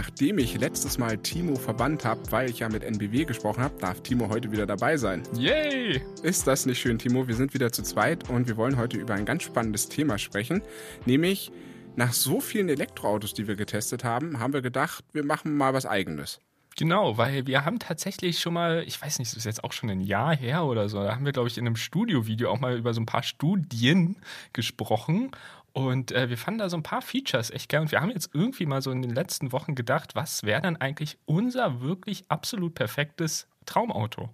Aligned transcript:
Nachdem 0.00 0.38
ich 0.38 0.58
letztes 0.58 0.96
Mal 0.96 1.18
Timo 1.18 1.56
verbannt 1.56 2.06
habe, 2.06 2.22
weil 2.32 2.48
ich 2.48 2.60
ja 2.60 2.70
mit 2.70 2.84
NBW 2.84 3.26
gesprochen 3.26 3.62
habe, 3.62 3.78
darf 3.80 4.00
Timo 4.00 4.30
heute 4.30 4.50
wieder 4.50 4.64
dabei 4.64 4.96
sein. 4.96 5.22
Yay! 5.34 6.00
Ist 6.22 6.46
das 6.46 6.64
nicht 6.64 6.78
schön, 6.78 6.98
Timo? 6.98 7.28
Wir 7.28 7.34
sind 7.34 7.52
wieder 7.52 7.70
zu 7.70 7.82
zweit 7.82 8.30
und 8.30 8.48
wir 8.48 8.56
wollen 8.56 8.78
heute 8.78 8.96
über 8.96 9.12
ein 9.12 9.26
ganz 9.26 9.42
spannendes 9.42 9.90
Thema 9.90 10.16
sprechen, 10.16 10.62
nämlich 11.04 11.52
nach 11.96 12.14
so 12.14 12.40
vielen 12.40 12.70
Elektroautos, 12.70 13.34
die 13.34 13.46
wir 13.46 13.56
getestet 13.56 14.02
haben, 14.02 14.40
haben 14.40 14.54
wir 14.54 14.62
gedacht, 14.62 15.04
wir 15.12 15.22
machen 15.22 15.54
mal 15.54 15.74
was 15.74 15.84
eigenes. 15.84 16.40
Genau, 16.78 17.18
weil 17.18 17.46
wir 17.46 17.66
haben 17.66 17.78
tatsächlich 17.78 18.38
schon 18.38 18.54
mal, 18.54 18.84
ich 18.86 19.02
weiß 19.02 19.18
nicht, 19.18 19.30
das 19.32 19.36
ist 19.36 19.44
jetzt 19.44 19.64
auch 19.64 19.72
schon 19.72 19.90
ein 19.90 20.00
Jahr 20.00 20.34
her 20.34 20.64
oder 20.64 20.88
so, 20.88 21.02
da 21.02 21.14
haben 21.14 21.26
wir, 21.26 21.32
glaube 21.32 21.48
ich, 21.48 21.58
in 21.58 21.66
einem 21.66 21.76
Studio-Video 21.76 22.50
auch 22.50 22.58
mal 22.58 22.78
über 22.78 22.94
so 22.94 23.02
ein 23.02 23.06
paar 23.06 23.22
Studien 23.22 24.16
gesprochen. 24.54 25.30
Und 25.72 26.12
äh, 26.12 26.28
wir 26.28 26.38
fanden 26.38 26.58
da 26.58 26.68
so 26.68 26.76
ein 26.76 26.82
paar 26.82 27.02
Features 27.02 27.50
echt 27.50 27.68
geil. 27.68 27.82
Und 27.82 27.92
wir 27.92 28.00
haben 28.00 28.10
jetzt 28.10 28.30
irgendwie 28.32 28.66
mal 28.66 28.82
so 28.82 28.90
in 28.90 29.02
den 29.02 29.14
letzten 29.14 29.52
Wochen 29.52 29.74
gedacht, 29.74 30.14
was 30.14 30.42
wäre 30.42 30.62
dann 30.62 30.76
eigentlich 30.76 31.18
unser 31.26 31.80
wirklich 31.80 32.24
absolut 32.28 32.74
perfektes 32.74 33.46
Traumauto? 33.66 34.30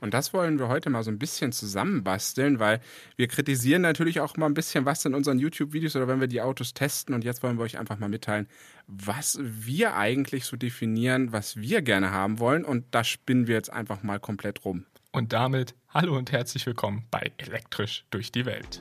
Und 0.00 0.14
das 0.14 0.32
wollen 0.32 0.58
wir 0.58 0.68
heute 0.68 0.88
mal 0.88 1.02
so 1.02 1.10
ein 1.10 1.18
bisschen 1.18 1.52
zusammenbasteln, 1.52 2.58
weil 2.58 2.80
wir 3.16 3.28
kritisieren 3.28 3.82
natürlich 3.82 4.20
auch 4.20 4.36
mal 4.36 4.46
ein 4.46 4.54
bisschen 4.54 4.86
was 4.86 5.04
in 5.04 5.14
unseren 5.14 5.38
YouTube-Videos 5.38 5.94
oder 5.94 6.08
wenn 6.08 6.20
wir 6.20 6.26
die 6.26 6.40
Autos 6.40 6.72
testen. 6.72 7.14
Und 7.14 7.22
jetzt 7.22 7.42
wollen 7.42 7.58
wir 7.58 7.64
euch 7.64 7.78
einfach 7.78 7.98
mal 7.98 8.08
mitteilen, 8.08 8.48
was 8.86 9.38
wir 9.42 9.96
eigentlich 9.96 10.46
so 10.46 10.56
definieren, 10.56 11.32
was 11.32 11.58
wir 11.58 11.82
gerne 11.82 12.12
haben 12.12 12.38
wollen. 12.38 12.64
Und 12.64 12.86
da 12.92 13.04
spinnen 13.04 13.46
wir 13.46 13.54
jetzt 13.54 13.72
einfach 13.72 14.02
mal 14.02 14.18
komplett 14.18 14.64
rum. 14.64 14.86
Und 15.12 15.32
damit 15.32 15.74
hallo 15.88 16.16
und 16.16 16.32
herzlich 16.32 16.64
willkommen 16.66 17.04
bei 17.10 17.32
Elektrisch 17.36 18.04
durch 18.10 18.32
die 18.32 18.46
Welt. 18.46 18.80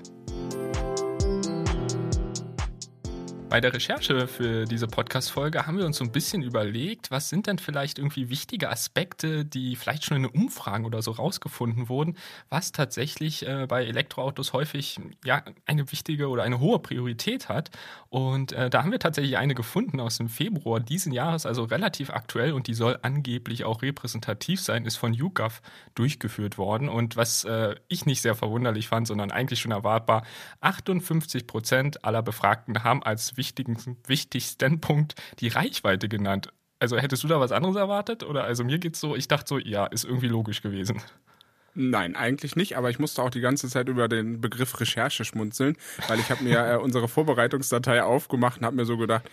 Bei 3.49 3.61
der 3.61 3.73
Recherche 3.73 4.27
für 4.27 4.65
diese 4.65 4.85
Podcast-Folge 4.85 5.65
haben 5.65 5.79
wir 5.79 5.85
uns 5.87 5.97
so 5.97 6.03
ein 6.03 6.11
bisschen 6.11 6.43
überlegt, 6.43 7.09
was 7.09 7.29
sind 7.29 7.47
denn 7.47 7.57
vielleicht 7.57 7.97
irgendwie 7.97 8.29
wichtige 8.29 8.69
Aspekte, 8.69 9.43
die 9.43 9.75
vielleicht 9.75 10.05
schon 10.05 10.17
in 10.17 10.25
Umfragen 10.27 10.85
oder 10.85 11.01
so 11.01 11.09
rausgefunden 11.09 11.89
wurden, 11.89 12.15
was 12.49 12.71
tatsächlich 12.71 13.47
äh, 13.47 13.65
bei 13.67 13.85
Elektroautos 13.85 14.53
häufig 14.53 14.99
ja 15.25 15.41
eine 15.65 15.91
wichtige 15.91 16.29
oder 16.29 16.43
eine 16.43 16.59
hohe 16.59 16.77
Priorität 16.77 17.49
hat. 17.49 17.71
Und 18.09 18.51
äh, 18.51 18.69
da 18.69 18.83
haben 18.83 18.91
wir 18.91 18.99
tatsächlich 18.99 19.35
eine 19.37 19.55
gefunden 19.55 19.99
aus 19.99 20.17
dem 20.17 20.29
Februar 20.29 20.79
diesen 20.79 21.11
Jahres, 21.11 21.47
also 21.47 21.63
relativ 21.63 22.11
aktuell 22.11 22.53
und 22.53 22.67
die 22.67 22.75
soll 22.75 22.99
angeblich 23.01 23.63
auch 23.63 23.81
repräsentativ 23.81 24.61
sein, 24.61 24.85
ist 24.85 24.97
von 24.97 25.11
YouGov 25.11 25.63
durchgeführt 25.95 26.59
worden. 26.59 26.87
Und 26.87 27.17
was 27.17 27.45
äh, 27.45 27.73
ich 27.87 28.05
nicht 28.05 28.21
sehr 28.21 28.35
verwunderlich 28.35 28.89
fand, 28.89 29.07
sondern 29.07 29.31
eigentlich 29.31 29.59
schon 29.59 29.71
erwartbar, 29.71 30.23
58 30.61 31.47
Prozent 31.47 32.05
aller 32.05 32.21
Befragten 32.21 32.83
haben 32.83 33.01
als 33.01 33.38
wichtigen, 33.39 33.97
wichtigsten 34.05 34.79
Punkt 34.79 35.15
die 35.39 35.47
Reichweite 35.47 36.07
genannt. 36.07 36.53
Also 36.77 36.97
hättest 36.97 37.23
du 37.23 37.27
da 37.27 37.39
was 37.39 37.51
anderes 37.51 37.75
erwartet? 37.75 38.23
Oder 38.23 38.43
also 38.43 38.63
mir 38.63 38.77
geht's 38.77 38.99
so, 38.99 39.15
ich 39.15 39.27
dachte 39.27 39.47
so, 39.47 39.57
ja, 39.57 39.87
ist 39.87 40.05
irgendwie 40.05 40.27
logisch 40.27 40.61
gewesen. 40.61 41.01
Nein, 41.73 42.15
eigentlich 42.15 42.55
nicht, 42.55 42.77
aber 42.77 42.89
ich 42.89 42.99
musste 42.99 43.21
auch 43.23 43.29
die 43.29 43.41
ganze 43.41 43.69
Zeit 43.69 43.89
über 43.89 44.07
den 44.07 44.41
Begriff 44.41 44.79
Recherche 44.79 45.23
schmunzeln, 45.23 45.77
weil 46.07 46.19
ich 46.19 46.29
habe 46.29 46.43
mir 46.43 46.59
äh, 46.73 46.77
unsere 46.77 47.07
Vorbereitungsdatei 47.07 48.03
aufgemacht 48.03 48.59
und 48.59 48.65
habe 48.65 48.75
mir 48.75 48.85
so 48.85 48.97
gedacht, 48.97 49.23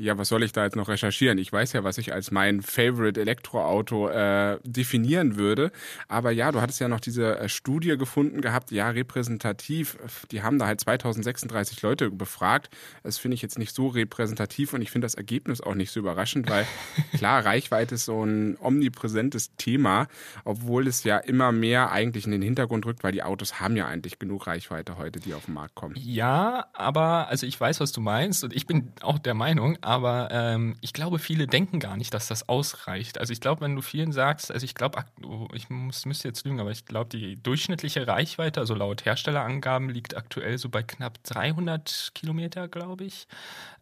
ja, 0.00 0.16
was 0.16 0.28
soll 0.28 0.44
ich 0.44 0.52
da 0.52 0.64
jetzt 0.64 0.76
noch 0.76 0.88
recherchieren? 0.88 1.38
Ich 1.38 1.52
weiß 1.52 1.72
ja, 1.72 1.82
was 1.82 1.98
ich 1.98 2.12
als 2.12 2.30
mein 2.30 2.62
Favorite 2.62 3.20
Elektroauto 3.20 4.08
äh, 4.08 4.58
definieren 4.62 5.36
würde. 5.36 5.72
Aber 6.06 6.30
ja, 6.30 6.52
du 6.52 6.60
hattest 6.60 6.78
ja 6.78 6.86
noch 6.86 7.00
diese 7.00 7.36
äh, 7.36 7.48
Studie 7.48 7.98
gefunden 7.98 8.40
gehabt, 8.40 8.70
ja, 8.70 8.88
repräsentativ. 8.90 9.98
Die 10.30 10.42
haben 10.42 10.60
da 10.60 10.66
halt 10.66 10.80
2036 10.80 11.82
Leute 11.82 12.10
befragt. 12.10 12.70
Das 13.02 13.18
finde 13.18 13.34
ich 13.34 13.42
jetzt 13.42 13.58
nicht 13.58 13.74
so 13.74 13.88
repräsentativ 13.88 14.72
und 14.72 14.82
ich 14.82 14.92
finde 14.92 15.06
das 15.06 15.14
Ergebnis 15.14 15.60
auch 15.60 15.74
nicht 15.74 15.90
so 15.90 15.98
überraschend, 15.98 16.48
weil 16.48 16.64
klar, 17.16 17.44
Reichweite 17.44 17.96
ist 17.96 18.04
so 18.04 18.24
ein 18.24 18.56
omnipräsentes 18.60 19.56
Thema, 19.56 20.06
obwohl 20.44 20.86
es 20.86 21.02
ja 21.02 21.18
immer 21.18 21.50
mehr 21.50 21.90
eigentlich 21.90 22.24
in 22.24 22.30
den 22.30 22.42
Hintergrund 22.42 22.86
rückt, 22.86 23.02
weil 23.02 23.12
die 23.12 23.24
Autos 23.24 23.58
haben 23.58 23.74
ja 23.74 23.86
eigentlich 23.86 24.20
genug 24.20 24.46
Reichweite 24.46 24.96
heute, 24.96 25.18
die 25.18 25.34
auf 25.34 25.46
den 25.46 25.54
Markt 25.54 25.74
kommen. 25.74 25.96
Ja, 25.98 26.66
aber 26.72 27.26
also 27.26 27.46
ich 27.46 27.60
weiß, 27.60 27.80
was 27.80 27.90
du 27.90 28.00
meinst 28.00 28.44
und 28.44 28.54
ich 28.54 28.64
bin 28.64 28.92
auch 29.00 29.18
der 29.18 29.34
Meinung, 29.34 29.76
aber 29.88 30.28
ähm, 30.32 30.76
ich 30.82 30.92
glaube, 30.92 31.18
viele 31.18 31.46
denken 31.46 31.80
gar 31.80 31.96
nicht, 31.96 32.12
dass 32.12 32.28
das 32.28 32.46
ausreicht. 32.46 33.16
Also 33.16 33.32
ich 33.32 33.40
glaube, 33.40 33.62
wenn 33.62 33.74
du 33.74 33.80
vielen 33.80 34.12
sagst, 34.12 34.52
also 34.52 34.62
ich 34.62 34.74
glaube, 34.74 35.02
oh, 35.24 35.48
ich 35.54 35.70
muss, 35.70 36.04
müsste 36.04 36.28
jetzt 36.28 36.44
lügen, 36.44 36.60
aber 36.60 36.70
ich 36.70 36.84
glaube, 36.84 37.08
die 37.08 37.42
durchschnittliche 37.42 38.06
Reichweite, 38.06 38.60
also 38.60 38.74
laut 38.74 39.06
Herstellerangaben, 39.06 39.88
liegt 39.88 40.14
aktuell 40.14 40.58
so 40.58 40.68
bei 40.68 40.82
knapp 40.82 41.24
300 41.24 42.10
Kilometer, 42.14 42.68
glaube 42.68 43.04
ich. 43.04 43.28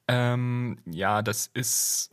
Ähm, 0.07 0.79
ja, 0.87 1.23
das 1.23 1.51
ist 1.53 2.13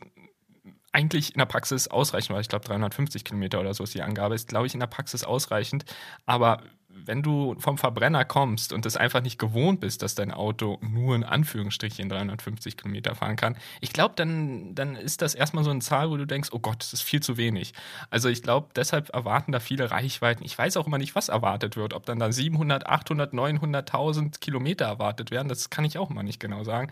eigentlich 0.90 1.32
in 1.32 1.38
der 1.38 1.46
Praxis 1.46 1.86
ausreichend, 1.86 2.34
weil 2.34 2.40
ich 2.40 2.48
glaube 2.48 2.64
350 2.64 3.22
Kilometer 3.24 3.60
oder 3.60 3.74
so 3.74 3.84
ist 3.84 3.94
die 3.94 4.02
Angabe, 4.02 4.34
ist 4.34 4.48
glaube 4.48 4.66
ich 4.66 4.74
in 4.74 4.80
der 4.80 4.88
Praxis 4.88 5.22
ausreichend. 5.22 5.84
Aber 6.26 6.62
wenn 7.04 7.22
du 7.22 7.56
vom 7.58 7.78
Verbrenner 7.78 8.24
kommst 8.24 8.72
und 8.72 8.86
es 8.86 8.96
einfach 8.96 9.22
nicht 9.22 9.38
gewohnt 9.38 9.80
bist, 9.80 10.02
dass 10.02 10.14
dein 10.14 10.30
Auto 10.30 10.78
nur 10.80 11.14
in 11.14 11.24
Anführungsstrichen 11.24 12.08
350 12.08 12.76
Kilometer 12.76 13.14
fahren 13.14 13.36
kann, 13.36 13.56
ich 13.80 13.92
glaube, 13.92 14.14
dann, 14.16 14.74
dann 14.74 14.96
ist 14.96 15.22
das 15.22 15.34
erstmal 15.34 15.64
so 15.64 15.70
eine 15.70 15.80
Zahl, 15.80 16.10
wo 16.10 16.16
du 16.16 16.26
denkst, 16.26 16.50
oh 16.52 16.58
Gott, 16.58 16.80
das 16.80 16.92
ist 16.92 17.02
viel 17.02 17.20
zu 17.20 17.36
wenig. 17.36 17.74
Also 18.10 18.28
ich 18.28 18.42
glaube, 18.42 18.68
deshalb 18.76 19.10
erwarten 19.10 19.52
da 19.52 19.60
viele 19.60 19.90
Reichweiten. 19.90 20.44
Ich 20.44 20.56
weiß 20.56 20.76
auch 20.76 20.86
immer 20.86 20.98
nicht, 20.98 21.14
was 21.14 21.28
erwartet 21.28 21.76
wird, 21.76 21.94
ob 21.94 22.06
dann 22.06 22.18
da 22.18 22.30
700, 22.32 22.86
800, 22.86 23.32
900.000 23.32 24.40
Kilometer 24.40 24.86
erwartet 24.86 25.30
werden, 25.30 25.48
das 25.48 25.70
kann 25.70 25.84
ich 25.84 25.98
auch 25.98 26.10
immer 26.10 26.22
nicht 26.22 26.40
genau 26.40 26.64
sagen. 26.64 26.90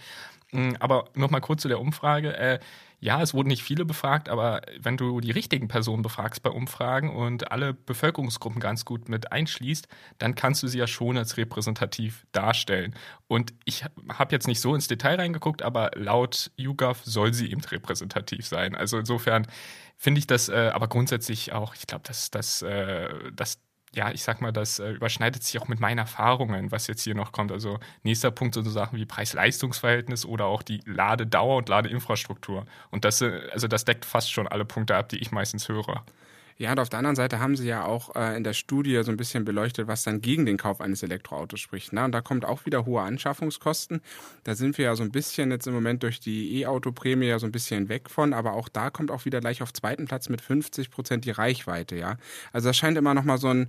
Hm, 0.51 0.77
aber 0.81 1.09
nochmal 1.15 1.41
kurz 1.41 1.63
zu 1.63 1.69
der 1.69 1.81
Umfrage. 1.81 2.37
Äh, 2.37 2.59
ja, 3.03 3.21
es 3.21 3.35
wurden 3.35 3.49
nicht 3.49 3.65
viele 3.65 3.85
befragt, 3.85 4.29
aber 4.29 4.63
wenn 4.79 4.97
du 4.97 5.21
die 5.21 5.33
richtigen 5.33 5.67
Personen 5.67 6.03
befragst 6.03 6.41
bei 6.45 6.51
Umfragen 6.51 7.11
und 7.11 7.51
alle 7.51 7.75
Bevölkerungsgruppen 7.75 8.61
ganz 8.61 8.85
gut 8.85 9.09
mit 9.09 9.33
einschließt, 9.33 9.89
dann 10.19 10.37
kannst 10.37 10.63
du 10.63 10.69
sie 10.69 10.79
ja 10.79 10.87
schon 10.87 11.19
als 11.19 11.37
repräsentativ 11.37 12.25
darstellen. 12.31 12.95
Und 13.27 13.55
ich 13.65 13.85
habe 14.09 14.31
jetzt 14.31 14.47
nicht 14.47 14.61
so 14.61 14.73
ins 14.73 14.87
Detail 14.87 15.17
reingeguckt, 15.17 15.63
aber 15.63 15.91
laut 15.97 16.53
YouGov 16.57 17.01
soll 17.03 17.35
sie 17.35 17.51
eben 17.51 17.61
repräsentativ 17.65 18.47
sein. 18.47 18.77
Also 18.77 18.99
insofern 18.99 19.49
finde 19.97 20.21
ich 20.21 20.29
das 20.29 20.49
äh, 20.49 20.71
aber 20.73 20.87
grundsätzlich 20.87 21.53
auch, 21.53 21.75
ich 21.75 21.89
glaube, 21.89 22.05
dass 22.07 22.31
das, 22.31 22.63
äh, 22.63 23.09
ja, 23.95 24.11
ich 24.11 24.23
sag 24.23 24.41
mal, 24.41 24.53
das 24.53 24.79
äh, 24.79 24.91
überschneidet 24.91 25.43
sich 25.43 25.61
auch 25.61 25.69
mit 25.69 25.81
meinen 25.81 25.99
Erfahrungen, 25.99 26.71
was 26.71 26.87
jetzt 26.87 27.03
hier 27.03 27.15
noch 27.15 27.33
kommt. 27.33 27.53
Also 27.53 27.79
nächster 28.03 28.31
Punkt 28.31 28.55
sind 28.55 28.65
so 28.65 28.71
Sachen 28.71 28.99
wie 28.99 29.05
Preis-Leistungs-Verhältnis 29.05 30.25
oder 30.25 30.47
auch 30.47 30.63
die 30.63 30.81
Ladedauer 30.87 31.59
und 31.59 31.69
Ladeinfrastruktur. 31.69 32.65
Und 32.91 33.05
das, 33.05 33.21
äh, 33.21 33.49
also 33.53 33.69
das 33.69 33.85
deckt 33.85 34.05
fast 34.05 34.33
schon 34.33 34.49
alle 34.49 34.65
Punkte 34.65 34.97
ab, 34.97 35.09
die 35.11 35.19
ich 35.19 35.31
meistens 35.31 35.69
höre. 35.69 36.05
Ja, 36.63 36.71
und 36.71 36.79
auf 36.79 36.89
der 36.89 37.01
anderen 37.01 37.17
Seite 37.17 37.41
haben 37.41 37.57
sie 37.57 37.67
ja 37.67 37.85
auch 37.85 38.15
äh, 38.15 38.37
in 38.37 38.45
der 38.45 38.53
Studie 38.53 39.03
so 39.03 39.11
ein 39.11 39.17
bisschen 39.17 39.45
beleuchtet, 39.45 39.89
was 39.89 40.05
dann 40.05 40.21
gegen 40.21 40.47
den 40.47 40.59
Kauf 40.59 40.81
eines 40.81 41.03
Elektroautos 41.03 41.59
spricht. 41.59 41.93
Ne? 41.93 42.05
Und 42.05 42.13
da 42.13 42.21
kommt 42.21 42.45
auch 42.45 42.67
wieder 42.67 42.87
hohe 42.87 43.03
Anschaffungskosten. 43.03 44.01
Da 44.45 44.55
sind 44.55 44.79
wir 44.79 44.85
ja 44.85 44.95
so 44.95 45.03
ein 45.03 45.11
bisschen 45.11 45.51
jetzt 45.51 45.67
im 45.67 45.75
Moment 45.75 46.05
durch 46.05 46.21
die 46.21 46.61
E-Auto-Prämie 46.61 47.27
ja 47.27 47.41
so 47.41 47.47
ein 47.47 47.53
bisschen 47.53 47.89
weg 47.89 48.09
von, 48.09 48.33
aber 48.33 48.53
auch 48.53 48.69
da 48.69 48.91
kommt 48.91 49.11
auch 49.11 49.25
wieder 49.25 49.41
gleich 49.41 49.61
auf 49.61 49.73
zweiten 49.73 50.05
Platz 50.05 50.29
mit 50.29 50.41
50 50.41 50.93
Prozent 50.93 51.25
die 51.25 51.33
Reichweite, 51.33 51.97
ja. 51.97 52.17
Also 52.53 52.69
das 52.69 52.77
scheint 52.77 52.97
immer 52.97 53.13
noch 53.13 53.25
mal 53.25 53.39
so 53.39 53.49
ein 53.49 53.67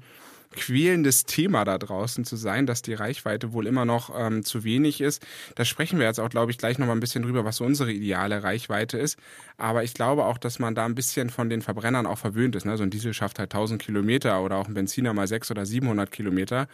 quälendes 0.53 1.25
Thema 1.25 1.65
da 1.65 1.77
draußen 1.77 2.25
zu 2.25 2.35
sein, 2.35 2.65
dass 2.65 2.81
die 2.81 2.93
Reichweite 2.93 3.53
wohl 3.53 3.67
immer 3.67 3.85
noch 3.85 4.11
ähm, 4.15 4.43
zu 4.43 4.63
wenig 4.63 5.01
ist. 5.01 5.25
Da 5.55 5.65
sprechen 5.65 5.99
wir 5.99 6.05
jetzt 6.05 6.19
auch, 6.19 6.29
glaube 6.29 6.51
ich, 6.51 6.57
gleich 6.57 6.77
noch 6.77 6.87
mal 6.87 6.93
ein 6.93 6.99
bisschen 6.99 7.23
drüber, 7.23 7.45
was 7.45 7.57
so 7.57 7.65
unsere 7.65 7.91
ideale 7.91 8.43
Reichweite 8.43 8.97
ist. 8.97 9.17
Aber 9.57 9.83
ich 9.83 9.93
glaube 9.93 10.25
auch, 10.25 10.37
dass 10.37 10.59
man 10.59 10.75
da 10.75 10.85
ein 10.85 10.95
bisschen 10.95 11.29
von 11.29 11.49
den 11.49 11.61
Verbrennern 11.61 12.05
auch 12.05 12.17
verwöhnt 12.17 12.55
ist. 12.55 12.65
Ne? 12.65 12.77
So 12.77 12.83
ein 12.83 12.89
Diesel 12.89 13.13
schafft 13.13 13.39
halt 13.39 13.53
1000 13.53 13.81
Kilometer 13.81 14.41
oder 14.43 14.57
auch 14.57 14.67
ein 14.67 14.73
Benziner 14.73 15.13
mal 15.13 15.27
600 15.27 15.53
oder 15.53 15.65
700 15.65 16.11
Kilometer. 16.11 16.67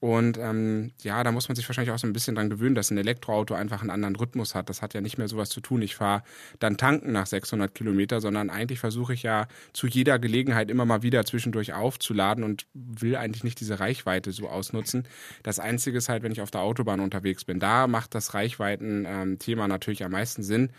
Und 0.00 0.38
ähm, 0.38 0.92
ja, 1.02 1.22
da 1.22 1.30
muss 1.30 1.48
man 1.48 1.56
sich 1.56 1.68
wahrscheinlich 1.68 1.92
auch 1.92 1.98
so 1.98 2.06
ein 2.06 2.14
bisschen 2.14 2.34
dran 2.34 2.48
gewöhnen, 2.48 2.74
dass 2.74 2.90
ein 2.90 2.96
Elektroauto 2.96 3.52
einfach 3.52 3.82
einen 3.82 3.90
anderen 3.90 4.16
Rhythmus 4.16 4.54
hat. 4.54 4.70
Das 4.70 4.80
hat 4.80 4.94
ja 4.94 5.02
nicht 5.02 5.18
mehr 5.18 5.28
sowas 5.28 5.50
zu 5.50 5.60
tun. 5.60 5.82
Ich 5.82 5.94
fahre 5.94 6.22
dann 6.58 6.78
tanken 6.78 7.12
nach 7.12 7.26
600 7.26 7.74
Kilometer, 7.74 8.22
sondern 8.22 8.48
eigentlich 8.48 8.80
versuche 8.80 9.12
ich 9.12 9.22
ja 9.22 9.46
zu 9.74 9.86
jeder 9.86 10.18
Gelegenheit 10.18 10.70
immer 10.70 10.86
mal 10.86 11.02
wieder 11.02 11.26
zwischendurch 11.26 11.74
aufzuladen 11.74 12.44
und 12.44 12.66
will 12.72 13.14
eigentlich 13.14 13.44
nicht 13.44 13.60
diese 13.60 13.78
Reichweite 13.78 14.32
so 14.32 14.48
ausnutzen. 14.48 15.06
Das 15.42 15.58
Einzige 15.58 15.98
ist 15.98 16.08
halt, 16.08 16.22
wenn 16.22 16.32
ich 16.32 16.40
auf 16.40 16.50
der 16.50 16.62
Autobahn 16.62 17.00
unterwegs 17.00 17.44
bin. 17.44 17.60
Da 17.60 17.86
macht 17.86 18.14
das 18.14 18.32
Reichweiten-Thema 18.32 19.68
natürlich 19.68 20.02
am 20.02 20.12
meisten 20.12 20.42
Sinn 20.42 20.70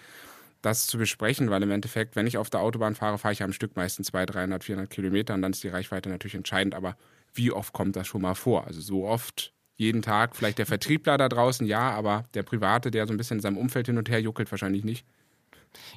das 0.62 0.88
zu 0.88 0.98
besprechen, 0.98 1.50
weil 1.50 1.64
im 1.64 1.72
Endeffekt, 1.72 2.16
wenn 2.16 2.28
ich 2.28 2.38
auf 2.38 2.50
der 2.50 2.62
Autobahn 2.62 2.96
fahre, 2.96 3.18
fahre 3.18 3.34
ich 3.34 3.44
am 3.44 3.54
Stück 3.54 3.76
meistens 3.76 4.08
200, 4.08 4.36
300, 4.36 4.64
400 4.64 4.90
Kilometer 4.90 5.34
und 5.34 5.42
dann 5.42 5.52
ist 5.52 5.64
die 5.64 5.70
Reichweite 5.70 6.10
natürlich 6.10 6.36
entscheidend. 6.36 6.76
Aber 6.76 6.96
wie 7.34 7.52
oft 7.52 7.74
kommt 7.74 7.96
das 7.96 8.08
schon 8.08 8.22
mal 8.22 8.36
vor? 8.36 8.68
Also 8.68 8.82
so 8.82 9.06
oft 9.06 9.54
jeden 9.76 10.02
Tag, 10.02 10.36
vielleicht 10.36 10.60
der 10.60 10.68
Vertriebler 10.68 11.18
da 11.18 11.28
draußen, 11.28 11.66
ja, 11.66 11.92
aber 11.92 12.26
der 12.36 12.44
Private, 12.44 12.92
der 12.92 13.08
so 13.08 13.14
ein 13.14 13.18
bisschen 13.18 13.38
in 13.38 13.42
seinem 13.42 13.58
Umfeld 13.58 13.88
hin 13.88 13.98
und 13.98 14.10
her 14.10 14.22
juckelt, 14.22 14.52
wahrscheinlich 14.52 14.84
nicht. 14.84 15.06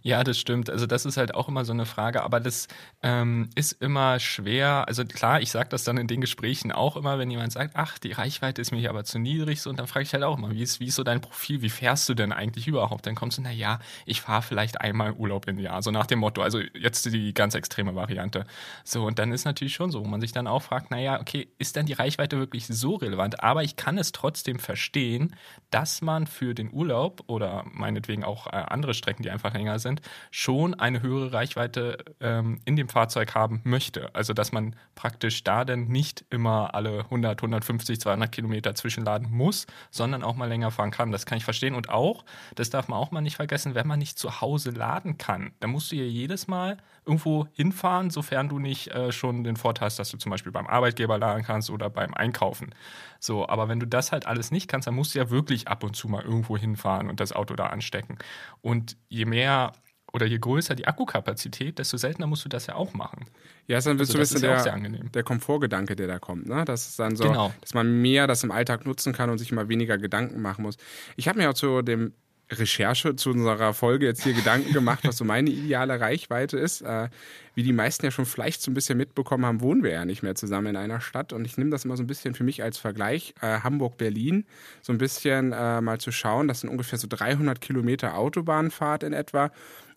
Ja, 0.03 0.23
das 0.25 0.39
stimmt. 0.39 0.71
Also 0.71 0.87
das 0.87 1.05
ist 1.05 1.17
halt 1.17 1.35
auch 1.35 1.49
immer 1.49 1.65
so 1.65 1.73
eine 1.73 1.87
Frage, 1.87 2.23
aber 2.23 2.41
das 2.41 2.69
ähm, 3.03 3.51
ist 3.55 3.73
immer 3.83 4.21
schwer. 4.21 4.87
Also 4.87 5.05
klar, 5.05 5.41
ich 5.41 5.51
sage 5.51 5.69
das 5.69 5.85
dann 5.85 5.97
in 5.97 6.07
den 6.07 6.21
Gesprächen 6.21 6.73
auch 6.73 6.97
immer, 6.97 7.19
wenn 7.19 7.31
jemand 7.31 7.53
sagt, 7.53 7.75
ach, 7.75 7.99
die 7.99 8.13
Reichweite 8.13 8.61
ist 8.61 8.71
mir 8.71 8.79
hier 8.79 8.91
aber 8.91 9.05
zu 9.05 9.19
niedrig, 9.19 9.61
so, 9.61 9.71
und 9.71 9.79
dann 9.79 9.87
frage 9.87 10.05
ich 10.05 10.13
halt 10.13 10.23
auch 10.23 10.37
immer, 10.39 10.51
wie 10.51 10.63
ist, 10.63 10.81
wie 10.81 10.87
ist 10.87 10.97
so 10.97 11.05
dein 11.05 11.21
Profil, 11.21 11.63
wie 11.63 11.71
fährst 11.71 12.09
du 12.09 12.15
denn 12.15 12.33
eigentlich 12.33 12.67
überhaupt? 12.69 13.07
Dann 13.07 13.15
kommst 13.15 13.39
du, 13.39 13.43
na 13.43 13.51
ja, 13.51 13.79
ich 14.07 14.21
fahre 14.21 14.43
vielleicht 14.43 14.81
einmal 14.81 15.13
Urlaub 15.13 15.49
im 15.49 15.59
Jahr, 15.59 15.83
so 15.83 15.91
nach 15.91 16.07
dem 16.07 16.19
Motto, 16.19 16.43
also 16.43 16.61
jetzt 16.61 17.07
die 17.07 17.35
ganz 17.35 17.55
extreme 17.55 17.95
Variante. 17.95 18.47
So, 18.85 19.05
und 19.05 19.19
dann 19.19 19.33
ist 19.33 19.45
natürlich 19.45 19.75
schon 19.75 19.91
so, 19.91 20.05
wo 20.05 20.09
man 20.09 20.21
sich 20.21 20.33
dann 20.33 20.47
auch 20.47 20.63
fragt, 20.63 20.89
na 20.91 20.99
ja, 21.01 21.21
okay, 21.21 21.49
ist 21.59 21.77
denn 21.77 21.87
die 21.87 21.93
Reichweite 21.93 22.39
wirklich 22.39 22.67
so 22.67 22.95
relevant? 22.97 23.43
Aber 23.43 23.63
ich 23.63 23.77
kann 23.77 23.99
es 23.99 24.13
trotzdem 24.13 24.59
verstehen, 24.59 25.35
dass 25.71 26.03
man 26.03 26.27
für 26.27 26.55
den 26.55 26.73
Urlaub 26.73 27.25
oder 27.27 27.65
meinetwegen 27.73 28.25
auch 28.25 28.47
äh, 28.47 28.51
andere 28.51 28.95
Strecken, 28.95 29.23
die 29.23 29.31
einfach 29.31 29.55
länger 29.65 29.79
sind, 29.79 30.03
schon 30.31 30.75
eine 30.75 31.03
höhere 31.03 31.33
Reichweite 31.33 31.99
ähm, 32.21 32.61
in 32.65 32.77
dem 32.77 32.89
Fahrzeug 32.89 33.35
haben 33.35 33.61
möchte. 33.65 34.15
Also 34.15 34.35
dass 34.35 34.53
man 34.53 34.77
praktisch 34.95 35.43
da 35.43 35.65
dann 35.65 35.89
nicht 35.89 36.25
immer 36.31 36.75
alle 36.75 37.01
100, 37.01 37.39
150, 37.39 38.01
200 38.01 38.31
Kilometer 38.31 38.75
zwischenladen 38.75 39.31
muss, 39.31 39.67
sondern 39.91 40.23
auch 40.23 40.37
mal 40.37 40.49
länger 40.49 40.71
fahren 40.71 40.91
kann. 40.91 41.13
Das 41.13 41.27
kann 41.27 41.39
ich 41.39 41.45
verstehen. 41.45 41.75
Und 41.75 41.89
auch, 41.89 42.25
das 42.55 42.71
darf 42.71 42.89
man 42.89 42.99
auch 42.99 43.11
mal 43.11 43.23
nicht 43.23 43.37
vergessen, 43.37 43.75
wenn 43.75 43.87
man 43.87 43.99
nicht 43.99 44.19
zu 44.19 44.41
Hause 44.41 44.71
laden 44.71 45.19
kann, 45.19 45.53
dann 45.61 45.71
musst 45.71 45.91
du 45.91 45.97
ja 45.97 46.05
jedes 46.05 46.47
Mal 46.47 46.77
irgendwo 47.07 47.47
hinfahren, 47.53 48.11
sofern 48.11 48.49
du 48.49 48.59
nicht 48.59 48.89
äh, 48.89 49.13
schon 49.13 49.45
den 49.45 49.57
Vorteil 49.57 49.87
hast, 49.87 49.99
dass 49.99 50.11
du 50.11 50.17
zum 50.17 50.31
Beispiel 50.31 50.53
beim 50.53 50.67
Arbeitgeber 50.67 51.19
laden 51.19 51.45
kannst 51.45 51.71
oder 51.71 51.91
beim 51.91 52.15
Einkaufen. 52.15 52.75
So, 53.21 53.49
aber 53.49 53.69
wenn 53.69 53.81
du 53.81 53.87
das 53.87 54.13
halt 54.13 54.27
alles 54.27 54.51
nicht 54.51 54.69
kannst, 54.69 54.87
dann 54.87 54.95
musst 54.95 55.15
du 55.15 55.19
ja 55.19 55.31
wirklich 55.31 55.69
ab 55.69 55.85
und 55.85 55.95
zu 55.97 56.09
mal 56.09 56.23
irgendwo 56.23 56.57
hinfahren 56.57 57.09
und 57.09 57.21
das 57.21 57.33
Auto 57.33 57.55
da 57.55 57.67
anstecken. 57.67 58.19
Und 58.63 58.97
je 59.09 59.27
mehr 59.27 59.73
oder 60.15 60.27
je 60.27 60.39
größer 60.39 60.77
die 60.77 60.87
Akkukapazität, 60.87 61.79
desto 61.81 61.97
seltener 61.97 62.29
musst 62.29 62.45
du 62.45 62.49
das 62.49 62.69
ja 62.69 62.77
auch 62.77 62.95
machen. 62.95 63.27
Ja, 63.67 63.79
ist 63.79 63.87
dann 63.87 63.99
also 63.99 64.13
so 64.13 64.19
ein 64.19 64.21
bisschen 64.21 64.41
der, 64.43 65.11
der 65.13 65.23
Komfortgedanke, 65.25 65.97
der 65.97 66.07
da 66.07 66.19
kommt. 66.21 66.47
Ne? 66.47 66.65
Das 66.65 66.87
ist 66.89 66.99
dann 67.01 67.17
so, 67.17 67.25
genau. 67.25 67.53
dass 67.61 67.75
man 67.75 68.01
mehr 68.01 68.29
das 68.29 68.45
im 68.45 68.53
Alltag 68.53 68.87
nutzen 68.87 69.13
kann 69.13 69.29
und 69.29 69.39
sich 69.39 69.51
immer 69.51 69.69
weniger 69.69 69.99
Gedanken 69.99 70.41
machen 70.41 70.63
muss. 70.63 70.77
Ich 71.17 71.27
habe 71.27 71.39
mir 71.39 71.51
auch 71.51 71.55
zu 71.55 71.83
dem 71.83 72.13
Recherche 72.51 73.17
zu 73.17 73.31
unserer 73.31 73.73
Folge 73.73 74.07
jetzt 74.07 74.23
hier 74.23 74.35
Gedanken 74.35 74.73
gemacht, 74.73 75.01
was 75.05 75.17
so 75.17 75.25
meine 75.25 75.51
ideale 75.51 76.01
Reichweite 76.01 76.59
ist. 76.59 76.83
Äh, 76.83 77.09
wie 77.55 77.63
die 77.63 77.73
meisten 77.73 78.05
ja 78.05 78.11
schon 78.11 78.27
vielleicht 78.27 78.63
so 78.63 78.71
ein 78.71 78.75
bisschen 78.75 78.99
mitbekommen 78.99 79.47
haben, 79.47 79.61
wohnen 79.61 79.83
wir 79.83 79.93
ja 79.93 80.05
nicht 80.05 80.23
mehr 80.23 80.35
zusammen 80.35 80.69
in 80.69 80.77
einer 80.77 81.01
Stadt. 81.01 81.33
Und 81.33 81.45
ich 81.45 81.57
nehme 81.57 81.71
das 81.71 81.85
immer 81.85 81.97
so 81.97 82.03
ein 82.03 82.07
bisschen 82.07 82.35
für 82.35 82.45
mich 82.45 82.63
als 82.63 82.79
Vergleich. 82.79 83.35
Äh, 83.41 83.61
Hamburg-Berlin, 83.61 84.45
so 84.83 84.93
ein 84.93 84.99
bisschen 84.99 85.53
äh, 85.53 85.81
mal 85.81 85.99
zu 85.99 86.13
schauen. 86.13 86.49
Das 86.49 86.61
sind 86.61 86.71
ungefähr 86.71 86.99
so 86.99 87.07
300 87.09 87.61
Kilometer 87.61 88.17
Autobahnfahrt 88.17 89.03
in 89.03 89.13
etwa. 89.13 89.51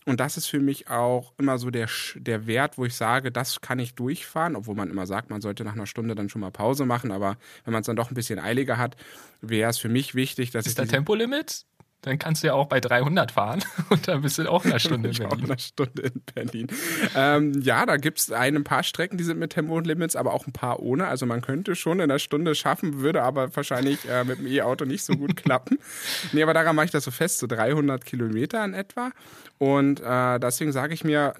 Und 0.05 0.21
das 0.21 0.37
ist 0.37 0.45
für 0.45 0.61
mich 0.61 0.89
auch 0.89 1.33
immer 1.37 1.57
so 1.57 1.69
der, 1.69 1.89
der 2.15 2.47
Wert, 2.47 2.77
wo 2.77 2.85
ich 2.85 2.95
sage, 2.95 3.29
das 3.29 3.59
kann 3.59 3.77
ich 3.77 3.93
durchfahren, 3.93 4.55
obwohl 4.55 4.73
man 4.73 4.89
immer 4.89 5.05
sagt, 5.05 5.29
man 5.29 5.41
sollte 5.41 5.65
nach 5.65 5.73
einer 5.73 5.85
Stunde 5.85 6.15
dann 6.15 6.29
schon 6.29 6.39
mal 6.39 6.49
Pause 6.49 6.85
machen. 6.85 7.11
Aber 7.11 7.35
wenn 7.65 7.73
man 7.73 7.81
es 7.81 7.87
dann 7.87 7.97
doch 7.97 8.09
ein 8.09 8.15
bisschen 8.15 8.39
eiliger 8.39 8.77
hat, 8.77 8.95
wäre 9.41 9.69
es 9.69 9.77
für 9.77 9.89
mich 9.89 10.15
wichtig, 10.15 10.51
dass 10.51 10.65
ist 10.65 10.77
ich. 10.77 10.83
Ist 10.83 10.91
da 10.93 10.95
Tempolimit? 10.95 11.65
Dann 12.01 12.19
kannst 12.19 12.43
du 12.43 12.47
ja 12.47 12.53
auch 12.53 12.67
bei 12.67 12.79
300 12.79 13.31
fahren 13.31 13.63
und 13.89 14.07
dann 14.07 14.21
bist 14.21 14.37
du 14.37 14.49
auch 14.49 14.63
in 14.65 14.71
einer 14.71 14.79
Stunde 14.79 15.09
in 15.09 15.15
Berlin. 15.15 15.31
Auch 15.31 15.37
in 15.37 15.45
einer 15.45 15.57
Stunde 15.57 16.01
in 16.03 16.21
Berlin. 16.33 16.67
Ähm, 17.15 17.61
ja, 17.61 17.85
da 17.85 17.97
gibt 17.97 18.19
es 18.19 18.31
ein 18.31 18.63
paar 18.63 18.83
Strecken, 18.83 19.17
die 19.17 19.23
sind 19.23 19.39
mit 19.39 19.53
Tempolimits, 19.53 20.15
aber 20.15 20.33
auch 20.33 20.45
ein 20.47 20.53
paar 20.53 20.79
ohne. 20.79 21.07
Also 21.07 21.25
man 21.25 21.41
könnte 21.41 21.75
schon 21.75 21.99
in 21.99 22.03
einer 22.03 22.19
Stunde 22.19 22.55
schaffen, 22.55 22.99
würde 22.99 23.23
aber 23.23 23.55
wahrscheinlich 23.55 24.07
äh, 24.07 24.23
mit 24.23 24.39
dem 24.39 24.47
E-Auto 24.47 24.85
nicht 24.85 25.03
so 25.03 25.13
gut 25.13 25.35
klappen. 25.35 25.79
nee, 26.31 26.43
aber 26.43 26.53
daran 26.53 26.75
mache 26.75 26.85
ich 26.85 26.91
das 26.91 27.03
so 27.03 27.11
fest, 27.11 27.39
so 27.39 27.47
300 27.47 28.05
Kilometer 28.05 28.63
in 28.63 28.73
etwa. 28.73 29.11
Und 29.57 29.99
äh, 29.99 30.39
deswegen 30.39 30.71
sage 30.71 30.93
ich 30.93 31.03
mir, 31.03 31.33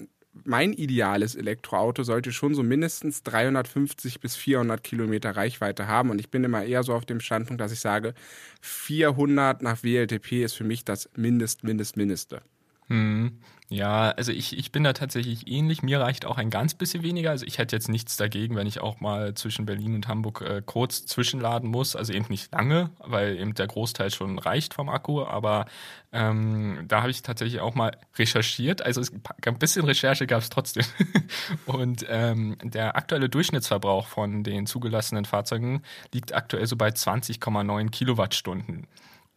mein 0.46 0.74
ideales 0.74 1.36
Elektroauto 1.36 2.04
sollte 2.04 2.32
schon 2.32 2.56
so 2.56 2.64
mindestens 2.64 3.24
350 3.24 4.20
bis 4.20 4.36
400 4.36 4.84
Kilometer 4.84 5.36
Reichweite 5.36 5.88
haben. 5.88 6.10
Und 6.10 6.20
ich 6.20 6.30
bin 6.30 6.44
immer 6.44 6.64
eher 6.64 6.84
so 6.84 6.94
auf 6.94 7.06
dem 7.06 7.20
Standpunkt, 7.20 7.62
dass 7.62 7.72
ich 7.72 7.80
sage, 7.80 8.14
400 8.62 9.62
nach 9.62 9.84
WLTP 9.84 10.44
ist 10.44 10.54
für 10.54 10.64
mich 10.64 10.86
das 10.86 11.10
Mindest, 11.16 11.64
Mindest, 11.64 11.98
Mindeste. 11.98 12.42
Hm. 12.90 13.40
Ja, 13.70 14.12
also 14.12 14.32
ich, 14.32 14.58
ich 14.58 14.72
bin 14.72 14.86
da 14.86 14.94
tatsächlich 14.94 15.50
ähnlich. 15.50 15.84
Mir 15.84 16.00
reicht 16.00 16.26
auch 16.26 16.38
ein 16.38 16.50
ganz 16.50 16.74
bisschen 16.74 17.04
weniger. 17.04 17.32
Also 17.32 17.46
ich 17.46 17.58
hätte 17.58 17.76
jetzt 17.76 17.90
nichts 17.90 18.16
dagegen, 18.16 18.56
wenn 18.56 18.66
ich 18.66 18.80
auch 18.80 19.02
mal 19.02 19.34
zwischen 19.34 19.66
Berlin 19.66 19.94
und 19.94 20.08
Hamburg 20.08 20.42
äh, 20.42 20.62
kurz 20.66 21.06
zwischenladen 21.06 21.70
muss. 21.70 21.98
Also 21.98 22.14
eben 22.14 22.28
nicht 22.30 22.50
lange, 22.54 22.92
weil 23.00 23.38
eben 23.38 23.56
der 23.56 23.68
Großteil 23.68 24.10
schon 24.10 24.40
reicht 24.40 24.74
vom 24.74 24.88
Akku. 24.88 25.22
Aber 25.22 25.66
ähm, 26.14 26.86
da 26.88 27.02
habe 27.02 27.12
ich 27.12 27.24
tatsächlich 27.24 27.60
auch 27.60 27.76
mal 27.76 27.92
recherchiert. 28.18 28.82
Also 28.86 29.02
es, 29.02 29.12
ein 29.12 29.60
bisschen 29.60 29.84
Recherche 29.84 30.28
gab 30.28 30.44
es 30.44 30.50
trotzdem. 30.50 30.86
und 31.66 32.06
ähm, 32.08 32.56
der 32.64 32.96
aktuelle 32.96 33.28
Durchschnittsverbrauch 33.28 34.08
von 34.08 34.46
den 34.46 34.66
zugelassenen 34.66 35.26
Fahrzeugen 35.26 35.82
liegt 36.14 36.34
aktuell 36.34 36.68
so 36.68 36.78
bei 36.78 36.88
20,9 36.88 37.90
Kilowattstunden. 37.90 38.88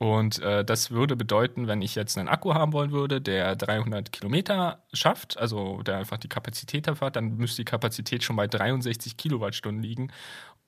Und 0.03 0.39
äh, 0.39 0.65
das 0.65 0.91
würde 0.91 1.15
bedeuten, 1.15 1.67
wenn 1.67 1.83
ich 1.83 1.95
jetzt 1.95 2.17
einen 2.17 2.29
Akku 2.29 2.55
haben 2.55 2.73
wollen 2.73 2.91
würde, 2.91 3.21
der 3.21 3.55
300 3.55 4.11
Kilometer 4.11 4.83
schafft, 4.95 5.37
also 5.37 5.83
der 5.83 5.99
einfach 5.99 6.17
die 6.17 6.29
Kapazität 6.29 6.89
hat, 6.89 7.17
dann 7.17 7.37
müsste 7.37 7.61
die 7.61 7.67
Kapazität 7.67 8.25
schon 8.25 8.35
bei 8.35 8.47
63 8.47 9.19
Kilowattstunden 9.19 9.83
liegen. 9.83 10.11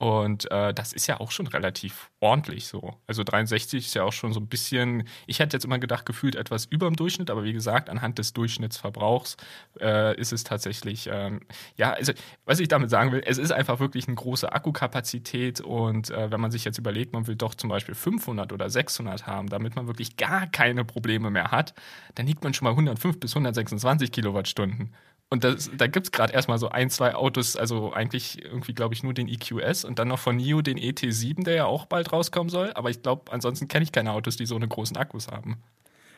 Und 0.02 0.50
äh, 0.50 0.74
das 0.74 0.92
ist 0.92 1.06
ja 1.06 1.20
auch 1.20 1.30
schon 1.30 1.46
relativ 1.46 2.10
ordentlich 2.18 2.66
so. 2.66 2.96
Also 3.06 3.22
63 3.22 3.86
ist 3.86 3.94
ja 3.94 4.02
auch 4.02 4.12
schon 4.12 4.32
so 4.32 4.40
ein 4.40 4.48
bisschen, 4.48 5.04
ich 5.28 5.38
hätte 5.38 5.54
jetzt 5.56 5.64
immer 5.64 5.78
gedacht, 5.78 6.06
gefühlt 6.06 6.34
etwas 6.34 6.64
über 6.64 6.88
dem 6.88 6.96
Durchschnitt, 6.96 7.30
aber 7.30 7.44
wie 7.44 7.52
gesagt, 7.52 7.88
anhand 7.88 8.18
des 8.18 8.32
Durchschnittsverbrauchs 8.32 9.36
äh, 9.78 10.18
ist 10.20 10.32
es 10.32 10.42
tatsächlich, 10.42 11.08
ähm, 11.08 11.38
ja, 11.76 11.92
also 11.92 12.12
was 12.44 12.58
ich 12.58 12.66
damit 12.66 12.90
sagen 12.90 13.12
will, 13.12 13.22
es 13.24 13.38
ist 13.38 13.52
einfach 13.52 13.78
wirklich 13.78 14.08
eine 14.08 14.16
große 14.16 14.52
Akkukapazität 14.52 15.60
und 15.60 16.10
äh, 16.10 16.32
wenn 16.32 16.40
man 16.40 16.50
sich 16.50 16.64
jetzt 16.64 16.78
überlegt, 16.78 17.12
man 17.12 17.28
will 17.28 17.36
doch 17.36 17.54
zum 17.54 17.70
Beispiel 17.70 17.94
500 17.94 18.52
oder 18.52 18.68
600 18.68 19.28
haben, 19.28 19.50
damit 19.50 19.76
man 19.76 19.86
wirklich 19.86 20.16
gar 20.16 20.48
keine 20.48 20.84
Probleme 20.84 21.30
mehr 21.30 21.52
hat, 21.52 21.74
dann 22.16 22.26
liegt 22.26 22.42
man 22.42 22.54
schon 22.54 22.64
mal 22.64 22.72
105 22.72 23.20
bis 23.20 23.36
126 23.36 24.10
Kilowattstunden. 24.10 24.96
Und 25.32 25.44
das, 25.44 25.70
da 25.74 25.86
gibt 25.86 26.08
es 26.08 26.12
gerade 26.12 26.34
erstmal 26.34 26.58
so 26.58 26.68
ein, 26.68 26.90
zwei 26.90 27.14
Autos, 27.14 27.56
also 27.56 27.94
eigentlich 27.94 28.44
irgendwie, 28.44 28.74
glaube 28.74 28.92
ich, 28.92 29.02
nur 29.02 29.14
den 29.14 29.28
EQS 29.28 29.86
und 29.86 29.98
dann 29.98 30.08
noch 30.08 30.18
von 30.18 30.36
NIO 30.36 30.60
den 30.60 30.78
ET7, 30.78 31.44
der 31.44 31.54
ja 31.54 31.64
auch 31.64 31.86
bald 31.86 32.12
rauskommen 32.12 32.50
soll. 32.50 32.70
Aber 32.74 32.90
ich 32.90 33.00
glaube, 33.00 33.32
ansonsten 33.32 33.66
kenne 33.66 33.82
ich 33.82 33.92
keine 33.92 34.12
Autos, 34.12 34.36
die 34.36 34.44
so 34.44 34.56
eine 34.56 34.68
großen 34.68 34.94
Akkus 34.98 35.28
haben. 35.28 35.62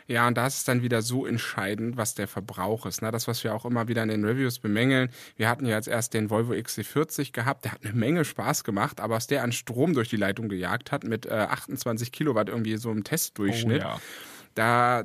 Ja, 0.08 0.26
und 0.26 0.36
da 0.36 0.48
ist 0.48 0.56
es 0.56 0.64
dann 0.64 0.82
wieder 0.82 1.00
so 1.00 1.26
entscheidend, 1.26 1.96
was 1.96 2.16
der 2.16 2.26
Verbrauch 2.26 2.86
ist. 2.86 3.02
Ne? 3.02 3.12
Das, 3.12 3.28
was 3.28 3.44
wir 3.44 3.54
auch 3.54 3.64
immer 3.64 3.86
wieder 3.86 4.02
in 4.02 4.08
den 4.08 4.24
Reviews 4.24 4.58
bemängeln. 4.58 5.10
Wir 5.36 5.48
hatten 5.48 5.64
ja 5.64 5.76
jetzt 5.76 5.86
erst 5.86 6.12
den 6.12 6.28
Volvo 6.28 6.52
XC40 6.52 7.30
gehabt, 7.30 7.66
der 7.66 7.72
hat 7.72 7.84
eine 7.84 7.94
Menge 7.94 8.24
Spaß 8.24 8.64
gemacht, 8.64 8.98
aber 8.98 9.14
was 9.14 9.28
der 9.28 9.44
an 9.44 9.52
Strom 9.52 9.94
durch 9.94 10.08
die 10.08 10.16
Leitung 10.16 10.48
gejagt 10.48 10.90
hat, 10.90 11.04
mit 11.04 11.24
äh, 11.26 11.34
28 11.34 12.10
Kilowatt 12.10 12.48
irgendwie 12.48 12.78
so 12.78 12.90
im 12.90 13.04
Testdurchschnitt, 13.04 13.84
oh, 13.84 13.88
ja. 13.90 14.00
da 14.56 15.04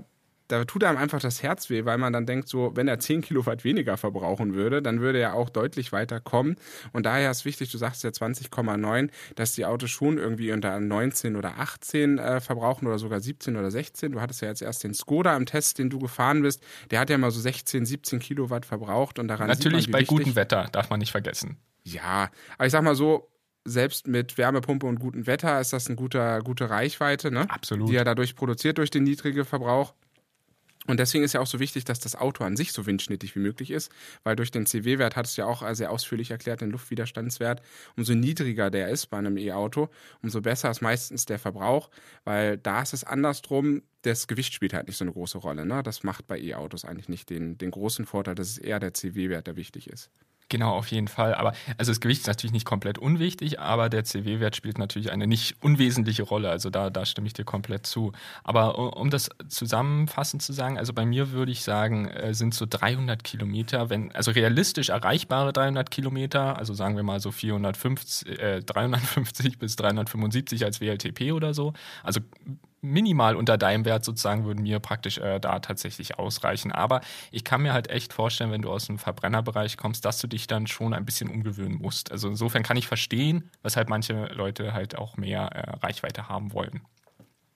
da 0.49 0.65
tut 0.65 0.83
einem 0.83 0.97
einfach 0.97 1.21
das 1.21 1.43
Herz 1.43 1.69
weh, 1.69 1.85
weil 1.85 1.97
man 1.97 2.11
dann 2.11 2.25
denkt, 2.25 2.49
so, 2.49 2.71
wenn 2.75 2.87
er 2.87 2.99
10 2.99 3.21
Kilowatt 3.21 3.63
weniger 3.63 3.97
verbrauchen 3.97 4.55
würde, 4.55 4.81
dann 4.81 4.99
würde 4.99 5.19
er 5.19 5.35
auch 5.35 5.49
deutlich 5.49 5.91
weiter 5.91 6.19
kommen. 6.19 6.55
Und 6.91 7.05
daher 7.05 7.29
ist 7.29 7.45
wichtig, 7.45 7.71
du 7.71 7.77
sagst 7.77 8.03
ja 8.03 8.09
20,9, 8.09 9.09
dass 9.35 9.53
die 9.53 9.65
Autos 9.65 9.91
schon 9.91 10.17
irgendwie 10.17 10.51
unter 10.51 10.79
19 10.79 11.35
oder 11.35 11.59
18 11.59 12.17
äh, 12.17 12.41
verbrauchen 12.41 12.87
oder 12.87 12.97
sogar 12.97 13.19
17 13.19 13.55
oder 13.57 13.69
16. 13.69 14.11
Du 14.11 14.21
hattest 14.21 14.41
ja 14.41 14.47
jetzt 14.47 14.63
erst 14.63 14.83
den 14.83 14.95
Skoda 14.95 15.37
im 15.37 15.45
Test, 15.45 15.77
den 15.77 15.91
du 15.91 15.99
gefahren 15.99 16.41
bist. 16.41 16.63
Der 16.89 16.99
hat 16.99 17.11
ja 17.11 17.17
mal 17.19 17.31
so 17.31 17.39
16, 17.39 17.85
17 17.85 18.19
Kilowatt 18.19 18.65
verbraucht 18.65 19.19
und 19.19 19.27
daran 19.27 19.47
Natürlich 19.47 19.87
man, 19.87 20.01
bei 20.01 20.03
gutem 20.03 20.35
Wetter, 20.35 20.67
darf 20.71 20.89
man 20.89 20.99
nicht 20.99 21.11
vergessen. 21.11 21.57
Ja, 21.83 22.31
aber 22.57 22.65
ich 22.65 22.71
sag 22.71 22.83
mal 22.83 22.95
so, 22.95 23.29
selbst 23.65 24.07
mit 24.07 24.37
Wärmepumpe 24.39 24.87
und 24.87 24.99
gutem 24.99 25.27
Wetter 25.27 25.59
ist 25.59 25.73
das 25.73 25.87
eine 25.87 25.95
gute, 25.95 26.39
gute 26.43 26.69
Reichweite, 26.71 27.29
ne? 27.29 27.49
Absolut. 27.49 27.89
Die 27.89 27.95
er 27.95 28.03
dadurch 28.03 28.35
produziert 28.35 28.79
durch 28.79 28.89
den 28.89 29.03
niedrigen 29.03 29.45
Verbrauch. 29.45 29.93
Und 30.89 30.99
deswegen 30.99 31.23
ist 31.23 31.33
ja 31.33 31.39
auch 31.39 31.45
so 31.45 31.59
wichtig, 31.59 31.85
dass 31.85 31.99
das 31.99 32.15
Auto 32.15 32.43
an 32.43 32.57
sich 32.57 32.73
so 32.73 32.87
windschnittig 32.87 33.35
wie 33.35 33.39
möglich 33.39 33.69
ist, 33.69 33.91
weil 34.23 34.35
durch 34.35 34.49
den 34.49 34.65
CW-Wert 34.65 35.15
hat 35.15 35.27
es 35.27 35.35
ja 35.35 35.45
auch 35.45 35.63
sehr 35.75 35.91
ausführlich 35.91 36.31
erklärt, 36.31 36.61
den 36.61 36.71
Luftwiderstandswert, 36.71 37.61
umso 37.95 38.15
niedriger 38.15 38.71
der 38.71 38.89
ist 38.89 39.05
bei 39.05 39.19
einem 39.19 39.37
E-Auto, 39.37 39.89
umso 40.23 40.41
besser 40.41 40.71
ist 40.71 40.81
meistens 40.81 41.27
der 41.27 41.37
Verbrauch, 41.37 41.91
weil 42.23 42.57
da 42.57 42.81
ist 42.81 42.93
es 42.93 43.03
andersrum, 43.03 43.83
das 44.01 44.27
Gewicht 44.27 44.51
spielt 44.51 44.73
halt 44.73 44.87
nicht 44.87 44.97
so 44.97 45.05
eine 45.05 45.11
große 45.11 45.37
Rolle. 45.37 45.63
Ne? 45.63 45.83
Das 45.83 46.01
macht 46.01 46.25
bei 46.25 46.39
E-Autos 46.39 46.85
eigentlich 46.85 47.07
nicht 47.07 47.29
den, 47.29 47.59
den 47.59 47.69
großen 47.69 48.07
Vorteil, 48.07 48.33
dass 48.33 48.49
es 48.49 48.57
eher 48.57 48.79
der 48.79 48.95
CW-Wert, 48.95 49.45
der 49.45 49.57
wichtig 49.57 49.91
ist. 49.91 50.09
Genau, 50.49 50.71
auf 50.73 50.87
jeden 50.87 51.07
Fall. 51.07 51.35
Aber 51.35 51.53
also 51.77 51.91
das 51.91 51.99
Gewicht 51.99 52.21
ist 52.21 52.27
natürlich 52.27 52.53
nicht 52.53 52.65
komplett 52.65 52.97
unwichtig, 52.97 53.59
aber 53.59 53.87
der 53.87 54.03
CW-Wert 54.03 54.55
spielt 54.55 54.79
natürlich 54.79 55.11
eine 55.11 55.27
nicht 55.27 55.55
unwesentliche 55.61 56.23
Rolle. 56.23 56.49
Also 56.49 56.71
da, 56.71 56.89
da 56.89 57.05
stimme 57.05 57.27
ich 57.27 57.33
dir 57.33 57.45
komplett 57.45 57.85
zu. 57.85 58.11
Aber 58.43 58.97
um 58.97 59.11
das 59.11 59.29
zusammenfassend 59.47 60.41
zu 60.41 60.51
sagen, 60.51 60.79
also 60.79 60.91
bei 60.91 61.05
mir 61.05 61.31
würde 61.31 61.51
ich 61.51 61.61
sagen, 61.63 62.07
äh, 62.07 62.33
sind 62.33 62.55
so 62.55 62.65
300 62.67 63.23
Kilometer, 63.23 63.91
wenn 63.91 64.11
also 64.15 64.31
realistisch 64.31 64.89
erreichbare 64.89 65.53
300 65.53 65.91
Kilometer, 65.91 66.57
also 66.57 66.73
sagen 66.73 66.95
wir 66.95 67.03
mal 67.03 67.19
so 67.19 67.31
450, 67.31 68.39
äh, 68.39 68.61
350 68.63 69.57
bis 69.59 69.75
375 69.75 70.65
als 70.65 70.81
WLTP 70.81 71.31
oder 71.31 71.53
so. 71.53 71.73
Also 72.03 72.21
minimal 72.81 73.35
unter 73.35 73.57
deinem 73.57 73.85
Wert 73.85 74.05
sozusagen 74.05 74.45
würden 74.45 74.63
mir 74.63 74.79
praktisch 74.79 75.17
äh, 75.17 75.39
da 75.39 75.59
tatsächlich 75.59 76.19
ausreichen. 76.19 76.71
Aber 76.71 77.01
ich 77.31 77.43
kann 77.43 77.61
mir 77.61 77.73
halt 77.73 77.89
echt 77.89 78.13
vorstellen, 78.13 78.51
wenn 78.51 78.61
du 78.61 78.71
aus 78.71 78.85
dem 78.85 78.99
Verbrennerbereich 78.99 79.77
kommst, 79.77 80.05
dass 80.05 80.19
du 80.19 80.27
dich 80.27 80.47
dann 80.47 80.67
schon 80.67 80.93
ein 80.93 81.05
bisschen 81.05 81.29
umgewöhnen 81.29 81.77
musst. 81.79 82.11
Also 82.11 82.27
insofern 82.29 82.63
kann 82.63 82.77
ich 82.77 82.87
verstehen, 82.87 83.49
weshalb 83.63 83.89
manche 83.89 84.25
Leute 84.33 84.73
halt 84.73 84.97
auch 84.97 85.17
mehr 85.17 85.47
äh, 85.47 85.77
Reichweite 85.85 86.29
haben 86.29 86.53
wollen. 86.53 86.81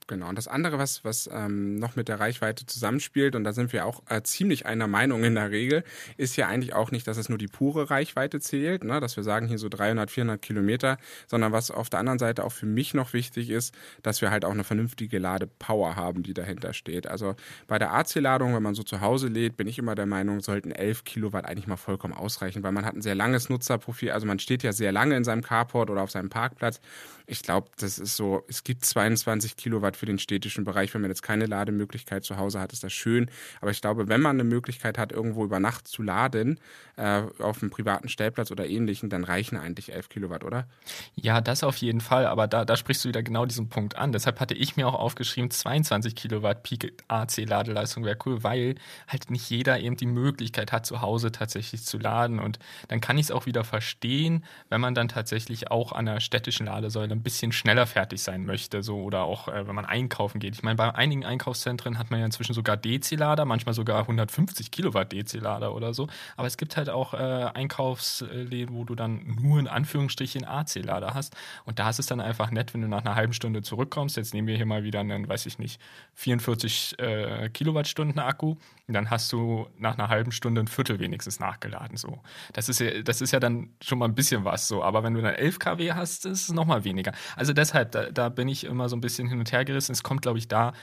Genau. 0.08 0.30
Und 0.30 0.38
das 0.38 0.48
andere, 0.48 0.78
was, 0.78 1.04
was 1.04 1.30
ähm, 1.32 1.76
noch 1.76 1.96
mit 1.96 2.08
der 2.08 2.20
Reichweite 2.20 2.66
zusammenspielt, 2.66 3.36
und 3.36 3.44
da 3.44 3.54
sind 3.54 3.74
wir 3.74 3.86
auch 3.86 4.02
äh, 4.10 4.22
ziemlich 4.24 4.66
einer 4.66 4.88
Meinung 4.88 5.24
in 5.24 5.36
der 5.36 5.52
Regel, 5.52 5.84
ist 6.18 6.36
ja 6.36 6.48
eigentlich 6.48 6.74
auch 6.74 6.92
nicht, 6.92 7.08
dass 7.08 7.18
es 7.18 7.30
nur 7.30 7.38
die 7.38 7.48
pure 7.48 7.90
Reichweite 7.90 8.40
zählt, 8.40 8.84
ne? 8.84 9.00
dass 9.00 9.16
wir 9.16 9.24
sagen 9.24 9.48
hier 9.48 9.58
so 9.58 9.70
300, 9.70 10.12
400 10.12 10.42
Kilometer, 10.42 10.98
sondern 11.28 11.52
was 11.52 11.72
auf 11.72 11.90
der 11.90 12.00
anderen 12.00 12.20
Seite 12.20 12.44
auch 12.44 12.52
für 12.52 12.66
mich 12.66 12.94
noch 12.94 13.14
wichtig 13.14 13.50
ist, 13.50 13.74
dass 14.02 14.22
wir 14.22 14.32
halt 14.32 14.46
auch 14.46 14.52
eine 14.52 14.64
vernünftige 14.64 15.20
Ladepower 15.20 15.96
haben, 15.96 16.24
die 16.24 16.34
dahinter 16.34 16.74
steht. 16.74 17.08
Also 17.08 17.36
bei 17.68 17.80
der 17.80 17.94
AC-Ladung, 17.94 18.56
wenn 18.56 18.64
man 18.64 18.76
so 18.76 18.84
zu 18.84 19.02
Hause 19.02 19.28
lädt, 19.28 19.58
bin 19.58 19.68
ich 19.68 19.80
immer 19.80 19.96
der 19.96 20.06
Meinung, 20.06 20.42
sollten 20.42 20.72
11 20.72 21.04
Kilowatt 21.04 21.46
eigentlich 21.46 21.68
mal 21.68 21.78
vollkommen 21.78 22.14
ausreichen, 22.14 22.64
weil 22.64 22.72
man 22.72 22.86
hat 22.86 22.96
ein 22.96 23.02
sehr 23.02 23.16
langes 23.16 23.50
Nutzerprofil, 23.50 24.12
also 24.12 24.26
man 24.26 24.40
steht 24.40 24.64
ja 24.64 24.74
sehr 24.74 24.92
lange 24.92 25.16
in 25.16 25.24
seinem 25.24 25.42
Carport 25.42 25.90
oder 25.90 26.02
auf 26.02 26.12
seinem 26.12 26.30
Parkplatz. 26.30 26.80
Ich 27.26 27.42
glaube, 27.42 27.70
das 27.78 28.00
ist 28.00 28.18
so, 28.18 28.44
es 28.48 28.64
gibt 28.64 28.84
22 28.86 29.56
Kilowatt 29.56 29.93
für 29.96 30.06
den 30.06 30.20
städtischen 30.20 30.64
Bereich. 30.64 30.94
Wenn 30.94 31.02
man 31.02 31.12
jetzt 31.12 31.24
keine 31.24 31.46
Lademöglichkeit 31.46 32.24
zu 32.24 32.38
Hause 32.38 32.60
hat, 32.60 32.74
ist 32.74 32.84
das 32.84 32.94
schön. 32.94 33.30
Aber 33.62 33.72
ich 33.72 33.82
glaube, 33.82 34.08
wenn 34.08 34.22
man 34.22 34.36
eine 34.36 34.44
Möglichkeit 34.44 34.98
hat, 34.98 35.12
irgendwo 35.12 35.44
über 35.44 35.60
Nacht 35.60 35.88
zu 35.88 36.04
laden, 36.04 36.60
äh, 36.96 37.24
auf 37.40 37.62
einem 37.62 37.72
privaten 37.72 38.10
Stellplatz 38.10 38.52
oder 38.52 38.68
ähnlichen, 38.68 39.10
dann 39.10 39.24
reichen 39.24 39.58
eigentlich 39.58 39.92
11 39.92 40.10
Kilowatt, 40.10 40.44
oder? 40.44 40.68
Ja, 41.16 41.42
das 41.42 41.64
auf 41.64 41.78
jeden 41.78 42.02
Fall. 42.02 42.26
Aber 42.28 42.48
da, 42.48 42.66
da 42.66 42.76
sprichst 42.76 43.04
du 43.06 43.10
wieder 43.10 43.24
genau 43.24 43.46
diesen 43.46 43.70
Punkt 43.70 43.96
an. 43.96 44.12
Deshalb 44.12 44.40
hatte 44.40 44.54
ich 44.54 44.76
mir 44.76 44.88
auch 44.88 44.94
aufgeschrieben, 44.94 45.50
22 45.50 46.16
Kilowatt 46.16 46.64
Peak 46.64 46.94
AC-Ladeleistung 47.08 48.06
wäre 48.06 48.18
cool, 48.26 48.44
weil 48.44 48.76
halt 49.08 49.32
nicht 49.32 49.50
jeder 49.50 49.80
eben 49.80 49.98
die 49.98 50.06
Möglichkeit 50.06 50.72
hat, 50.72 50.86
zu 50.86 51.02
Hause 51.02 51.32
tatsächlich 51.32 51.84
zu 51.84 51.98
laden. 51.98 52.40
Und 52.40 52.60
dann 52.88 53.02
kann 53.02 53.18
ich 53.18 53.26
es 53.26 53.32
auch 53.32 53.46
wieder 53.46 53.64
verstehen, 53.64 54.44
wenn 54.70 54.82
man 54.82 54.96
dann 54.96 55.08
tatsächlich 55.08 55.72
auch 55.72 55.92
an 55.92 56.06
der 56.06 56.20
städtischen 56.20 56.66
Ladesäule 56.66 57.12
ein 57.12 57.24
bisschen 57.24 57.52
schneller 57.52 57.88
fertig 57.88 58.22
sein 58.22 58.46
möchte, 58.46 58.84
so 58.84 59.02
oder 59.02 59.24
auch 59.24 59.48
äh, 59.48 59.68
wenn 59.68 59.76
man 59.76 59.83
einkaufen 59.86 60.40
geht. 60.40 60.56
Ich 60.56 60.64
meine, 60.64 60.76
bei 60.76 60.94
einigen 60.94 61.26
Einkaufszentren 61.26 61.98
hat 61.98 62.12
man 62.12 62.20
ja 62.20 62.26
inzwischen 62.26 62.54
sogar 62.54 62.78
DC-Lader, 62.78 63.46
manchmal 63.46 63.74
sogar 63.74 64.00
150 64.02 64.72
Kilowatt 64.72 65.12
DC-Lader 65.12 65.74
oder 65.74 65.94
so. 65.94 66.08
Aber 66.38 66.48
es 66.48 66.58
gibt 66.58 66.78
halt 66.78 66.90
auch 66.90 67.14
äh, 67.14 67.18
Einkaufsläden, 67.18 68.76
wo 68.76 68.84
du 68.84 68.96
dann 68.96 69.38
nur 69.42 69.60
in 69.60 69.68
Anführungsstrichen 69.68 70.46
AC-Lader 70.46 71.14
hast. 71.14 71.36
Und 71.66 71.80
da 71.80 71.90
ist 71.90 72.00
es 72.00 72.06
dann 72.06 72.22
einfach 72.22 72.52
nett, 72.52 72.74
wenn 72.74 72.82
du 72.82 72.88
nach 72.88 73.06
einer 73.06 73.16
halben 73.16 73.34
Stunde 73.34 73.62
zurückkommst. 73.62 74.18
Jetzt 74.18 74.34
nehmen 74.34 74.48
wir 74.48 74.56
hier 74.56 74.66
mal 74.66 74.84
wieder 74.84 75.00
einen, 75.00 75.28
weiß 75.28 75.46
ich 75.46 75.60
nicht, 75.60 75.80
44 76.16 77.00
äh, 77.00 77.50
Kilowattstunden 77.50 78.20
Akku. 78.20 78.56
Dann 78.94 79.10
hast 79.10 79.32
du 79.34 79.68
nach 79.78 79.98
einer 79.98 80.10
halben 80.10 80.32
Stunde 80.32 80.62
ein 80.62 80.68
Viertel 80.68 81.00
wenigstens 81.00 81.40
nachgeladen. 81.40 81.98
So. 81.98 82.22
Das 82.54 82.70
ist 82.70 82.80
ja, 82.80 83.02
das 83.02 83.22
ist 83.22 83.32
ja 83.32 83.40
dann 83.40 83.70
schon 83.82 84.00
mal 84.00 84.06
ein 84.06 84.16
bisschen 84.16 84.46
was 84.46 84.68
so. 84.68 84.84
Aber 84.84 85.04
wenn 85.04 85.14
du 85.14 85.22
dann 85.22 85.36
11 85.36 85.60
kW 85.60 85.94
hast, 85.94 86.26
ist 86.26 86.44
es 86.44 86.52
nochmal 86.52 86.84
weniger 86.84 86.94
weniger. 86.94 87.12
Also 87.36 87.54
deshalb, 87.54 87.92
da, 87.92 88.10
da 88.12 88.30
bin 88.30 88.48
ich 88.48 88.64
immer 88.64 88.90
so 88.90 88.96
ein 88.96 89.02
bisschen 89.02 89.28
hin 89.28 89.40
und 89.40 89.52
her 89.52 89.66
gerissen. 89.66 89.92
Es 89.92 90.04
kommt, 90.04 90.22
glaube 90.22 90.38
ich, 90.38 90.48
da 90.48 90.74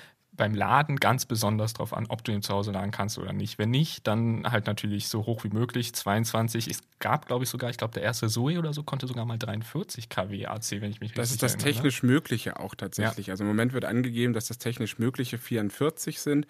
beim 0.41 0.55
Laden 0.55 0.97
ganz 0.97 1.27
besonders 1.27 1.75
darauf 1.75 1.93
an, 1.93 2.07
ob 2.09 2.25
du 2.25 2.33
ihn 2.33 2.41
zu 2.41 2.55
Hause 2.55 2.73
laden 2.73 2.93
kannst 2.93 3.19
oder 3.19 3.35
nicht. 3.35 3.59
Wenn 3.59 3.69
nicht, 3.69 4.07
dann 4.07 4.51
halt 4.51 4.67
natürlich 4.67 5.09
so 5.09 5.27
hoch 5.27 5.45
wie 5.45 5.51
möglich, 5.51 5.93
22. 5.95 6.67
Es 6.67 6.81
gab, 6.99 7.27
glaube 7.27 7.45
ich, 7.45 7.51
sogar, 7.51 7.69
ich 7.69 7.77
glaube, 7.77 7.93
der 7.93 8.03
erste 8.03 8.27
Zoe 8.27 8.59
oder 8.59 8.73
so 8.73 8.83
konnte 8.83 9.07
sogar 9.07 9.27
mal 9.27 9.37
43 9.37 10.09
kW 10.09 10.47
AC, 10.47 10.81
wenn 10.81 10.91
ich 10.91 11.01
mich 11.01 11.13
Das 11.13 11.31
ist 11.31 11.43
das 11.43 11.57
erinnere. 11.57 11.73
technisch 11.75 12.03
Mögliche 12.03 12.59
auch 12.59 12.75
tatsächlich. 12.75 13.27
Ja. 13.27 13.35
Also 13.35 13.45
im 13.45 13.49
Moment 13.49 13.75
wird 13.75 13.85
angegeben, 13.85 14.33
dass 14.33 14.47
das 14.47 14.57
technisch 14.57 14.99
Mögliche 14.99 15.37
44 15.37 16.19
sind, 16.19 16.47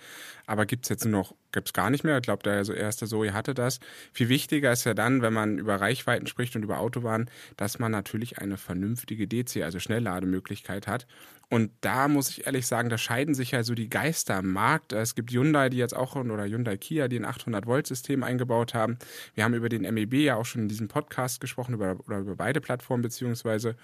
aber 0.47 0.66
gibt 0.66 0.85
es 0.85 0.88
jetzt 0.88 1.04
noch, 1.04 1.35
gibt 1.50 1.66
es 1.66 1.73
gar 1.73 1.90
nicht 1.90 2.04
mehr. 2.04 2.18
Ich 2.18 2.23
glaube, 2.23 2.44
der 2.44 2.64
erste 2.76 3.09
Zoe 3.09 3.32
hatte 3.32 3.54
das. 3.54 3.80
Viel 4.12 4.28
wichtiger 4.28 4.70
ist 4.70 4.85
ja 4.85 4.94
dann, 4.94 5.20
wenn 5.20 5.32
man 5.32 5.59
über 5.59 5.80
Reichweiten 5.80 6.28
spricht 6.28 6.54
und 6.54 6.62
über 6.62 6.78
Autobahnen, 6.78 7.28
dass 7.56 7.80
man 7.80 7.90
natürlich 7.90 8.38
eine 8.38 8.56
vernünftige 8.56 9.26
DC, 9.26 9.64
also 9.64 9.80
Schnelllademöglichkeit 9.80 10.87
hat. 10.87 11.09
Und 11.50 11.73
da 11.80 12.07
muss 12.07 12.30
ich 12.30 12.47
ehrlich 12.47 12.66
sagen, 12.69 12.90
da 12.90 12.97
scheiden 12.97 13.35
sich 13.35 13.50
ja 13.50 13.64
so 13.64 13.75
die 13.75 13.90
Geister 13.90 14.37
am 14.37 14.52
Markt. 14.52 14.92
Es 14.92 15.16
gibt 15.16 15.33
Hyundai, 15.33 15.69
die 15.69 15.78
jetzt 15.78 15.97
auch, 15.97 16.14
oder 16.14 16.45
Hyundai 16.45 16.76
Kia, 16.76 17.09
die 17.09 17.19
ein 17.19 17.26
800-Volt-System 17.26 18.23
eingebaut 18.23 18.73
haben. 18.73 18.99
Wir 19.35 19.42
haben 19.42 19.54
über 19.54 19.69
den 19.69 19.83
MEB 19.83 20.14
ja 20.14 20.37
auch 20.37 20.47
schon 20.47 20.62
in 20.62 20.69
diesem 20.69 20.87
Podcast 20.87 21.40
gesprochen, 21.40 21.75
über, 21.75 21.99
oder 22.07 22.19
über 22.19 22.37
beide 22.37 22.61
Plattformen 22.61 23.02
beziehungsweise. 23.02 23.75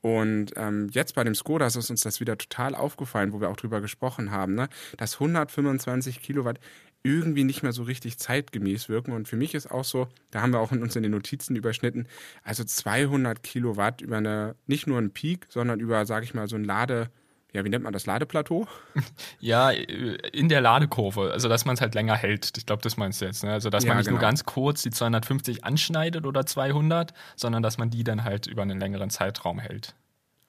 Und 0.00 0.52
ähm, 0.56 0.88
jetzt 0.92 1.14
bei 1.14 1.22
dem 1.22 1.34
Skoda 1.34 1.66
ist 1.66 1.76
uns 1.76 2.00
das 2.00 2.20
wieder 2.20 2.38
total 2.38 2.74
aufgefallen, 2.74 3.34
wo 3.34 3.40
wir 3.40 3.50
auch 3.50 3.56
drüber 3.56 3.82
gesprochen 3.82 4.30
haben, 4.30 4.54
ne? 4.54 4.70
dass 4.96 5.14
125 5.14 6.22
Kilowatt 6.22 6.58
irgendwie 7.02 7.44
nicht 7.44 7.62
mehr 7.62 7.72
so 7.72 7.82
richtig 7.82 8.18
zeitgemäß 8.18 8.88
wirken. 8.88 9.12
Und 9.12 9.28
für 9.28 9.36
mich 9.36 9.54
ist 9.54 9.70
auch 9.70 9.84
so, 9.84 10.08
da 10.30 10.42
haben 10.42 10.52
wir 10.52 10.60
auch 10.60 10.72
in 10.72 10.82
uns 10.82 10.96
in 10.96 11.02
den 11.02 11.12
Notizen 11.12 11.56
überschnitten, 11.56 12.06
also 12.42 12.64
200 12.64 13.42
Kilowatt 13.42 14.00
über 14.00 14.18
eine, 14.18 14.54
nicht 14.66 14.86
nur 14.86 14.98
einen 14.98 15.12
Peak, 15.12 15.46
sondern 15.48 15.80
über, 15.80 16.04
sage 16.06 16.24
ich 16.24 16.34
mal, 16.34 16.48
so 16.48 16.56
ein 16.56 16.64
Lade, 16.64 17.10
ja, 17.52 17.64
wie 17.64 17.68
nennt 17.68 17.84
man 17.84 17.92
das, 17.92 18.06
Ladeplateau? 18.06 18.66
Ja, 19.40 19.70
in 19.70 20.48
der 20.48 20.60
Ladekurve, 20.60 21.32
also 21.32 21.48
dass 21.48 21.64
man 21.64 21.74
es 21.74 21.80
halt 21.80 21.94
länger 21.94 22.14
hält. 22.14 22.52
Ich 22.56 22.66
glaube, 22.66 22.82
das 22.82 22.96
meinst 22.96 23.20
du 23.20 23.24
jetzt. 23.24 23.42
Ne? 23.42 23.52
Also 23.52 23.70
dass 23.70 23.84
ja, 23.84 23.88
man 23.88 23.98
nicht 23.98 24.06
genau. 24.06 24.18
nur 24.18 24.20
ganz 24.20 24.44
kurz 24.44 24.82
die 24.82 24.90
250 24.90 25.64
anschneidet 25.64 26.26
oder 26.26 26.44
200, 26.44 27.14
sondern 27.36 27.62
dass 27.62 27.78
man 27.78 27.90
die 27.90 28.04
dann 28.04 28.24
halt 28.24 28.46
über 28.46 28.62
einen 28.62 28.78
längeren 28.78 29.10
Zeitraum 29.10 29.58
hält. 29.58 29.94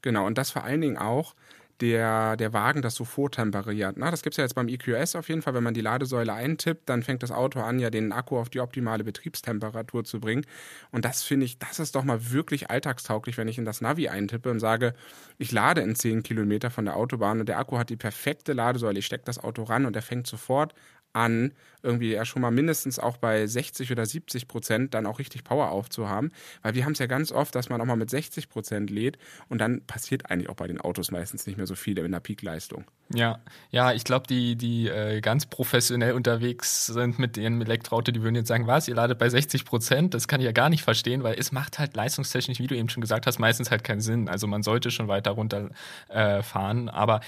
Genau, 0.01 0.25
und 0.25 0.37
das 0.37 0.51
vor 0.51 0.63
allen 0.63 0.81
Dingen 0.81 0.97
auch, 0.97 1.35
der, 1.81 2.37
der 2.37 2.53
Wagen 2.53 2.81
das 2.81 2.95
so 2.95 3.05
vortemperiert. 3.05 3.95
Na, 3.97 4.11
das 4.11 4.21
gibt 4.21 4.33
es 4.33 4.37
ja 4.37 4.43
jetzt 4.43 4.53
beim 4.53 4.67
EQS 4.67 5.15
auf 5.15 5.27
jeden 5.29 5.41
Fall. 5.41 5.53
Wenn 5.55 5.63
man 5.63 5.73
die 5.73 5.81
Ladesäule 5.81 6.33
eintippt, 6.33 6.87
dann 6.87 7.01
fängt 7.01 7.23
das 7.23 7.31
Auto 7.31 7.59
an, 7.59 7.79
ja 7.79 7.89
den 7.89 8.11
Akku 8.11 8.37
auf 8.37 8.49
die 8.49 8.59
optimale 8.59 9.03
Betriebstemperatur 9.03 10.03
zu 10.03 10.19
bringen. 10.19 10.45
Und 10.91 11.05
das 11.05 11.23
finde 11.23 11.45
ich, 11.45 11.57
das 11.57 11.79
ist 11.79 11.95
doch 11.95 12.03
mal 12.03 12.31
wirklich 12.31 12.69
alltagstauglich, 12.69 13.37
wenn 13.37 13.47
ich 13.47 13.57
in 13.57 13.65
das 13.65 13.81
Navi 13.81 14.07
eintippe 14.07 14.51
und 14.51 14.59
sage, 14.59 14.93
ich 15.39 15.51
lade 15.51 15.81
in 15.81 15.95
10 15.95 16.23
Kilometer 16.23 16.69
von 16.69 16.85
der 16.85 16.95
Autobahn 16.95 17.39
und 17.39 17.49
der 17.49 17.57
Akku 17.57 17.77
hat 17.77 17.89
die 17.89 17.97
perfekte 17.97 18.53
Ladesäule. 18.53 18.99
Ich 18.99 19.05
stecke 19.07 19.25
das 19.25 19.39
Auto 19.39 19.63
ran 19.63 19.85
und 19.85 19.95
er 19.95 20.03
fängt 20.03 20.27
sofort 20.27 20.73
an, 21.13 21.53
irgendwie 21.83 22.11
ja 22.11 22.25
schon 22.25 22.41
mal 22.41 22.51
mindestens 22.51 22.99
auch 22.99 23.17
bei 23.17 23.47
60 23.47 23.91
oder 23.91 24.05
70 24.05 24.47
Prozent 24.47 24.93
dann 24.93 25.05
auch 25.05 25.19
richtig 25.19 25.43
Power 25.43 25.71
aufzuhaben. 25.71 26.31
Weil 26.61 26.75
wir 26.75 26.85
haben 26.85 26.93
es 26.93 26.99
ja 26.99 27.07
ganz 27.07 27.31
oft, 27.31 27.55
dass 27.55 27.69
man 27.69 27.81
auch 27.81 27.85
mal 27.85 27.95
mit 27.95 28.09
60 28.09 28.49
Prozent 28.49 28.89
lädt 28.89 29.17
und 29.49 29.59
dann 29.59 29.81
passiert 29.81 30.29
eigentlich 30.29 30.49
auch 30.49 30.55
bei 30.55 30.67
den 30.67 30.79
Autos 30.79 31.11
meistens 31.11 31.47
nicht 31.47 31.57
mehr 31.57 31.67
so 31.67 31.75
viel 31.75 31.97
in 31.97 32.11
der 32.11 32.19
Peakleistung. 32.19 32.85
Ja, 33.13 33.39
ja, 33.71 33.93
ich 33.93 34.03
glaube, 34.03 34.27
die, 34.27 34.55
die 34.55 34.87
äh, 34.87 35.21
ganz 35.21 35.45
professionell 35.45 36.13
unterwegs 36.13 36.85
sind 36.85 37.19
mit 37.19 37.37
ihrem 37.37 37.61
Elektroauto, 37.61 38.11
die 38.11 38.21
würden 38.21 38.35
jetzt 38.35 38.47
sagen, 38.47 38.67
was, 38.67 38.87
ihr 38.87 38.95
ladet 38.95 39.17
bei 39.17 39.29
60 39.29 39.65
Prozent? 39.65 40.13
Das 40.13 40.27
kann 40.27 40.39
ich 40.39 40.45
ja 40.45 40.51
gar 40.51 40.69
nicht 40.69 40.83
verstehen, 40.83 41.23
weil 41.23 41.35
es 41.37 41.51
macht 41.51 41.79
halt 41.79 41.95
leistungstechnisch, 41.95 42.59
wie 42.59 42.67
du 42.67 42.75
eben 42.75 42.89
schon 42.89 43.01
gesagt 43.01 43.27
hast, 43.27 43.39
meistens 43.39 43.71
halt 43.71 43.83
keinen 43.83 44.01
Sinn. 44.01 44.29
Also 44.29 44.47
man 44.47 44.63
sollte 44.63 44.91
schon 44.91 45.07
weiter 45.07 45.31
runterfahren. 45.31 46.87
Äh, 46.87 46.91
aber 46.91 47.21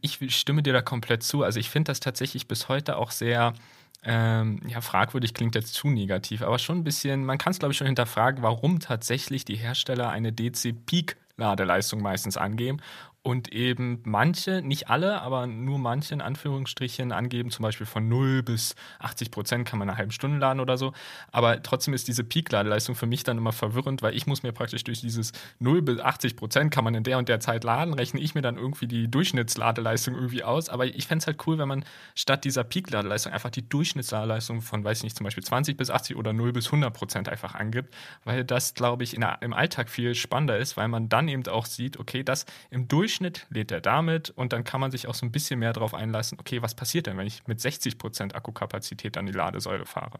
ich 0.00 0.18
stimme 0.36 0.62
dir 0.62 0.72
da 0.72 0.82
komplett 0.82 1.22
zu. 1.22 1.42
Also 1.42 1.60
ich 1.60 1.70
finde 1.70 1.90
das 1.90 2.00
tatsächlich 2.00 2.48
bis 2.48 2.68
heute 2.68 2.96
auch 2.96 3.10
sehr, 3.10 3.54
ähm, 4.02 4.60
ja, 4.66 4.80
fragwürdig 4.80 5.34
klingt 5.34 5.54
jetzt 5.54 5.74
zu 5.74 5.88
negativ, 5.88 6.42
aber 6.42 6.58
schon 6.58 6.78
ein 6.78 6.84
bisschen, 6.84 7.24
man 7.24 7.38
kann 7.38 7.52
es 7.52 7.58
glaube 7.58 7.72
ich 7.72 7.78
schon 7.78 7.86
hinterfragen, 7.86 8.42
warum 8.42 8.80
tatsächlich 8.80 9.44
die 9.44 9.56
Hersteller 9.56 10.10
eine 10.10 10.32
DC 10.32 10.74
Peak 10.86 11.16
Ladeleistung 11.36 12.02
meistens 12.02 12.36
angeben 12.36 12.80
und 13.28 13.52
eben 13.52 14.00
manche, 14.04 14.62
nicht 14.62 14.88
alle, 14.88 15.20
aber 15.20 15.46
nur 15.46 15.78
manche 15.78 16.14
in 16.14 16.22
Anführungsstrichen 16.22 17.12
angeben, 17.12 17.50
zum 17.50 17.62
Beispiel 17.62 17.84
von 17.84 18.08
0 18.08 18.42
bis 18.42 18.74
80 19.00 19.30
Prozent 19.30 19.68
kann 19.68 19.78
man 19.78 19.90
eine 19.90 19.98
halbe 19.98 20.14
Stunde 20.14 20.38
laden 20.38 20.60
oder 20.60 20.78
so. 20.78 20.94
Aber 21.30 21.62
trotzdem 21.62 21.92
ist 21.92 22.08
diese 22.08 22.24
Peak-Ladeleistung 22.24 22.94
für 22.94 23.04
mich 23.04 23.24
dann 23.24 23.36
immer 23.36 23.52
verwirrend, 23.52 24.00
weil 24.00 24.16
ich 24.16 24.26
muss 24.26 24.42
mir 24.42 24.52
praktisch 24.52 24.82
durch 24.82 25.02
dieses 25.02 25.32
0 25.58 25.82
bis 25.82 26.00
80 26.00 26.36
Prozent 26.36 26.72
kann 26.72 26.84
man 26.84 26.94
in 26.94 27.02
der 27.02 27.18
und 27.18 27.28
der 27.28 27.38
Zeit 27.38 27.64
laden, 27.64 27.92
rechne 27.92 28.18
ich 28.18 28.34
mir 28.34 28.40
dann 28.40 28.56
irgendwie 28.56 28.86
die 28.86 29.10
Durchschnittsladeleistung 29.10 30.14
irgendwie 30.14 30.42
aus. 30.42 30.70
Aber 30.70 30.86
ich 30.86 31.06
fände 31.06 31.20
es 31.20 31.26
halt 31.26 31.46
cool, 31.46 31.58
wenn 31.58 31.68
man 31.68 31.84
statt 32.14 32.46
dieser 32.46 32.64
Peak-Ladeleistung 32.64 33.34
einfach 33.34 33.50
die 33.50 33.68
Durchschnittsladeleistung 33.68 34.62
von, 34.62 34.82
weiß 34.82 35.00
ich 35.00 35.04
nicht, 35.04 35.16
zum 35.18 35.24
Beispiel 35.24 35.44
20 35.44 35.76
bis 35.76 35.90
80 35.90 36.16
oder 36.16 36.32
0 36.32 36.54
bis 36.54 36.68
100 36.68 36.94
Prozent 36.94 37.28
einfach 37.28 37.54
angibt, 37.54 37.94
weil 38.24 38.42
das, 38.42 38.72
glaube 38.72 39.04
ich, 39.04 39.10
der, 39.10 39.36
im 39.42 39.52
Alltag 39.52 39.90
viel 39.90 40.14
spannender 40.14 40.56
ist, 40.56 40.78
weil 40.78 40.88
man 40.88 41.10
dann 41.10 41.28
eben 41.28 41.46
auch 41.46 41.66
sieht, 41.66 41.98
okay, 41.98 42.22
das 42.22 42.46
im 42.70 42.88
Durchschnitt 42.88 43.17
Durchschnitt 43.18 43.46
lädt 43.50 43.72
er 43.72 43.80
damit 43.80 44.30
und 44.30 44.52
dann 44.52 44.64
kann 44.64 44.80
man 44.80 44.90
sich 44.90 45.08
auch 45.08 45.14
so 45.14 45.26
ein 45.26 45.32
bisschen 45.32 45.58
mehr 45.58 45.72
darauf 45.72 45.94
einlassen, 45.94 46.38
okay, 46.38 46.62
was 46.62 46.74
passiert 46.74 47.06
denn, 47.06 47.16
wenn 47.16 47.26
ich 47.26 47.46
mit 47.46 47.58
60% 47.58 48.34
Akkukapazität 48.34 49.16
an 49.16 49.26
die 49.26 49.32
Ladesäule 49.32 49.86
fahre? 49.86 50.18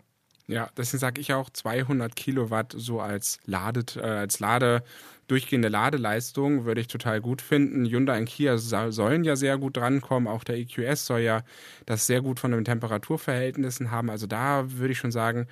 Ja, 0.48 0.68
deswegen 0.76 0.98
sage 0.98 1.20
ich 1.20 1.32
auch 1.32 1.50
200 1.50 2.16
Kilowatt 2.16 2.74
so 2.76 3.00
als, 3.00 3.38
Ladet, 3.44 3.96
äh, 3.96 4.00
als 4.00 4.40
Lade, 4.40 4.82
durchgehende 5.28 5.68
Ladeleistung 5.68 6.64
würde 6.64 6.80
ich 6.80 6.88
total 6.88 7.20
gut 7.20 7.42
finden. 7.42 7.84
Hyundai 7.84 8.18
und 8.18 8.24
Kia 8.24 8.56
sollen 8.56 9.24
ja 9.24 9.36
sehr 9.36 9.58
gut 9.58 9.76
drankommen. 9.76 10.26
Auch 10.26 10.42
der 10.42 10.56
EQS 10.56 11.04
soll 11.04 11.20
ja 11.20 11.42
das 11.84 12.06
sehr 12.06 12.22
gut 12.22 12.40
von 12.40 12.50
den 12.50 12.64
Temperaturverhältnissen 12.64 13.90
haben. 13.90 14.08
Also 14.08 14.26
da 14.26 14.72
würde 14.72 14.92
ich 14.92 14.98
schon 14.98 15.12
sagen, 15.12 15.46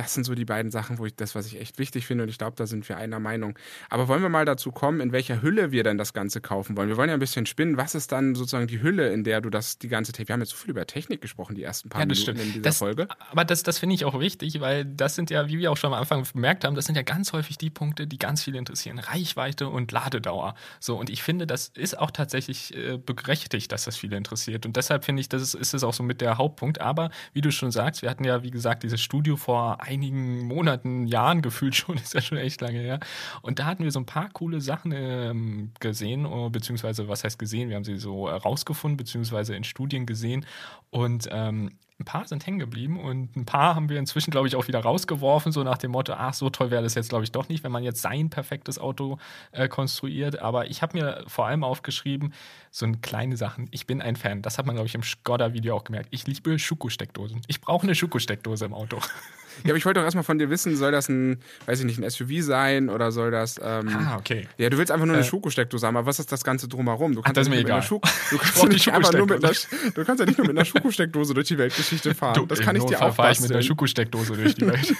das 0.00 0.14
sind 0.14 0.24
so 0.24 0.34
die 0.34 0.46
beiden 0.46 0.70
Sachen, 0.70 0.98
wo 0.98 1.04
ich 1.04 1.14
das, 1.14 1.34
was 1.34 1.46
ich 1.46 1.60
echt 1.60 1.78
wichtig 1.78 2.06
finde. 2.06 2.24
Und 2.24 2.30
ich 2.30 2.38
glaube, 2.38 2.56
da 2.56 2.66
sind 2.66 2.88
wir 2.88 2.96
einer 2.96 3.20
Meinung. 3.20 3.58
Aber 3.90 4.08
wollen 4.08 4.22
wir 4.22 4.30
mal 4.30 4.46
dazu 4.46 4.72
kommen, 4.72 5.00
in 5.00 5.12
welcher 5.12 5.42
Hülle 5.42 5.72
wir 5.72 5.84
denn 5.84 5.98
das 5.98 6.14
Ganze 6.14 6.40
kaufen 6.40 6.76
wollen? 6.76 6.88
Wir 6.88 6.96
wollen 6.96 7.10
ja 7.10 7.14
ein 7.14 7.20
bisschen 7.20 7.44
spinnen. 7.44 7.76
Was 7.76 7.94
ist 7.94 8.10
dann 8.10 8.34
sozusagen 8.34 8.66
die 8.66 8.82
Hülle, 8.82 9.12
in 9.12 9.24
der 9.24 9.42
du 9.42 9.50
das 9.50 9.78
die 9.78 9.88
ganze 9.88 10.12
Technik? 10.12 10.28
Wir 10.28 10.32
haben 10.34 10.40
jetzt 10.40 10.52
so 10.52 10.56
viel 10.56 10.70
über 10.70 10.86
Technik 10.86 11.20
gesprochen, 11.20 11.54
die 11.54 11.62
ersten 11.62 11.90
paar 11.90 12.00
ja, 12.00 12.06
Minuten 12.06 12.22
stimmt. 12.22 12.40
in 12.40 12.46
dieser 12.46 12.62
das, 12.62 12.78
Folge. 12.78 13.08
Aber 13.30 13.44
das, 13.44 13.62
das 13.62 13.78
finde 13.78 13.94
ich 13.94 14.06
auch 14.06 14.18
wichtig, 14.18 14.60
weil 14.60 14.86
das 14.86 15.16
sind 15.16 15.28
ja, 15.28 15.48
wie 15.48 15.58
wir 15.58 15.70
auch 15.70 15.76
schon 15.76 15.92
am 15.92 15.98
Anfang 15.98 16.26
bemerkt 16.32 16.64
haben, 16.64 16.74
das 16.74 16.86
sind 16.86 16.94
ja 16.94 17.02
ganz 17.02 17.34
häufig 17.34 17.58
die 17.58 17.68
Punkte, 17.70 18.06
die 18.06 18.18
ganz 18.18 18.42
viele 18.42 18.56
interessieren. 18.58 18.98
Reichweite 18.98 19.68
und 19.68 19.92
Ladedauer. 19.92 20.54
So, 20.78 20.96
und 20.98 21.10
ich 21.10 21.22
finde, 21.22 21.46
das 21.46 21.68
ist 21.68 21.98
auch 21.98 22.10
tatsächlich 22.10 22.74
äh, 22.74 22.96
berechtigt, 22.96 23.70
dass 23.72 23.84
das 23.84 23.98
viele 23.98 24.16
interessiert. 24.16 24.64
Und 24.64 24.76
deshalb 24.76 25.04
finde 25.04 25.20
ich, 25.20 25.28
das 25.28 25.42
ist, 25.42 25.54
ist 25.54 25.74
es 25.74 25.84
auch 25.84 25.92
so 25.92 26.02
mit 26.02 26.22
der 26.22 26.38
Hauptpunkt. 26.38 26.80
Aber 26.80 27.10
wie 27.34 27.42
du 27.42 27.52
schon 27.52 27.70
sagst, 27.70 28.00
wir 28.00 28.08
hatten 28.08 28.24
ja, 28.24 28.42
wie 28.42 28.50
gesagt, 28.50 28.82
dieses 28.82 29.02
Studio 29.02 29.36
vor 29.36 29.82
einigen 29.90 30.46
Monaten, 30.46 31.06
Jahren 31.06 31.42
gefühlt 31.42 31.74
schon, 31.74 31.96
ist 31.98 32.14
ja 32.14 32.20
schon 32.20 32.38
echt 32.38 32.60
lange 32.60 32.78
her. 32.78 33.00
Und 33.42 33.58
da 33.58 33.66
hatten 33.66 33.84
wir 33.84 33.90
so 33.90 34.00
ein 34.00 34.06
paar 34.06 34.30
coole 34.30 34.60
Sachen 34.60 34.92
ähm, 34.94 35.72
gesehen, 35.80 36.26
oh, 36.26 36.48
beziehungsweise 36.50 37.08
was 37.08 37.24
heißt 37.24 37.38
gesehen? 37.38 37.68
Wir 37.68 37.76
haben 37.76 37.84
sie 37.84 37.98
so 37.98 38.28
herausgefunden, 38.28 38.96
beziehungsweise 38.96 39.54
in 39.54 39.64
Studien 39.64 40.06
gesehen. 40.06 40.46
Und 40.90 41.28
ähm, 41.30 41.72
ein 42.00 42.04
paar 42.04 42.26
sind 42.26 42.46
hängen 42.46 42.58
geblieben 42.58 42.98
und 42.98 43.36
ein 43.36 43.44
paar 43.44 43.74
haben 43.74 43.90
wir 43.90 43.98
inzwischen, 43.98 44.30
glaube 44.30 44.48
ich, 44.48 44.56
auch 44.56 44.66
wieder 44.68 44.80
rausgeworfen, 44.80 45.52
so 45.52 45.62
nach 45.62 45.76
dem 45.76 45.90
Motto, 45.90 46.14
ach, 46.14 46.32
so 46.32 46.48
toll 46.48 46.70
wäre 46.70 46.82
das 46.82 46.94
jetzt, 46.94 47.10
glaube 47.10 47.24
ich, 47.24 47.32
doch 47.32 47.48
nicht, 47.50 47.62
wenn 47.62 47.72
man 47.72 47.84
jetzt 47.84 48.00
sein 48.00 48.30
perfektes 48.30 48.78
Auto 48.78 49.18
äh, 49.52 49.68
konstruiert. 49.68 50.40
Aber 50.40 50.66
ich 50.66 50.80
habe 50.80 50.98
mir 50.98 51.24
vor 51.26 51.46
allem 51.46 51.62
aufgeschrieben, 51.62 52.32
so 52.70 52.86
eine 52.86 52.96
kleine 52.98 53.36
Sachen. 53.36 53.68
Ich 53.70 53.86
bin 53.86 54.00
ein 54.00 54.16
Fan. 54.16 54.40
Das 54.40 54.56
hat 54.56 54.64
man, 54.64 54.76
glaube 54.76 54.88
ich, 54.88 54.94
im 54.94 55.02
Skoda-Video 55.02 55.76
auch 55.76 55.84
gemerkt. 55.84 56.08
Ich 56.10 56.26
liebe 56.26 56.58
Schuko-Steckdosen. 56.58 57.42
Ich 57.48 57.60
brauche 57.60 57.82
eine 57.82 57.94
Schuko-Steckdose 57.94 58.64
im 58.64 58.72
Auto. 58.72 58.98
Ja, 59.64 59.70
aber 59.70 59.76
ich 59.76 59.84
wollte 59.84 60.00
doch 60.00 60.04
erstmal 60.04 60.24
von 60.24 60.38
dir 60.38 60.50
wissen, 60.50 60.76
soll 60.76 60.92
das 60.92 61.08
ein, 61.08 61.38
weiß 61.66 61.80
ich 61.80 61.86
nicht, 61.86 62.02
ein 62.02 62.08
SUV 62.08 62.42
sein 62.42 62.88
oder 62.88 63.12
soll 63.12 63.30
das. 63.30 63.60
Ähm, 63.62 63.88
ah, 63.88 64.16
okay. 64.16 64.48
Ja, 64.58 64.70
du 64.70 64.78
willst 64.78 64.90
einfach 64.90 65.06
nur 65.06 65.16
eine 65.16 65.24
äh, 65.24 65.28
Schokosteckdose 65.28 65.86
haben, 65.86 65.96
aber 65.96 66.06
was 66.06 66.18
ist 66.18 66.32
das 66.32 66.44
Ganze 66.44 66.68
drumherum? 66.68 67.14
Du 67.14 67.22
kannst, 67.22 67.38
Ach, 67.38 67.44
das 67.44 67.48
ja 67.48 67.80
du 68.30 68.38
kannst 68.38 68.68
nicht 68.68 68.92
einfach 68.92 69.12
nur 69.12 69.26
mit 69.26 69.44
einer, 69.44 69.54
du 69.94 70.04
kannst 70.04 70.20
ja 70.20 70.26
nicht 70.26 70.38
nur 70.38 70.46
mit 70.46 70.56
einer 70.56 70.64
Schokosteckdose 70.64 71.34
durch 71.34 71.48
die 71.48 71.58
Weltgeschichte 71.58 72.14
fahren. 72.14 72.34
Du, 72.34 72.46
das 72.46 72.60
kann 72.60 72.76
ich 72.76 72.84
dir 72.84 73.00
auch 73.02 73.14
fahre 73.14 73.32
ich 73.32 73.40
mit 73.40 73.50
einer 73.50 73.62
Schokosteckdose 73.62 74.34
durch 74.34 74.54
die 74.54 74.66
Welt. 74.66 74.80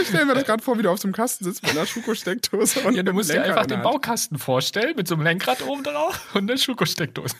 ich 0.00 0.08
stelle 0.08 0.26
mir 0.26 0.34
das 0.34 0.44
gerade 0.44 0.62
vor, 0.62 0.78
wie 0.78 0.82
du 0.82 0.90
auf 0.90 0.98
so 0.98 1.08
einem 1.08 1.14
Kasten 1.14 1.44
sitzt 1.44 1.62
mit 1.62 1.72
einer 1.72 1.86
Schokosteckdose. 1.86 2.80
ja, 2.92 3.02
du 3.02 3.12
musst 3.12 3.32
dir 3.32 3.42
einfach 3.42 3.66
den 3.66 3.82
Baukasten 3.82 4.38
vorstellen 4.38 4.94
mit 4.96 5.08
so 5.08 5.14
einem 5.14 5.24
Lenkrad 5.24 5.62
oben 5.66 5.82
drauf 5.82 6.20
und 6.34 6.50
einer 6.50 6.58
Schokosteckdose. 6.58 7.34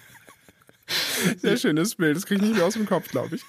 Sehr 1.39 1.57
schönes 1.57 1.95
Bild. 1.95 2.17
Das 2.17 2.27
kriege 2.27 2.43
ich 2.43 2.49
nicht 2.49 2.57
mehr 2.57 2.67
aus 2.67 2.75
dem 2.75 2.87
Kopf, 2.87 3.09
glaube 3.09 3.37
ich. 3.37 3.43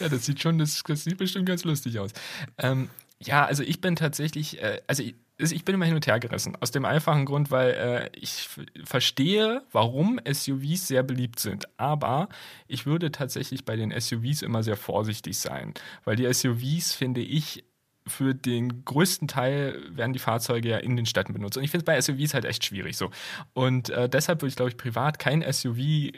Ja, 0.00 0.08
das 0.08 0.26
sieht 0.26 0.40
schon, 0.40 0.58
das, 0.58 0.82
das 0.86 1.04
sieht 1.04 1.18
bestimmt 1.18 1.46
ganz 1.46 1.64
lustig 1.64 1.98
aus. 1.98 2.12
Ähm, 2.58 2.90
ja, 3.22 3.44
also 3.44 3.62
ich 3.62 3.80
bin 3.80 3.96
tatsächlich, 3.96 4.62
äh, 4.62 4.80
also 4.86 5.02
ich, 5.02 5.14
ich 5.38 5.64
bin 5.64 5.74
immer 5.74 5.84
hin 5.84 5.94
und 5.94 6.06
her 6.06 6.20
gerissen. 6.20 6.56
Aus 6.60 6.70
dem 6.70 6.84
einfachen 6.84 7.24
Grund, 7.26 7.50
weil 7.50 7.70
äh, 7.70 8.18
ich 8.18 8.48
verstehe, 8.84 9.62
warum 9.72 10.20
SUVs 10.30 10.88
sehr 10.88 11.02
beliebt 11.02 11.38
sind. 11.38 11.66
Aber 11.78 12.28
ich 12.66 12.86
würde 12.86 13.10
tatsächlich 13.12 13.64
bei 13.64 13.76
den 13.76 13.98
SUVs 13.98 14.42
immer 14.42 14.62
sehr 14.62 14.76
vorsichtig 14.76 15.38
sein. 15.38 15.74
Weil 16.04 16.16
die 16.16 16.32
SUVs, 16.32 16.94
finde 16.94 17.20
ich, 17.20 17.64
für 18.06 18.34
den 18.34 18.84
größten 18.84 19.28
Teil 19.28 19.78
werden 19.90 20.12
die 20.12 20.18
Fahrzeuge 20.18 20.70
ja 20.70 20.78
in 20.78 20.96
den 20.96 21.06
Städten 21.06 21.32
benutzt. 21.32 21.56
Und 21.56 21.64
ich 21.64 21.70
finde 21.70 21.82
es 21.82 21.86
bei 21.86 22.00
SUVs 22.00 22.34
halt 22.34 22.44
echt 22.44 22.64
schwierig 22.64 22.96
so. 22.96 23.10
Und 23.52 23.90
äh, 23.90 24.08
deshalb 24.08 24.40
würde 24.40 24.48
ich, 24.48 24.56
glaube 24.56 24.70
ich, 24.70 24.76
privat 24.76 25.18
kein 25.18 25.42
SUV 25.52 26.12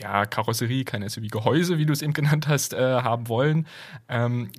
ja, 0.00 0.26
Karosserie, 0.26 0.84
kein 0.84 1.08
SUV-Gehäuse, 1.08 1.78
wie 1.78 1.86
du 1.86 1.92
es 1.92 2.02
eben 2.02 2.12
genannt 2.12 2.48
hast, 2.48 2.74
äh, 2.74 3.02
haben 3.02 3.28
wollen. 3.28 3.66
Ähm, 4.08 4.50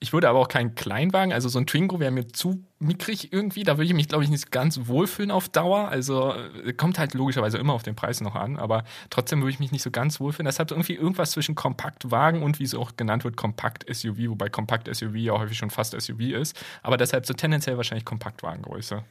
ich 0.00 0.12
würde 0.12 0.28
aber 0.28 0.38
auch 0.38 0.48
keinen 0.48 0.76
Kleinwagen, 0.76 1.32
also 1.32 1.48
so 1.48 1.58
ein 1.58 1.66
Twingo 1.66 1.98
wäre 1.98 2.12
mir 2.12 2.28
zu 2.28 2.64
mickrig 2.78 3.32
irgendwie. 3.32 3.64
Da 3.64 3.78
würde 3.78 3.86
ich 3.86 3.94
mich, 3.94 4.06
glaube 4.06 4.22
ich, 4.22 4.30
nicht 4.30 4.52
ganz 4.52 4.86
wohlfühlen 4.86 5.32
auf 5.32 5.48
Dauer. 5.48 5.88
Also 5.88 6.34
äh, 6.34 6.72
kommt 6.72 7.00
halt 7.00 7.14
logischerweise 7.14 7.58
immer 7.58 7.72
auf 7.72 7.82
den 7.82 7.96
Preis 7.96 8.20
noch 8.20 8.36
an, 8.36 8.58
aber 8.58 8.84
trotzdem 9.10 9.40
würde 9.40 9.50
ich 9.50 9.58
mich 9.58 9.72
nicht 9.72 9.82
so 9.82 9.90
ganz 9.90 10.20
wohlfühlen. 10.20 10.46
Das 10.46 10.60
hat 10.60 10.70
irgendwie 10.70 10.94
irgendwas 10.94 11.32
zwischen 11.32 11.56
Kompaktwagen 11.56 12.42
und 12.42 12.60
wie 12.60 12.64
es 12.64 12.76
auch 12.76 12.96
genannt 12.96 13.24
wird, 13.24 13.36
Kompakt-SUV, 13.36 14.28
wobei 14.28 14.48
Kompakt-SUV 14.48 15.16
ja 15.16 15.32
häufig 15.32 15.58
schon 15.58 15.70
fast 15.70 16.00
SUV 16.00 16.20
ist. 16.20 16.56
Aber 16.82 16.96
deshalb 16.96 17.26
so 17.26 17.34
tendenziell 17.34 17.76
wahrscheinlich 17.76 18.04
Kompaktwagengröße. 18.04 19.02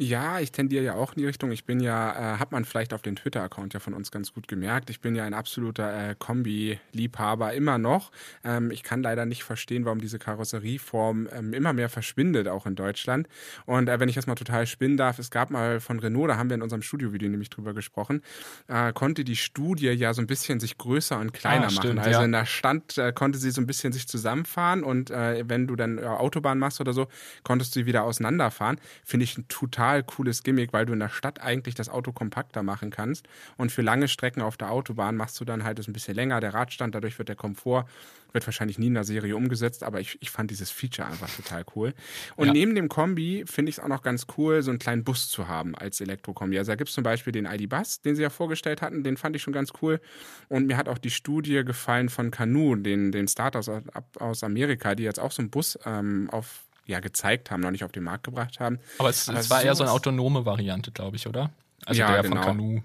Ja, 0.00 0.38
ich 0.38 0.52
tendiere 0.52 0.84
ja 0.84 0.94
auch 0.94 1.14
in 1.14 1.22
die 1.22 1.26
Richtung. 1.26 1.50
Ich 1.50 1.64
bin 1.64 1.80
ja, 1.80 2.34
äh, 2.34 2.38
hat 2.38 2.52
man 2.52 2.64
vielleicht 2.64 2.94
auf 2.94 3.02
den 3.02 3.16
Twitter-Account 3.16 3.74
ja 3.74 3.80
von 3.80 3.94
uns 3.94 4.12
ganz 4.12 4.32
gut 4.32 4.46
gemerkt. 4.46 4.90
Ich 4.90 5.00
bin 5.00 5.16
ja 5.16 5.24
ein 5.24 5.34
absoluter 5.34 6.10
äh, 6.10 6.14
Kombi-Liebhaber 6.16 7.52
immer 7.52 7.78
noch. 7.78 8.12
Ähm, 8.44 8.70
ich 8.70 8.84
kann 8.84 9.02
leider 9.02 9.26
nicht 9.26 9.42
verstehen, 9.42 9.84
warum 9.84 10.00
diese 10.00 10.20
Karosserieform 10.20 11.28
ähm, 11.32 11.52
immer 11.52 11.72
mehr 11.72 11.88
verschwindet, 11.88 12.46
auch 12.46 12.64
in 12.64 12.76
Deutschland. 12.76 13.28
Und 13.66 13.88
äh, 13.88 13.98
wenn 13.98 14.08
ich 14.08 14.14
das 14.14 14.28
mal 14.28 14.36
total 14.36 14.68
spinnen 14.68 14.96
darf, 14.96 15.18
es 15.18 15.32
gab 15.32 15.50
mal 15.50 15.80
von 15.80 15.98
Renault, 15.98 16.30
da 16.30 16.36
haben 16.36 16.48
wir 16.48 16.54
in 16.54 16.62
unserem 16.62 16.82
Studiovideo 16.82 17.28
nämlich 17.28 17.50
drüber 17.50 17.74
gesprochen, 17.74 18.22
äh, 18.68 18.92
konnte 18.92 19.24
die 19.24 19.34
Studie 19.34 19.88
ja 19.88 20.14
so 20.14 20.22
ein 20.22 20.28
bisschen 20.28 20.60
sich 20.60 20.78
größer 20.78 21.18
und 21.18 21.32
kleiner 21.32 21.66
ah, 21.66 21.70
stimmt, 21.70 21.96
machen. 21.96 22.06
Also 22.06 22.20
ja. 22.20 22.24
in 22.24 22.30
der 22.30 22.46
Stand 22.46 22.98
äh, 22.98 23.12
konnte 23.12 23.36
sie 23.40 23.50
so 23.50 23.60
ein 23.60 23.66
bisschen 23.66 23.92
sich 23.92 24.06
zusammenfahren 24.06 24.84
und 24.84 25.10
äh, 25.10 25.42
wenn 25.48 25.66
du 25.66 25.74
dann 25.74 25.98
Autobahn 25.98 26.60
machst 26.60 26.80
oder 26.80 26.92
so, 26.92 27.08
konntest 27.42 27.74
du 27.74 27.80
sie 27.80 27.86
wieder 27.86 28.04
auseinanderfahren. 28.04 28.80
Finde 29.02 29.24
ich 29.24 29.36
ein 29.36 29.48
total 29.48 29.87
total 29.88 30.02
cooles 30.02 30.42
Gimmick, 30.42 30.72
weil 30.72 30.86
du 30.86 30.92
in 30.92 30.98
der 30.98 31.08
Stadt 31.08 31.40
eigentlich 31.40 31.74
das 31.74 31.88
Auto 31.88 32.12
kompakter 32.12 32.62
machen 32.62 32.90
kannst. 32.90 33.26
Und 33.56 33.72
für 33.72 33.82
lange 33.82 34.08
Strecken 34.08 34.42
auf 34.42 34.56
der 34.56 34.70
Autobahn 34.70 35.16
machst 35.16 35.40
du 35.40 35.44
dann 35.44 35.64
halt 35.64 35.78
es 35.78 35.88
ein 35.88 35.92
bisschen 35.92 36.14
länger, 36.14 36.40
der 36.40 36.54
Radstand, 36.54 36.94
dadurch 36.94 37.18
wird 37.18 37.28
der 37.28 37.36
Komfort, 37.36 37.86
wird 38.32 38.46
wahrscheinlich 38.46 38.78
nie 38.78 38.88
in 38.88 38.94
der 38.94 39.04
Serie 39.04 39.34
umgesetzt, 39.34 39.82
aber 39.82 40.00
ich, 40.00 40.18
ich 40.20 40.30
fand 40.30 40.50
dieses 40.50 40.70
Feature 40.70 41.08
einfach 41.08 41.30
total 41.34 41.64
cool. 41.74 41.94
Und 42.36 42.48
ja. 42.48 42.52
neben 42.52 42.74
dem 42.74 42.88
Kombi 42.88 43.44
finde 43.46 43.70
ich 43.70 43.78
es 43.78 43.82
auch 43.82 43.88
noch 43.88 44.02
ganz 44.02 44.26
cool, 44.36 44.62
so 44.62 44.70
einen 44.70 44.78
kleinen 44.78 45.04
Bus 45.04 45.30
zu 45.30 45.48
haben 45.48 45.74
als 45.74 46.00
Elektrokombi. 46.00 46.58
Also 46.58 46.72
da 46.72 46.76
gibt 46.76 46.88
es 46.88 46.94
zum 46.94 47.04
Beispiel 47.04 47.32
den 47.32 47.46
ID-Bus, 47.46 48.02
den 48.02 48.16
sie 48.16 48.22
ja 48.22 48.30
vorgestellt 48.30 48.82
hatten, 48.82 49.02
den 49.02 49.16
fand 49.16 49.34
ich 49.36 49.42
schon 49.42 49.54
ganz 49.54 49.72
cool. 49.80 50.00
Und 50.48 50.66
mir 50.66 50.76
hat 50.76 50.88
auch 50.88 50.98
die 50.98 51.10
Studie 51.10 51.64
gefallen 51.64 52.10
von 52.10 52.30
Canoe, 52.30 52.76
den, 52.76 53.12
den 53.12 53.28
Startups 53.28 53.70
aus 54.18 54.42
Amerika, 54.42 54.94
die 54.94 55.04
jetzt 55.04 55.20
auch 55.20 55.32
so 55.32 55.40
einen 55.40 55.50
Bus 55.50 55.78
ähm, 55.86 56.28
auf 56.30 56.67
ja 56.88 57.00
gezeigt 57.00 57.50
haben, 57.50 57.60
noch 57.60 57.70
nicht 57.70 57.84
auf 57.84 57.92
den 57.92 58.02
Markt 58.02 58.24
gebracht 58.24 58.58
haben. 58.58 58.80
Aber 58.98 59.10
es, 59.10 59.28
es 59.28 59.50
war 59.50 59.62
eher 59.62 59.74
so 59.74 59.84
eine 59.84 59.92
autonome 59.92 60.44
Variante, 60.44 60.90
glaube 60.90 61.16
ich, 61.16 61.26
oder? 61.26 61.50
Also 61.84 62.00
ja, 62.00 62.10
der 62.10 62.22
genau. 62.22 62.36
von 62.36 62.44
Kanu. 62.44 62.82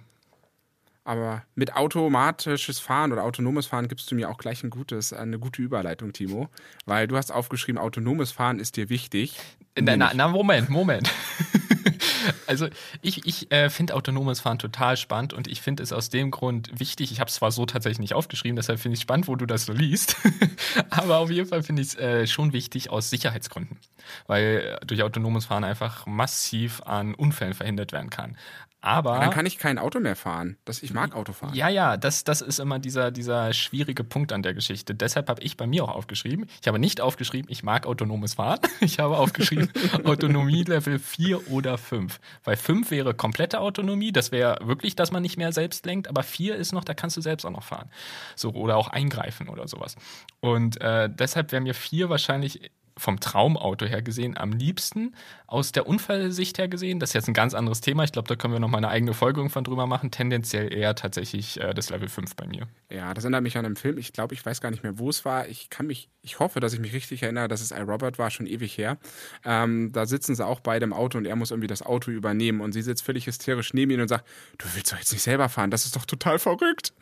Aber 1.05 1.43
mit 1.55 1.75
automatisches 1.75 2.79
Fahren 2.79 3.11
oder 3.11 3.23
autonomes 3.23 3.65
Fahren 3.65 3.87
gibst 3.87 4.09
du 4.09 4.15
mir 4.15 4.29
auch 4.29 4.37
gleich 4.37 4.63
ein 4.63 4.69
gutes, 4.69 5.11
eine 5.11 5.37
gute 5.37 5.61
Überleitung, 5.61 6.13
Timo. 6.13 6.49
Weil 6.85 7.07
du 7.07 7.17
hast 7.17 7.31
aufgeschrieben, 7.31 7.79
autonomes 7.79 8.31
Fahren 8.31 8.59
ist 8.59 8.77
dir 8.77 8.89
wichtig. 8.89 9.37
Na, 9.77 9.97
na, 9.97 10.11
na 10.13 10.27
Moment, 10.27 10.69
Moment. 10.69 11.11
Also 12.47 12.67
ich, 13.01 13.25
ich 13.25 13.51
äh, 13.51 13.69
finde 13.69 13.95
autonomes 13.95 14.39
Fahren 14.39 14.59
total 14.59 14.97
spannend 14.97 15.33
und 15.33 15.47
ich 15.47 15.61
finde 15.61 15.83
es 15.83 15.91
aus 15.91 16.09
dem 16.09 16.31
Grund 16.31 16.79
wichtig. 16.79 17.11
Ich 17.11 17.19
habe 17.19 17.29
es 17.29 17.35
zwar 17.35 17.51
so 17.51 17.65
tatsächlich 17.65 17.99
nicht 17.99 18.13
aufgeschrieben, 18.13 18.55
deshalb 18.55 18.79
finde 18.79 18.93
ich 18.93 18.99
es 18.99 19.03
spannend, 19.03 19.27
wo 19.27 19.35
du 19.35 19.45
das 19.45 19.65
so 19.65 19.73
liest. 19.73 20.15
Aber 20.89 21.17
auf 21.17 21.31
jeden 21.31 21.47
Fall 21.47 21.63
finde 21.63 21.81
ich 21.81 21.89
es 21.89 21.95
äh, 21.95 22.27
schon 22.27 22.53
wichtig 22.53 22.89
aus 22.89 23.09
Sicherheitsgründen, 23.09 23.77
weil 24.27 24.79
durch 24.85 25.03
autonomes 25.03 25.45
Fahren 25.45 25.63
einfach 25.63 26.05
massiv 26.05 26.81
an 26.83 27.15
Unfällen 27.15 27.53
verhindert 27.53 27.91
werden 27.91 28.09
kann. 28.09 28.37
Aber 28.83 29.17
dann 29.17 29.29
kann 29.29 29.45
ich 29.45 29.57
kein 29.57 29.79
Auto 29.79 30.01
mehr 30.01 30.17
fahren. 30.17 30.57
Das, 30.65 30.83
ich 30.83 30.93
mag 30.93 31.15
Autofahren. 31.15 31.55
Ja, 31.55 31.69
ja, 31.69 31.95
das, 31.95 32.25
das 32.25 32.41
ist 32.41 32.59
immer 32.59 32.79
dieser, 32.79 33.11
dieser 33.11 33.53
schwierige 33.53 34.03
Punkt 34.03 34.33
an 34.33 34.43
der 34.43 34.53
Geschichte. 34.53 34.93
Deshalb 34.93 35.29
habe 35.29 35.41
ich 35.41 35.55
bei 35.55 35.65
mir 35.65 35.85
auch 35.85 35.95
aufgeschrieben. 35.95 36.49
Ich 36.61 36.67
habe 36.67 36.79
nicht 36.79 36.99
aufgeschrieben, 36.99 37.49
ich 37.49 37.63
mag 37.63 37.87
autonomes 37.87 38.33
Fahren. 38.35 38.59
Ich 38.81 38.99
habe 38.99 39.17
aufgeschrieben 39.17 39.69
Autonomie 40.03 40.63
Level 40.63 40.99
4 40.99 41.49
oder 41.49 41.77
5. 41.77 42.19
Weil 42.43 42.57
5 42.57 42.91
wäre 42.91 43.13
komplette 43.13 43.61
Autonomie. 43.61 44.11
Das 44.11 44.33
wäre 44.33 44.59
wirklich, 44.67 44.97
dass 44.97 45.11
man 45.11 45.21
nicht 45.21 45.37
mehr 45.37 45.53
selbst 45.53 45.85
lenkt. 45.85 46.09
Aber 46.09 46.21
4 46.21 46.57
ist 46.57 46.73
noch, 46.73 46.83
da 46.83 46.93
kannst 46.93 47.15
du 47.15 47.21
selbst 47.21 47.45
auch 47.45 47.51
noch 47.51 47.63
fahren. 47.63 47.89
So, 48.35 48.51
oder 48.51 48.75
auch 48.75 48.89
eingreifen 48.89 49.47
oder 49.47 49.69
sowas. 49.69 49.95
Und 50.41 50.81
äh, 50.81 51.09
deshalb 51.09 51.53
wäre 51.53 51.61
mir 51.61 51.73
4 51.73 52.09
wahrscheinlich 52.09 52.69
vom 52.97 53.19
Traumauto 53.19 53.85
her 53.85 54.01
gesehen 54.01 54.37
am 54.37 54.51
liebsten. 54.51 55.15
Aus 55.47 55.71
der 55.71 55.87
Unfallsicht 55.87 56.57
her 56.57 56.67
gesehen, 56.67 56.99
das 56.99 57.11
ist 57.11 57.13
jetzt 57.13 57.27
ein 57.27 57.33
ganz 57.33 57.53
anderes 57.53 57.81
Thema. 57.81 58.03
Ich 58.03 58.11
glaube, 58.11 58.27
da 58.27 58.35
können 58.35 58.53
wir 58.53 58.59
noch 58.59 58.69
mal 58.69 58.77
eine 58.77 58.89
eigene 58.89 59.13
Folge 59.13 59.39
irgendwann 59.39 59.63
drüber 59.63 59.87
machen. 59.87 60.11
Tendenziell 60.11 60.73
eher 60.73 60.95
tatsächlich 60.95 61.59
äh, 61.59 61.73
das 61.73 61.89
Level 61.89 62.07
5 62.07 62.35
bei 62.35 62.47
mir. 62.47 62.67
Ja, 62.91 63.13
das 63.13 63.23
erinnert 63.23 63.43
mich 63.43 63.57
an 63.57 63.65
einen 63.65 63.75
Film. 63.75 63.97
Ich 63.97 64.13
glaube, 64.13 64.33
ich 64.33 64.45
weiß 64.45 64.61
gar 64.61 64.71
nicht 64.71 64.83
mehr, 64.83 64.99
wo 64.99 65.09
es 65.09 65.25
war. 65.25 65.47
Ich 65.47 65.69
kann 65.69 65.87
mich, 65.87 66.09
ich 66.21 66.39
hoffe, 66.39 66.59
dass 66.59 66.73
ich 66.73 66.79
mich 66.79 66.93
richtig 66.93 67.23
erinnere, 67.23 67.47
dass 67.47 67.61
es 67.61 67.71
iRobert 67.71 68.19
war, 68.19 68.29
schon 68.31 68.47
ewig 68.47 68.77
her. 68.77 68.97
Ähm, 69.45 69.91
da 69.91 70.05
sitzen 70.05 70.35
sie 70.35 70.45
auch 70.45 70.59
beide 70.59 70.83
im 70.83 70.93
Auto 70.93 71.17
und 71.17 71.25
er 71.25 71.35
muss 71.35 71.51
irgendwie 71.51 71.67
das 71.67 71.81
Auto 71.81 72.11
übernehmen 72.11 72.61
und 72.61 72.71
sie 72.71 72.81
sitzt 72.81 73.03
völlig 73.03 73.27
hysterisch 73.27 73.73
neben 73.73 73.91
ihm 73.91 74.01
und 74.01 74.07
sagt, 74.07 74.25
du 74.57 74.65
willst 74.73 74.91
doch 74.91 74.97
jetzt 74.97 75.11
nicht 75.11 75.23
selber 75.23 75.49
fahren, 75.49 75.71
das 75.71 75.85
ist 75.85 75.95
doch 75.95 76.05
total 76.05 76.39
verrückt. 76.39 76.93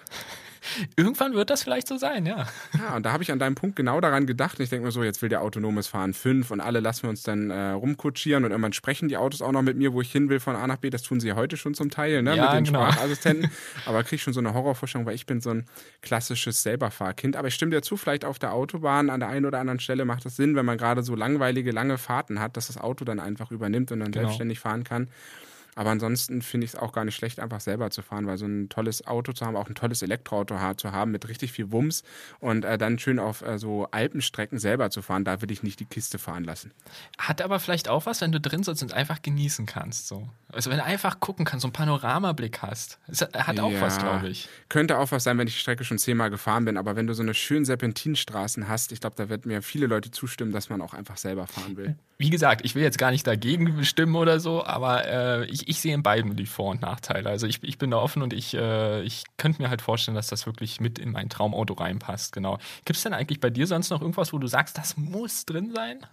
Irgendwann 0.95 1.33
wird 1.33 1.49
das 1.49 1.63
vielleicht 1.63 1.87
so 1.87 1.97
sein, 1.97 2.25
ja. 2.25 2.47
Ja, 2.77 2.95
und 2.95 3.05
da 3.05 3.11
habe 3.13 3.23
ich 3.23 3.31
an 3.31 3.39
deinem 3.39 3.55
Punkt 3.55 3.75
genau 3.75 3.99
daran 4.01 4.25
gedacht. 4.27 4.59
Und 4.59 4.63
ich 4.63 4.69
denke 4.69 4.85
mir 4.85 4.91
so, 4.91 5.03
jetzt 5.03 5.21
will 5.21 5.29
der 5.29 5.41
autonomes 5.41 5.87
Fahren 5.87 6.13
5 6.13 6.51
und 6.51 6.59
alle 6.59 6.79
lassen 6.79 7.03
wir 7.03 7.09
uns 7.09 7.23
dann 7.23 7.49
äh, 7.49 7.71
rumkutschieren 7.71 8.45
und 8.45 8.51
irgendwann 8.51 8.73
sprechen 8.73 9.07
die 9.09 9.17
Autos 9.17 9.41
auch 9.41 9.51
noch 9.51 9.61
mit 9.63 9.77
mir, 9.77 9.93
wo 9.93 10.01
ich 10.01 10.11
hin 10.11 10.29
will 10.29 10.39
von 10.39 10.55
A 10.55 10.67
nach 10.67 10.77
B. 10.77 10.89
Das 10.89 11.01
tun 11.03 11.19
sie 11.19 11.27
ja 11.29 11.35
heute 11.35 11.57
schon 11.57 11.73
zum 11.73 11.89
Teil, 11.89 12.21
ne? 12.21 12.35
Ja, 12.35 12.45
mit 12.45 12.53
den 12.53 12.63
genau. 12.65 12.89
Sprachassistenten. 12.91 13.49
Aber 13.85 14.03
kriege 14.03 14.15
ich 14.17 14.23
schon 14.23 14.33
so 14.33 14.39
eine 14.39 14.53
Horrorvorstellung, 14.53 15.05
weil 15.05 15.15
ich 15.15 15.25
bin 15.25 15.41
so 15.41 15.49
ein 15.51 15.65
klassisches 16.01 16.63
Selberfahrkind. 16.63 17.35
Aber 17.35 17.47
ich 17.47 17.55
stimme 17.55 17.71
dir 17.71 17.81
zu, 17.81 17.97
vielleicht 17.97 18.25
auf 18.25 18.39
der 18.39 18.53
Autobahn 18.53 19.09
an 19.09 19.19
der 19.19 19.29
einen 19.29 19.45
oder 19.45 19.59
anderen 19.59 19.79
Stelle 19.79 20.05
macht 20.05 20.25
es 20.25 20.35
Sinn, 20.35 20.55
wenn 20.55 20.65
man 20.65 20.77
gerade 20.77 21.03
so 21.03 21.15
langweilige, 21.15 21.71
lange 21.71 21.97
Fahrten 21.97 22.39
hat, 22.39 22.55
dass 22.57 22.67
das 22.67 22.77
Auto 22.77 23.03
dann 23.05 23.19
einfach 23.19 23.51
übernimmt 23.51 23.91
und 23.91 23.99
dann 23.99 24.11
Genau. 24.11 24.23
selbstständig 24.25 24.59
fahren 24.59 24.83
kann. 24.83 25.07
Aber 25.75 25.89
ansonsten 25.89 26.41
finde 26.41 26.65
ich 26.65 26.73
es 26.73 26.79
auch 26.79 26.91
gar 26.93 27.05
nicht 27.05 27.15
schlecht, 27.15 27.39
einfach 27.39 27.61
selber 27.61 27.89
zu 27.91 28.01
fahren, 28.01 28.27
weil 28.27 28.37
so 28.37 28.45
ein 28.45 28.69
tolles 28.69 29.07
Auto 29.07 29.31
zu 29.31 29.45
haben, 29.45 29.55
auch 29.55 29.67
ein 29.67 29.75
tolles 29.75 30.01
Elektroauto 30.01 30.55
zu 30.75 30.91
haben 30.91 31.11
mit 31.11 31.27
richtig 31.27 31.51
viel 31.51 31.71
Wumms 31.71 32.03
und 32.39 32.65
äh, 32.65 32.77
dann 32.77 32.99
schön 32.99 33.19
auf 33.19 33.41
äh, 33.41 33.57
so 33.57 33.87
Alpenstrecken 33.91 34.59
selber 34.59 34.89
zu 34.89 35.01
fahren, 35.01 35.23
da 35.23 35.41
will 35.41 35.51
ich 35.51 35.63
nicht 35.63 35.79
die 35.79 35.85
Kiste 35.85 36.19
fahren 36.19 36.43
lassen. 36.43 36.71
Hat 37.17 37.41
aber 37.41 37.59
vielleicht 37.59 37.89
auch 37.89 38.05
was, 38.05 38.21
wenn 38.21 38.31
du 38.31 38.39
drin 38.39 38.63
sitzt 38.63 38.83
und 38.83 38.93
einfach 38.93 39.21
genießen 39.21 39.65
kannst. 39.65 40.07
So. 40.07 40.27
Also 40.51 40.69
wenn 40.69 40.77
du 40.77 40.83
einfach 40.83 41.19
gucken 41.19 41.45
kannst, 41.45 41.61
so 41.61 41.67
einen 41.67 41.73
Panoramablick 41.73 42.61
hast. 42.61 42.99
Es 43.07 43.21
hat 43.21 43.59
auch 43.59 43.71
Ja, 43.71 43.81
was, 43.81 43.99
glaube 43.99 44.29
ich. 44.29 44.49
Könnte 44.69 44.97
auch 44.97 45.11
was 45.11 45.23
sein, 45.23 45.37
wenn 45.37 45.47
ich 45.47 45.53
die 45.53 45.59
Strecke 45.59 45.83
schon 45.83 45.97
zehnmal 45.97 46.29
gefahren 46.29 46.65
bin, 46.65 46.77
aber 46.77 46.95
wenn 46.95 47.07
du 47.07 47.13
so 47.13 47.23
eine 47.23 47.33
schönen 47.33 47.65
Serpentinstraßen 47.65 48.67
hast, 48.67 48.91
ich 48.91 48.99
glaube, 48.99 49.15
da 49.15 49.29
wird 49.29 49.45
mir 49.45 49.61
viele 49.61 49.87
Leute 49.87 50.11
zustimmen, 50.11 50.51
dass 50.51 50.69
man 50.69 50.81
auch 50.81 50.93
einfach 50.93 51.17
selber 51.17 51.47
fahren 51.47 51.77
will. 51.77 51.95
Wie 52.17 52.29
gesagt, 52.29 52.63
ich 52.65 52.75
will 52.75 52.83
jetzt 52.83 52.97
gar 52.97 53.11
nicht 53.11 53.25
dagegen 53.25 53.75
bestimmen 53.75 54.15
oder 54.15 54.39
so, 54.39 54.63
aber 54.63 55.07
äh, 55.07 55.45
ich, 55.45 55.60
ich 55.67 55.79
sehe 55.81 55.93
in 55.93 56.03
beiden 56.03 56.35
die 56.35 56.45
Vor- 56.45 56.71
und 56.71 56.81
Nachteile. 56.81 57.29
Also 57.29 57.47
ich, 57.47 57.63
ich 57.63 57.77
bin 57.77 57.91
da 57.91 57.97
offen 57.97 58.21
und 58.21 58.33
ich, 58.33 58.53
äh, 58.53 59.01
ich 59.03 59.23
könnte 59.37 59.61
mir 59.61 59.69
halt 59.69 59.81
vorstellen, 59.81 60.15
dass 60.15 60.27
das 60.27 60.45
wirklich 60.45 60.79
mit 60.79 60.99
in 60.99 61.11
mein 61.11 61.29
Traumauto 61.29 61.73
reinpasst. 61.73 62.33
Genau. 62.33 62.57
Gibt 62.85 62.97
es 62.97 63.03
denn 63.03 63.13
eigentlich 63.13 63.39
bei 63.39 63.49
dir 63.49 63.67
sonst 63.67 63.89
noch 63.89 64.01
irgendwas, 64.01 64.33
wo 64.33 64.37
du 64.37 64.47
sagst, 64.47 64.77
das 64.77 64.97
muss 64.97 65.45
drin 65.45 65.71
sein? 65.73 66.05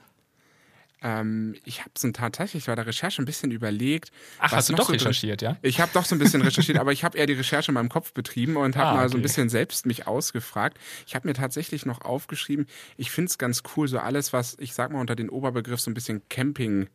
Ähm, 1.01 1.55
ich 1.65 1.81
habe 1.81 1.91
so 1.97 2.11
tatsächlich 2.11 2.67
bei 2.67 2.75
der 2.75 2.87
Recherche 2.87 3.23
ein 3.23 3.25
bisschen 3.25 3.53
überlegt. 3.53 4.11
Ach, 4.41 4.51
hast 4.51 4.69
du 4.69 4.75
doch 4.75 4.87
so 4.87 4.93
recherchiert, 4.93 5.43
ja? 5.43 5.57
Ich 5.63 5.81
habe 5.81 5.93
doch 5.95 6.05
so 6.05 6.17
ein 6.17 6.19
bisschen 6.19 6.43
recherchiert, 6.43 6.77
aber 6.79 6.91
ich 6.93 7.05
habe 7.05 7.17
eher 7.17 7.27
die 7.27 7.35
Recherche 7.35 7.71
in 7.71 7.75
meinem 7.75 7.89
Kopf 7.89 8.13
betrieben 8.13 8.57
und 8.57 8.77
habe 8.77 8.89
Ah, 8.89 8.95
mal 8.95 9.09
so 9.09 9.17
ein 9.17 9.23
bisschen 9.23 9.49
selbst 9.49 9.87
mich 9.87 10.09
ausgefragt. 10.09 10.77
Ich 11.07 11.15
habe 11.15 11.29
mir 11.29 11.35
tatsächlich 11.35 11.87
noch 11.87 12.01
aufgeschrieben, 12.01 12.67
ich 12.97 13.13
finde 13.13 13.31
es 13.31 13.39
ganz 13.39 13.63
cool, 13.77 13.87
so 13.87 14.01
alles, 14.01 14.33
was 14.33 14.57
ich 14.59 14.75
sag 14.75 14.91
mal 14.91 15.01
unter 15.01 15.15
den 15.15 15.31
Oberbegriff 15.31 15.81
so 15.81 15.89
ein 15.89 15.95
bisschen 15.95 16.29
Camping 16.29 16.89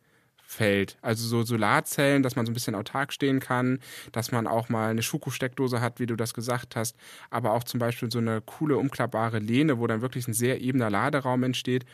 fällt. 0.54 0.96
Also 1.02 1.26
so 1.26 1.42
Solarzellen, 1.42 2.22
dass 2.22 2.36
man 2.36 2.46
so 2.46 2.50
ein 2.50 2.54
bisschen 2.54 2.74
autark 2.74 3.12
stehen 3.12 3.40
kann, 3.40 3.80
dass 4.12 4.32
man 4.32 4.46
auch 4.46 4.68
mal 4.68 4.90
eine 4.90 5.02
Schuko-Steckdose 5.02 5.80
hat, 5.80 6.00
wie 6.00 6.06
du 6.06 6.16
das 6.16 6.32
gesagt 6.34 6.76
hast, 6.76 6.96
aber 7.30 7.52
auch 7.52 7.64
zum 7.64 7.80
Beispiel 7.80 8.10
so 8.10 8.18
eine 8.18 8.40
coole 8.40 8.78
umklappbare 8.78 9.38
Lehne, 9.38 9.78
wo 9.78 9.86
dann 9.86 10.00
wirklich 10.00 10.28
ein 10.28 10.34
sehr 10.34 10.60
ebener 10.60 10.90
Laderaum 10.90 11.42
entsteht 11.42 11.84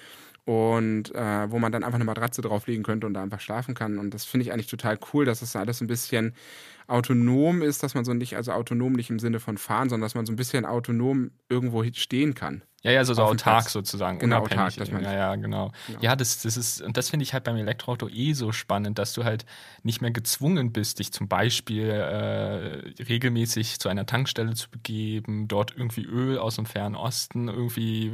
und 0.50 1.14
äh, 1.14 1.48
wo 1.52 1.60
man 1.60 1.70
dann 1.70 1.84
einfach 1.84 1.94
eine 1.94 2.04
Matratze 2.04 2.42
drauflegen 2.42 2.82
könnte 2.82 3.06
und 3.06 3.14
da 3.14 3.22
einfach 3.22 3.38
schlafen 3.38 3.76
kann. 3.76 3.98
Und 3.98 4.12
das 4.12 4.24
finde 4.24 4.42
ich 4.42 4.52
eigentlich 4.52 4.66
total 4.66 4.98
cool, 5.12 5.24
dass 5.24 5.38
das 5.38 5.54
alles 5.54 5.80
ein 5.80 5.86
bisschen 5.86 6.34
autonom 6.88 7.62
ist, 7.62 7.84
dass 7.84 7.94
man 7.94 8.04
so 8.04 8.14
nicht, 8.14 8.34
also 8.34 8.50
autonom 8.50 8.94
nicht 8.94 9.10
im 9.10 9.20
Sinne 9.20 9.38
von 9.38 9.58
fahren, 9.58 9.88
sondern 9.88 10.06
dass 10.06 10.16
man 10.16 10.26
so 10.26 10.32
ein 10.32 10.36
bisschen 10.36 10.66
autonom 10.66 11.30
irgendwo 11.48 11.84
stehen 11.92 12.34
kann. 12.34 12.64
Ja, 12.82 12.90
ja, 12.90 13.04
so, 13.04 13.14
so 13.14 13.22
autark 13.22 13.60
Platz. 13.60 13.72
sozusagen. 13.72 14.18
Genau, 14.18 14.40
autark, 14.40 14.74
das 14.74 14.90
meine 14.90 15.04
ja, 15.06 15.12
ja, 15.12 15.36
genau. 15.36 15.70
Ja, 16.00 16.16
das, 16.16 16.42
das 16.42 16.56
ist, 16.56 16.82
und 16.82 16.96
das 16.96 17.10
finde 17.10 17.22
ich 17.22 17.32
halt 17.32 17.44
beim 17.44 17.54
Elektroauto 17.54 18.08
eh 18.08 18.32
so 18.32 18.50
spannend, 18.50 18.98
dass 18.98 19.12
du 19.12 19.22
halt 19.22 19.46
nicht 19.84 20.00
mehr 20.00 20.10
gezwungen 20.10 20.72
bist, 20.72 20.98
dich 20.98 21.12
zum 21.12 21.28
Beispiel 21.28 21.90
äh, 21.90 23.02
regelmäßig 23.04 23.78
zu 23.78 23.88
einer 23.88 24.06
Tankstelle 24.06 24.54
zu 24.54 24.68
begeben, 24.68 25.46
dort 25.46 25.76
irgendwie 25.76 26.06
Öl 26.06 26.38
aus 26.38 26.56
dem 26.56 26.66
Fernen 26.66 26.96
Osten 26.96 27.46
irgendwie 27.46 28.10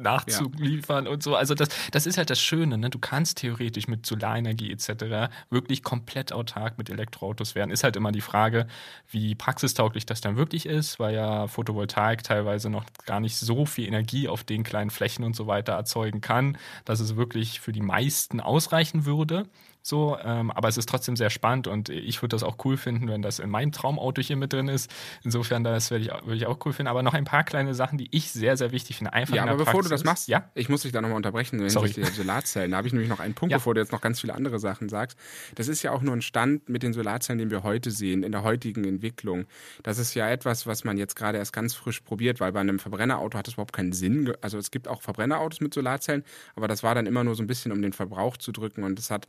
nachzuliefern 0.00 1.06
und 1.06 1.22
so. 1.22 1.36
Also 1.36 1.54
das, 1.54 1.68
das 1.90 2.06
ist 2.06 2.18
halt 2.18 2.30
das 2.30 2.40
Schöne, 2.40 2.78
ne? 2.78 2.90
Du 2.90 2.98
kannst 2.98 3.38
theoretisch 3.38 3.88
mit 3.88 4.06
Solarenergie 4.06 4.72
etc. 4.72 5.32
wirklich 5.50 5.82
komplett 5.82 6.32
autark 6.32 6.78
mit 6.78 6.90
Elektroautos 6.90 7.54
werden. 7.54 7.70
Ist 7.70 7.84
halt 7.84 7.96
immer 7.96 8.12
die 8.12 8.20
Frage, 8.20 8.66
wie 9.08 9.34
praxistauglich 9.34 10.06
das 10.06 10.20
dann 10.20 10.36
wirklich 10.36 10.66
ist, 10.66 10.98
weil 10.98 11.14
ja 11.14 11.46
Photovoltaik 11.46 12.22
teilweise 12.22 12.70
noch 12.70 12.84
gar 13.06 13.20
nicht 13.20 13.36
so 13.36 13.66
viel 13.66 13.86
Energie 13.86 14.28
auf 14.28 14.44
den 14.44 14.62
kleinen 14.62 14.90
Flächen 14.90 15.24
und 15.24 15.36
so 15.36 15.46
weiter 15.46 15.72
erzeugen 15.74 16.20
kann, 16.20 16.58
dass 16.84 17.00
es 17.00 17.16
wirklich 17.16 17.60
für 17.60 17.72
die 17.72 17.82
meisten 17.82 18.40
ausreichen 18.40 19.04
würde. 19.04 19.46
So, 19.82 20.18
ähm, 20.22 20.50
aber 20.50 20.68
es 20.68 20.76
ist 20.76 20.88
trotzdem 20.88 21.16
sehr 21.16 21.30
spannend 21.30 21.66
und 21.66 21.88
ich 21.88 22.20
würde 22.20 22.34
das 22.34 22.42
auch 22.42 22.56
cool 22.64 22.76
finden, 22.76 23.08
wenn 23.08 23.22
das 23.22 23.38
in 23.38 23.48
meinem 23.48 23.72
Traumauto 23.72 24.20
hier 24.20 24.36
mit 24.36 24.52
drin 24.52 24.68
ist. 24.68 24.90
Insofern, 25.24 25.64
das 25.64 25.90
würde 25.90 26.04
ich, 26.04 26.10
würde 26.10 26.36
ich 26.36 26.46
auch 26.46 26.58
cool 26.66 26.72
finden. 26.72 26.88
Aber 26.88 27.02
noch 27.02 27.14
ein 27.14 27.24
paar 27.24 27.44
kleine 27.44 27.74
Sachen, 27.74 27.96
die 27.98 28.08
ich 28.10 28.30
sehr, 28.30 28.56
sehr 28.56 28.72
wichtig 28.72 28.96
finde. 28.98 29.12
Einfach 29.14 29.34
Ja, 29.34 29.42
aber 29.44 29.56
bevor 29.56 29.72
du 29.82 29.88
Praxis. 29.88 29.90
das 29.90 30.04
machst, 30.04 30.28
ja, 30.28 30.50
ich 30.54 30.68
muss 30.68 30.82
dich 30.82 30.92
da 30.92 31.00
nochmal 31.00 31.16
unterbrechen, 31.16 31.58
Sorry. 31.70 31.88
hinsichtlich 31.88 32.06
der 32.06 32.14
Solarzellen. 32.14 32.70
Da 32.72 32.76
habe 32.76 32.86
ich 32.86 32.92
nämlich 32.92 33.08
noch 33.08 33.20
einen 33.20 33.34
Punkt, 33.34 33.52
Ja. 33.52 33.56
bevor 33.58 33.74
du 33.74 33.80
jetzt 33.80 33.92
noch 33.92 34.00
ganz 34.02 34.20
viele 34.20 34.34
andere 34.34 34.58
Sachen 34.58 34.88
sagst. 34.88 35.18
Das 35.54 35.66
ist 35.68 35.82
ja 35.82 35.92
auch 35.92 36.02
nur 36.02 36.14
ein 36.14 36.22
Stand 36.22 36.68
mit 36.68 36.82
den 36.82 36.92
Solarzellen, 36.92 37.38
den 37.38 37.50
wir 37.50 37.62
heute 37.62 37.90
sehen, 37.90 38.22
in 38.22 38.32
der 38.32 38.42
heutigen 38.42 38.84
Entwicklung. 38.84 39.46
Das 39.82 39.98
ist 39.98 40.14
ja 40.14 40.28
etwas, 40.28 40.66
was 40.66 40.84
man 40.84 40.98
jetzt 40.98 41.16
gerade 41.16 41.38
erst 41.38 41.52
ganz 41.52 41.74
frisch 41.74 42.00
probiert, 42.00 42.38
weil 42.40 42.52
bei 42.52 42.60
einem 42.60 42.78
Verbrennerauto 42.78 43.38
hat 43.38 43.48
es 43.48 43.54
überhaupt 43.54 43.72
keinen 43.72 43.92
Sinn. 43.92 44.32
Also 44.42 44.58
es 44.58 44.70
gibt 44.70 44.88
auch 44.88 45.00
Verbrennerautos 45.02 45.60
mit 45.60 45.72
Solarzellen, 45.72 46.22
aber 46.54 46.68
das 46.68 46.82
war 46.82 46.94
dann 46.94 47.06
immer 47.06 47.24
nur 47.24 47.34
so 47.34 47.42
ein 47.42 47.46
bisschen, 47.46 47.72
um 47.72 47.80
den 47.80 47.92
Verbrauch 47.94 48.36
zu 48.36 48.52
drücken 48.52 48.82
und 48.84 48.98
es 48.98 49.10
hat 49.10 49.26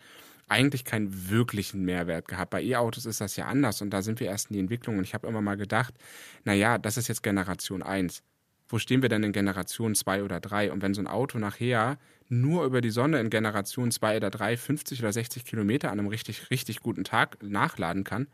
eigentlich 0.51 0.85
keinen 0.85 1.29
wirklichen 1.29 1.83
Mehrwert 1.83 2.27
gehabt. 2.27 2.51
Bei 2.51 2.61
E-Autos 2.61 3.05
ist 3.05 3.21
das 3.21 3.35
ja 3.35 3.45
anders 3.45 3.81
und 3.81 3.89
da 3.89 4.01
sind 4.01 4.19
wir 4.19 4.27
erst 4.27 4.49
in 4.49 4.53
die 4.53 4.59
Entwicklung 4.59 4.97
und 4.97 5.03
ich 5.03 5.13
habe 5.13 5.27
immer 5.27 5.41
mal 5.41 5.57
gedacht, 5.57 5.93
naja, 6.43 6.77
das 6.77 6.97
ist 6.97 7.07
jetzt 7.07 7.23
Generation 7.23 7.81
1 7.81 8.21
wo 8.71 8.79
stehen 8.79 9.01
wir 9.01 9.09
denn 9.09 9.23
in 9.23 9.33
Generation 9.33 9.95
2 9.95 10.23
oder 10.23 10.39
3? 10.39 10.71
Und 10.71 10.81
wenn 10.81 10.93
so 10.93 11.01
ein 11.01 11.07
Auto 11.07 11.37
nachher 11.37 11.97
nur 12.29 12.65
über 12.65 12.81
die 12.81 12.89
Sonne 12.89 13.19
in 13.19 13.29
Generation 13.29 13.91
2 13.91 14.17
oder 14.17 14.29
3 14.29 14.57
50 14.57 14.99
oder 15.01 15.11
60 15.11 15.45
Kilometer 15.45 15.91
an 15.91 15.99
einem 15.99 16.07
richtig, 16.07 16.49
richtig 16.49 16.79
guten 16.79 17.03
Tag 17.03 17.41
nachladen 17.43 18.03
kann, 18.03 18.27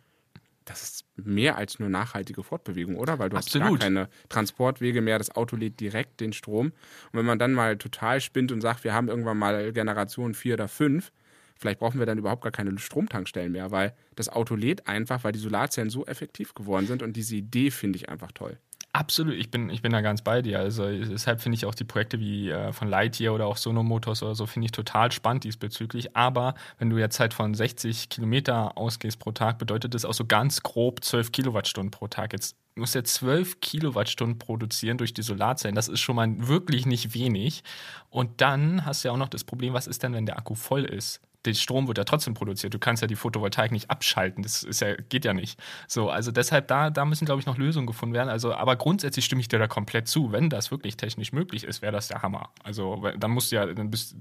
das 0.66 0.84
ist 0.84 1.06
mehr 1.16 1.58
als 1.58 1.80
nur 1.80 1.90
nachhaltige 1.90 2.44
Fortbewegung, 2.44 2.98
oder? 2.98 3.20
Weil 3.20 3.30
du 3.30 3.38
hast 3.38 3.48
Absolut. 3.48 3.80
gar 3.80 3.88
keine 3.88 4.10
Transportwege 4.28 5.02
mehr, 5.02 5.18
das 5.18 5.34
Auto 5.34 5.56
lädt 5.56 5.80
direkt 5.80 6.20
den 6.20 6.34
Strom. 6.34 6.68
Und 6.68 6.74
wenn 7.14 7.26
man 7.26 7.40
dann 7.40 7.54
mal 7.54 7.78
total 7.78 8.20
spinnt 8.20 8.52
und 8.52 8.60
sagt, 8.62 8.84
wir 8.84 8.94
haben 8.94 9.08
irgendwann 9.08 9.38
mal 9.38 9.72
Generation 9.72 10.34
4 10.34 10.56
oder 10.56 10.68
5, 10.68 11.12
vielleicht 11.60 11.80
brauchen 11.80 12.00
wir 12.00 12.06
dann 12.06 12.18
überhaupt 12.18 12.44
gar 12.44 12.52
keine 12.52 12.78
Stromtankstellen 12.78 13.52
mehr, 13.52 13.72
weil 13.72 13.94
das 14.16 14.30
Auto 14.30 14.56
lädt 14.56 14.88
einfach, 14.88 15.24
weil 15.24 15.32
die 15.32 15.40
Solarzellen 15.40 15.90
so 15.90 16.06
effektiv 16.06 16.54
geworden 16.54 16.88
sind 16.88 17.04
und 17.04 17.16
diese 17.16 17.36
Idee 17.36 17.72
finde 17.72 17.98
ich 17.98 18.10
einfach 18.10 18.32
toll. 18.32 18.58
Absolut, 18.98 19.36
ich 19.36 19.52
bin, 19.52 19.70
ich 19.70 19.84
bin 19.84 19.92
da 19.92 20.02
ganz 20.02 20.24
bei 20.24 20.42
dir. 20.42 20.60
Also 20.60 20.88
deshalb 20.90 21.42
finde 21.42 21.56
ich 21.56 21.68
auch 21.68 21.76
die 21.76 21.84
Projekte 21.84 22.20
wie 22.20 22.50
äh, 22.50 22.74
von 22.74 22.88
Lightyear 22.88 23.32
oder 23.32 23.46
auch 23.46 23.58
Sono 23.58 23.84
Motors 23.84 24.24
oder 24.24 24.34
so, 24.34 24.48
finde 24.48 24.66
ich 24.66 24.72
total 24.72 25.12
spannend 25.12 25.44
diesbezüglich. 25.44 26.16
Aber 26.16 26.56
wenn 26.80 26.90
du 26.90 26.98
jetzt 26.98 27.20
halt 27.20 27.36
von 27.36 27.54
60 27.54 28.10
Kilometer 28.10 28.76
ausgehst 28.76 29.20
pro 29.20 29.32
Tag, 29.32 29.60
bedeutet 29.60 29.94
das 29.94 30.04
auch 30.04 30.16
so 30.16 30.26
ganz 30.26 30.64
grob 30.64 31.04
12 31.04 31.32
Kilowattstunden 31.32 31.92
pro 31.92 32.08
Tag. 32.08 32.34
Jetzt 32.34 32.56
musst 32.74 32.96
du 32.96 33.00
ja 33.00 33.04
12 33.04 33.60
Kilowattstunden 33.60 34.40
produzieren 34.40 34.98
durch 34.98 35.14
die 35.14 35.22
Solarzellen. 35.22 35.76
Das 35.76 35.90
ist 35.90 36.00
schon 36.00 36.16
mal 36.16 36.28
wirklich 36.48 36.88
nicht 36.88 37.14
wenig. 37.14 37.64
Und 38.10 38.42
dann 38.42 38.84
hast 38.84 39.04
du 39.04 39.10
ja 39.10 39.14
auch 39.14 39.18
noch 39.18 39.30
das 39.30 39.44
Problem, 39.44 39.74
was 39.74 39.86
ist 39.86 40.02
denn, 40.02 40.14
wenn 40.14 40.26
der 40.26 40.40
Akku 40.40 40.56
voll 40.56 40.86
ist? 40.86 41.22
Der 41.46 41.54
Strom 41.54 41.88
wird 41.88 41.98
ja 41.98 42.04
trotzdem 42.04 42.34
produziert. 42.34 42.74
Du 42.74 42.80
kannst 42.80 43.02
ja 43.02 43.08
die 43.08 43.16
Photovoltaik 43.16 43.72
nicht 43.72 43.90
abschalten. 43.90 44.44
Das 44.44 44.64
ist 44.64 44.82
ja, 44.82 44.96
geht 44.96 45.24
ja 45.24 45.34
nicht. 45.34 45.60
So, 45.88 46.10
also 46.10 46.32
deshalb, 46.32 46.68
da, 46.68 46.90
da 46.90 47.06
müssen, 47.06 47.26
glaube 47.26 47.40
ich, 47.40 47.46
noch 47.46 47.58
Lösungen 47.58 47.88
gefunden 47.88 48.14
werden. 48.16 48.30
Also, 48.30 48.54
aber 48.54 48.76
grundsätzlich 48.76 49.24
stimme 49.26 49.42
ich 49.42 49.48
dir 49.48 49.60
da 49.60 49.68
komplett 49.68 50.08
zu. 50.08 50.32
Wenn 50.32 50.50
das 50.50 50.72
wirklich 50.72 50.98
technisch 50.98 51.32
möglich 51.32 51.64
ist, 51.64 51.82
wäre 51.82 51.92
das 51.94 52.08
der 52.10 52.22
Hammer. 52.22 52.50
Also, 52.64 53.02
dann 53.18 53.32
musst 53.32 53.52
du 53.52 53.56
ja, 53.58 53.66
dann 53.66 53.90
bist 53.92 54.16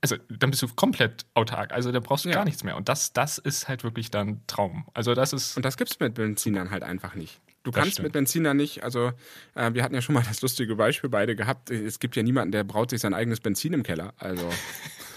also 0.00 0.14
dann 0.28 0.50
bist 0.50 0.62
du 0.62 0.68
komplett 0.68 1.26
autark. 1.34 1.72
Also 1.72 1.90
da 1.90 1.98
brauchst 1.98 2.24
du 2.24 2.28
Ja. 2.28 2.36
gar 2.36 2.44
nichts 2.44 2.62
mehr. 2.62 2.76
Und 2.76 2.88
das, 2.88 3.12
das 3.12 3.38
ist 3.38 3.66
halt 3.66 3.82
wirklich 3.82 4.12
dann 4.12 4.42
Traum. 4.46 4.86
Also 4.94 5.12
das 5.14 5.32
ist. 5.32 5.56
Und 5.56 5.64
das 5.64 5.76
gibt's 5.76 5.98
mit 5.98 6.14
Benzinern 6.14 6.70
halt 6.70 6.84
einfach 6.84 7.16
nicht. 7.16 7.40
Du 7.64 7.72
Das 7.72 7.80
kannst 7.80 7.92
stimmt. 7.94 8.04
mit 8.04 8.12
Benzinern 8.12 8.56
nicht, 8.56 8.84
also 8.84 9.10
äh, 9.56 9.74
wir 9.74 9.82
hatten 9.82 9.94
ja 9.96 10.00
schon 10.00 10.14
mal 10.14 10.22
das 10.22 10.40
lustige 10.40 10.76
Beispiel 10.76 11.10
beide 11.10 11.34
gehabt. 11.34 11.70
Es 11.70 11.98
gibt 11.98 12.14
ja 12.14 12.22
niemanden, 12.22 12.52
der 12.52 12.62
braut 12.62 12.90
sich 12.90 13.00
sein 13.00 13.12
eigenes 13.12 13.40
Benzin 13.40 13.72
im 13.72 13.82
Keller. 13.82 14.14
Also 14.18 14.48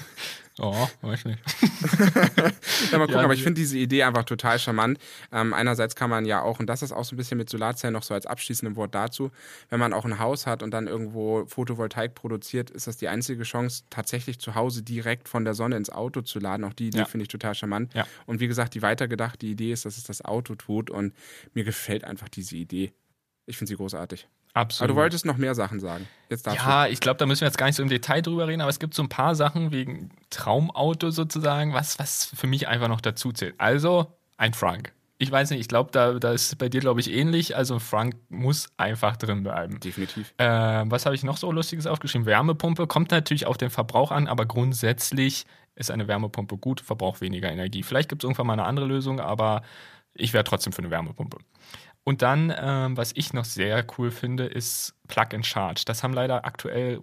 Oh, 0.63 0.88
weiß 1.02 1.26
nicht. 1.26 1.39
Ja, 2.91 2.97
mal 2.97 3.06
gucken, 3.06 3.15
Ja, 3.15 3.24
aber 3.24 3.34
ich 3.34 3.41
finde 3.43 3.60
diese 3.60 3.78
Idee 3.78 4.04
einfach 4.04 4.24
total 4.26 4.60
charmant. 4.60 5.00
Ähm, 5.32 5.54
einerseits 5.54 5.95
kann 5.95 6.10
man 6.10 6.26
ja 6.26 6.41
auch, 6.43 6.60
und 6.60 6.67
das 6.67 6.84
ist 6.84 6.91
auch 6.91 7.04
so 7.04 7.15
ein 7.15 7.17
bisschen 7.17 7.38
mit 7.38 7.50
Solarzellen 7.50 7.93
noch 7.93 8.04
so 8.04 8.13
als 8.13 8.26
abschließendem 8.28 8.76
Wort 8.76 8.93
dazu, 8.93 9.32
wenn 9.69 9.80
man 9.80 9.91
auch 9.93 10.06
ein 10.06 10.19
Haus 10.19 10.45
hat 10.45 10.62
und 10.62 10.71
dann 10.71 10.88
irgendwo 10.88 11.45
Photovoltaik 11.47 12.13
produziert, 12.13 12.69
ist 12.69 12.86
das 12.88 12.97
die 12.97 13.08
einzige 13.08 13.43
Chance, 13.43 13.84
tatsächlich 13.89 14.39
zu 14.39 14.54
Hause 14.56 14.84
direkt 14.84 15.28
von 15.30 15.45
der 15.45 15.54
Sonne 15.56 15.78
ins 15.78 15.89
Auto 15.89 16.21
zu 16.21 16.39
laden. 16.39 16.63
Auch 16.63 16.74
die 16.74 16.88
Idee 16.88 17.00
Ja. 17.00 17.06
finde 17.06 17.24
ich 17.24 17.30
total 17.30 17.56
charmant. 17.56 17.93
Ja. 17.95 18.06
Und 18.28 18.39
wie 18.39 18.47
gesagt, 18.47 18.76
die 18.76 18.82
weitergedachte 18.84 19.45
Idee 19.47 19.71
ist, 19.71 19.86
dass 19.86 19.97
es 19.97 20.04
das 20.04 20.24
Auto 20.24 20.54
tut 20.56 20.89
und 20.91 21.13
mir 21.54 21.63
gefällt 21.63 22.04
einfach 22.04 22.30
diese 22.30 22.56
Idee. 22.56 22.91
Ich 23.47 23.58
finde 23.58 23.69
sie 23.69 23.76
großartig. 23.78 24.28
Aber 24.54 24.64
Absolut. 24.64 24.92
du 24.92 24.96
wolltest 24.96 25.26
noch 25.26 25.38
mehr 25.38 25.56
Sachen 25.56 25.80
sagen. 25.80 26.08
Jetzt 26.30 26.46
darfst 26.46 26.60
Ja, 26.60 26.88
ich 26.88 27.00
glaube, 27.00 27.18
da 27.18 27.26
müssen 27.26 27.42
wir 27.42 27.48
jetzt 27.48 27.58
gar 27.58 27.68
nicht 27.68 27.76
so 27.76 27.84
im 27.84 27.90
Detail 27.90 28.22
drüber 28.22 28.48
reden, 28.48 28.62
aber 28.62 28.70
es 28.70 28.80
gibt 28.80 28.94
so 28.94 29.04
ein 29.04 29.10
paar 29.10 29.36
Sachen 29.36 29.72
wegen 29.72 30.10
Traumauto 30.30 31.10
sozusagen, 31.10 31.74
was, 31.74 32.00
was 32.00 32.26
für 32.26 32.48
mich 32.48 32.68
einfach 32.68 32.88
noch 32.88 33.02
dazu 33.02 33.32
zählt. 33.32 33.56
Also, 33.58 34.18
ein 34.38 34.54
Frank. 34.54 34.94
Ich 35.22 35.32
weiß 35.32 35.52
nicht, 35.52 35.60
ich 35.60 35.68
glaube, 35.68 35.92
da, 35.92 36.14
da 36.14 36.32
ist 36.32 36.58
bei 36.58 36.68
dir, 36.68 36.80
glaube 36.80 37.00
ich, 37.00 37.12
ähnlich. 37.12 37.56
Also 37.56 37.78
Frank 37.78 38.16
muss 38.30 38.70
einfach 38.78 39.18
drin 39.18 39.44
bleiben. 39.44 39.80
Definitiv. 39.80 40.34
Äh, 40.38 40.46
was 40.86 41.06
habe 41.06 41.14
ich 41.14 41.24
noch 41.24 41.38
so 41.38 41.52
Lustiges 41.52 41.86
aufgeschrieben? 41.86 42.26
Wärmepumpe 42.26 42.88
kommt 42.88 43.12
natürlich 43.12 43.46
auf 43.46 43.56
den 43.58 43.70
Verbrauch 43.70 44.10
an, 44.10 44.28
aber 44.28 44.48
grundsätzlich 44.48 45.46
ist 45.76 45.92
eine 45.92 46.08
Wärmepumpe 46.08 46.58
gut, 46.58 46.82
verbraucht 46.82 47.22
weniger 47.22 47.52
Energie. 47.52 47.84
Vielleicht 47.84 48.10
gibt 48.10 48.24
es 48.24 48.26
irgendwann 48.26 48.48
mal 48.48 48.54
eine 48.54 48.66
andere 48.66 48.88
Lösung, 48.88 49.20
aber 49.20 49.62
ich 50.16 50.34
wäre 50.34 50.44
trotzdem 50.44 50.74
für 50.74 50.82
eine 50.82 50.90
Wärmepumpe. 50.90 51.38
Und 52.04 52.22
dann, 52.24 52.54
ähm, 52.58 52.98
was 52.98 53.12
ich 53.16 53.34
noch 53.34 53.46
sehr 53.46 53.86
cool 53.98 54.10
finde, 54.10 54.46
ist 54.46 54.96
Plug 55.08 55.28
and 55.34 55.46
Charge. 55.46 55.84
Das 55.86 56.04
haben 56.04 56.14
leider 56.14 56.46
aktuell, 56.46 57.00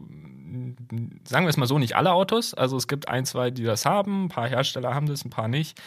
sagen 1.25 1.45
wir 1.45 1.49
es 1.49 1.57
mal 1.57 1.67
so, 1.67 1.79
nicht 1.79 1.95
alle 1.95 2.13
Autos. 2.13 2.53
Also 2.55 2.77
es 2.77 2.89
gibt 2.89 3.09
ein, 3.09 3.25
zwei, 3.25 3.51
die 3.51 3.63
das 3.63 3.87
haben, 3.87 4.25
ein 4.25 4.29
paar 4.29 4.49
Hersteller 4.49 4.95
haben 4.95 5.07
das, 5.07 5.25
ein 5.25 5.31
paar 5.31 5.49
nicht. 5.49 5.81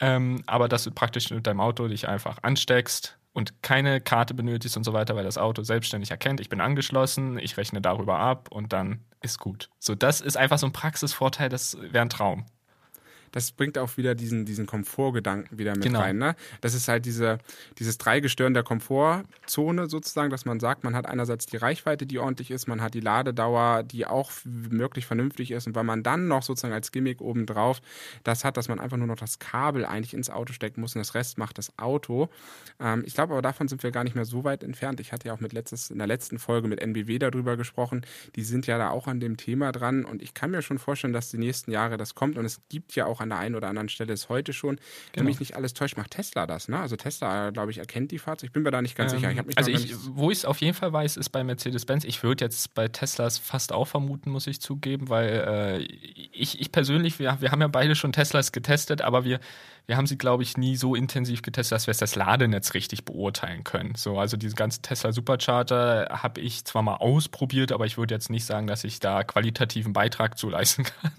Ähm, 0.00 0.42
aber 0.46 0.68
dass 0.68 0.84
du 0.84 0.90
praktisch 0.90 1.30
mit 1.30 1.46
deinem 1.46 1.60
Auto 1.60 1.88
dich 1.88 2.08
einfach 2.08 2.38
ansteckst 2.42 3.18
und 3.32 3.62
keine 3.62 4.00
Karte 4.00 4.32
benötigst 4.32 4.76
und 4.76 4.84
so 4.84 4.92
weiter, 4.92 5.14
weil 5.14 5.24
das 5.24 5.38
Auto 5.38 5.62
selbstständig 5.62 6.10
erkennt, 6.10 6.40
ich 6.40 6.48
bin 6.48 6.60
angeschlossen, 6.60 7.38
ich 7.38 7.56
rechne 7.56 7.80
darüber 7.80 8.18
ab 8.18 8.48
und 8.50 8.72
dann 8.72 9.04
ist 9.20 9.40
gut. 9.40 9.68
So, 9.78 9.94
das 9.94 10.20
ist 10.20 10.36
einfach 10.36 10.58
so 10.58 10.66
ein 10.66 10.72
Praxisvorteil, 10.72 11.48
das 11.48 11.76
wäre 11.80 12.02
ein 12.02 12.10
Traum 12.10 12.46
das 13.34 13.50
bringt 13.50 13.78
auch 13.78 13.96
wieder 13.96 14.14
diesen, 14.14 14.44
diesen 14.44 14.64
Komfortgedanken 14.64 15.58
wieder 15.58 15.72
mit 15.72 15.82
genau. 15.82 15.98
rein. 15.98 16.18
Ne? 16.18 16.36
Das 16.60 16.72
ist 16.72 16.86
halt 16.86 17.04
diese, 17.04 17.38
dieses 17.80 17.98
Dreigestirn 17.98 18.54
der 18.54 18.62
Komfortzone 18.62 19.88
sozusagen, 19.88 20.30
dass 20.30 20.44
man 20.44 20.60
sagt, 20.60 20.84
man 20.84 20.94
hat 20.94 21.06
einerseits 21.06 21.46
die 21.46 21.56
Reichweite, 21.56 22.06
die 22.06 22.20
ordentlich 22.20 22.52
ist, 22.52 22.68
man 22.68 22.80
hat 22.80 22.94
die 22.94 23.00
Ladedauer, 23.00 23.82
die 23.82 24.06
auch 24.06 24.30
möglich 24.44 25.06
vernünftig 25.06 25.50
ist 25.50 25.66
und 25.66 25.74
weil 25.74 25.82
man 25.82 26.04
dann 26.04 26.28
noch 26.28 26.44
sozusagen 26.44 26.72
als 26.72 26.92
Gimmick 26.92 27.20
obendrauf 27.20 27.82
das 28.22 28.44
hat, 28.44 28.56
dass 28.56 28.68
man 28.68 28.78
einfach 28.78 28.98
nur 28.98 29.08
noch 29.08 29.16
das 29.16 29.40
Kabel 29.40 29.84
eigentlich 29.84 30.14
ins 30.14 30.30
Auto 30.30 30.52
stecken 30.52 30.80
muss 30.80 30.94
und 30.94 31.00
das 31.00 31.16
Rest 31.16 31.36
macht 31.36 31.58
das 31.58 31.76
Auto. 31.76 32.28
Ähm, 32.78 33.02
ich 33.04 33.14
glaube 33.14 33.32
aber 33.32 33.42
davon 33.42 33.66
sind 33.66 33.82
wir 33.82 33.90
gar 33.90 34.04
nicht 34.04 34.14
mehr 34.14 34.26
so 34.26 34.44
weit 34.44 34.62
entfernt. 34.62 35.00
Ich 35.00 35.10
hatte 35.10 35.26
ja 35.26 35.34
auch 35.34 35.40
mit 35.40 35.52
letztes, 35.52 35.90
in 35.90 35.98
der 35.98 36.06
letzten 36.06 36.38
Folge 36.38 36.68
mit 36.68 36.80
NBW 36.80 37.18
darüber 37.18 37.56
gesprochen. 37.56 38.06
Die 38.36 38.44
sind 38.44 38.68
ja 38.68 38.78
da 38.78 38.90
auch 38.90 39.08
an 39.08 39.18
dem 39.18 39.36
Thema 39.36 39.72
dran 39.72 40.04
und 40.04 40.22
ich 40.22 40.34
kann 40.34 40.52
mir 40.52 40.62
schon 40.62 40.78
vorstellen, 40.78 41.12
dass 41.12 41.32
die 41.32 41.38
nächsten 41.38 41.72
Jahre 41.72 41.96
das 41.96 42.14
kommt 42.14 42.38
und 42.38 42.44
es 42.44 42.60
gibt 42.68 42.94
ja 42.94 43.06
auch 43.06 43.23
an 43.24 43.30
der 43.30 43.38
einen 43.38 43.56
oder 43.56 43.68
anderen 43.68 43.88
Stelle 43.88 44.12
ist 44.12 44.28
heute 44.28 44.52
schon. 44.52 44.76
Genau. 44.76 44.86
Wenn 45.14 45.24
mich 45.24 45.40
nicht 45.40 45.56
alles 45.56 45.74
täuscht, 45.74 45.96
macht 45.96 46.12
Tesla 46.12 46.46
das. 46.46 46.68
Ne? 46.68 46.78
Also 46.78 46.96
Tesla, 46.96 47.50
glaube 47.50 47.72
ich, 47.72 47.78
erkennt 47.78 48.12
die 48.12 48.18
Fahrzeuge. 48.18 48.46
Ich 48.46 48.52
bin 48.52 48.62
mir 48.62 48.70
da 48.70 48.80
nicht 48.80 48.96
ganz 48.96 49.12
ähm, 49.12 49.18
sicher. 49.18 49.44
Ich 49.48 49.58
also 49.58 49.70
ich, 49.70 49.94
wo 50.10 50.30
ich 50.30 50.38
es 50.38 50.44
auf 50.44 50.58
jeden 50.58 50.74
Fall 50.74 50.92
weiß, 50.92 51.16
ist 51.16 51.30
bei 51.30 51.42
Mercedes-Benz. 51.42 52.04
Ich 52.04 52.22
würde 52.22 52.44
jetzt 52.44 52.74
bei 52.74 52.88
Teslas 52.88 53.38
fast 53.38 53.72
auch 53.72 53.86
vermuten, 53.86 54.30
muss 54.30 54.46
ich 54.46 54.60
zugeben, 54.60 55.08
weil 55.08 55.28
äh, 55.28 55.82
ich, 56.32 56.60
ich 56.60 56.70
persönlich, 56.70 57.18
wir, 57.18 57.40
wir 57.40 57.50
haben 57.50 57.60
ja 57.60 57.68
beide 57.68 57.94
schon 57.96 58.12
Teslas 58.12 58.52
getestet, 58.52 59.02
aber 59.02 59.24
wir 59.24 59.40
wir 59.86 59.98
haben 59.98 60.06
sie, 60.06 60.16
glaube 60.16 60.42
ich, 60.42 60.56
nie 60.56 60.76
so 60.76 60.94
intensiv 60.94 61.42
getestet, 61.42 61.76
dass 61.76 61.86
wir 61.86 61.92
das 61.92 62.16
Ladenetz 62.16 62.72
richtig 62.72 63.04
beurteilen 63.04 63.64
können. 63.64 63.94
So, 63.96 64.18
also 64.18 64.38
diese 64.38 64.54
ganzen 64.54 64.80
Tesla 64.80 65.12
Supercharger 65.12 66.08
habe 66.10 66.40
ich 66.40 66.64
zwar 66.64 66.82
mal 66.82 66.96
ausprobiert, 66.96 67.70
aber 67.70 67.84
ich 67.84 67.98
würde 67.98 68.14
jetzt 68.14 68.30
nicht 68.30 68.46
sagen, 68.46 68.66
dass 68.66 68.84
ich 68.84 68.98
da 68.98 69.24
qualitativen 69.24 69.92
Beitrag 69.92 70.38
zu 70.38 70.48
leisten 70.48 70.84
kann. 71.02 71.12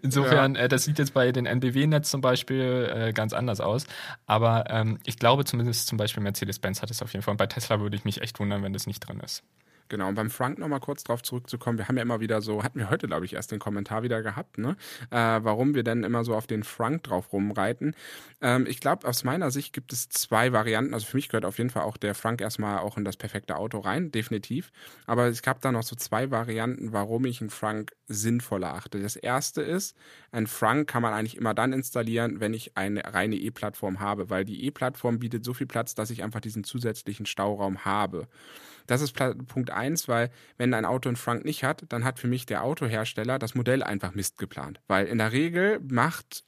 Insofern, 0.00 0.54
ja. 0.54 0.62
äh, 0.62 0.68
das 0.68 0.84
sieht 0.84 0.98
jetzt 0.98 1.12
bei 1.12 1.21
den 1.30 1.46
NBW-Netz 1.46 2.10
zum 2.10 2.20
Beispiel 2.20 2.90
äh, 2.92 3.12
ganz 3.12 3.32
anders 3.32 3.60
aus. 3.60 3.86
Aber 4.26 4.64
ähm, 4.68 4.98
ich 5.04 5.18
glaube 5.18 5.44
zumindest 5.44 5.86
zum 5.86 5.98
Beispiel 5.98 6.22
Mercedes-Benz 6.22 6.82
hat 6.82 6.90
es 6.90 7.02
auf 7.02 7.12
jeden 7.12 7.22
Fall. 7.22 7.32
Und 7.32 7.38
bei 7.38 7.46
Tesla 7.46 7.80
würde 7.80 7.94
ich 7.94 8.04
mich 8.04 8.20
echt 8.20 8.40
wundern, 8.40 8.62
wenn 8.62 8.72
das 8.72 8.86
nicht 8.86 9.00
drin 9.00 9.20
ist. 9.20 9.44
Genau, 9.88 10.08
und 10.08 10.14
beim 10.14 10.30
Frank 10.30 10.58
nochmal 10.58 10.80
kurz 10.80 11.04
drauf 11.04 11.22
zurückzukommen, 11.22 11.78
wir 11.78 11.88
haben 11.88 11.96
ja 11.96 12.02
immer 12.02 12.20
wieder 12.20 12.40
so, 12.40 12.62
hatten 12.62 12.78
wir 12.78 12.90
heute, 12.90 13.06
glaube 13.06 13.24
ich, 13.26 13.34
erst 13.34 13.52
den 13.52 13.58
Kommentar 13.58 14.02
wieder 14.02 14.22
gehabt, 14.22 14.58
ne? 14.58 14.76
Äh, 15.10 15.16
warum 15.16 15.74
wir 15.74 15.82
denn 15.82 16.04
immer 16.04 16.24
so 16.24 16.34
auf 16.34 16.46
den 16.46 16.62
Frank 16.62 17.02
drauf 17.04 17.32
rumreiten. 17.32 17.94
Ähm, 18.40 18.66
ich 18.66 18.80
glaube, 18.80 19.06
aus 19.06 19.24
meiner 19.24 19.50
Sicht 19.50 19.72
gibt 19.72 19.92
es 19.92 20.08
zwei 20.08 20.52
Varianten. 20.52 20.94
Also 20.94 21.06
für 21.06 21.16
mich 21.16 21.28
gehört 21.28 21.44
auf 21.44 21.58
jeden 21.58 21.70
Fall 21.70 21.82
auch 21.82 21.96
der 21.96 22.14
Frank 22.14 22.40
erstmal 22.40 22.78
auch 22.78 22.96
in 22.96 23.04
das 23.04 23.16
perfekte 23.16 23.56
Auto 23.56 23.78
rein, 23.78 24.10
definitiv. 24.10 24.72
Aber 25.06 25.26
es 25.26 25.42
gab 25.42 25.60
da 25.60 25.72
noch 25.72 25.82
so 25.82 25.96
zwei 25.96 26.30
Varianten, 26.30 26.92
warum 26.92 27.24
ich 27.24 27.40
einen 27.40 27.50
Frank 27.50 27.92
sinnvoller 28.06 28.74
achte. 28.74 29.00
Das 29.00 29.16
erste 29.16 29.62
ist, 29.62 29.96
ein 30.30 30.46
Frank 30.46 30.88
kann 30.88 31.02
man 31.02 31.14
eigentlich 31.14 31.36
immer 31.36 31.54
dann 31.54 31.72
installieren, 31.72 32.40
wenn 32.40 32.54
ich 32.54 32.76
eine 32.76 33.02
reine 33.12 33.36
E-Plattform 33.36 34.00
habe, 34.00 34.30
weil 34.30 34.44
die 34.44 34.64
E-Plattform 34.64 35.18
bietet 35.18 35.44
so 35.44 35.54
viel 35.54 35.66
Platz, 35.66 35.94
dass 35.94 36.10
ich 36.10 36.22
einfach 36.22 36.40
diesen 36.40 36.64
zusätzlichen 36.64 37.26
Stauraum 37.26 37.84
habe. 37.84 38.28
Das 38.86 39.00
ist 39.00 39.14
Punkt 39.14 39.70
eins, 39.72 40.08
weil 40.08 40.30
wenn 40.58 40.74
ein 40.74 40.84
Auto 40.84 41.08
einen 41.08 41.16
Frank 41.16 41.44
nicht 41.44 41.64
hat, 41.64 41.84
dann 41.88 42.04
hat 42.04 42.18
für 42.18 42.28
mich 42.28 42.46
der 42.46 42.62
Autohersteller 42.62 43.38
das 43.38 43.54
Modell 43.54 43.82
einfach 43.82 44.14
Mist 44.14 44.38
geplant. 44.38 44.80
Weil 44.88 45.06
in 45.06 45.18
der 45.18 45.32
Regel 45.32 45.80
macht 45.80 46.44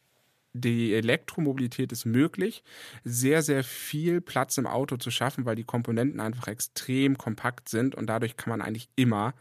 die 0.55 0.95
Elektromobilität 0.95 1.91
es 1.93 2.05
möglich, 2.05 2.63
sehr, 3.03 3.43
sehr 3.43 3.65
viel 3.65 4.21
Platz 4.21 4.57
im 4.57 4.69
Auto 4.69 4.97
zu 4.97 5.11
schaffen, 5.11 5.45
weil 5.45 5.57
die 5.57 5.65
Komponenten 5.65 6.21
einfach 6.21 6.47
extrem 6.47 7.19
kompakt 7.19 7.69
sind 7.69 7.95
und 7.95 8.07
dadurch 8.07 8.37
kann 8.37 8.51
man 8.51 8.63
eigentlich 8.63 8.89
immer 8.95 9.35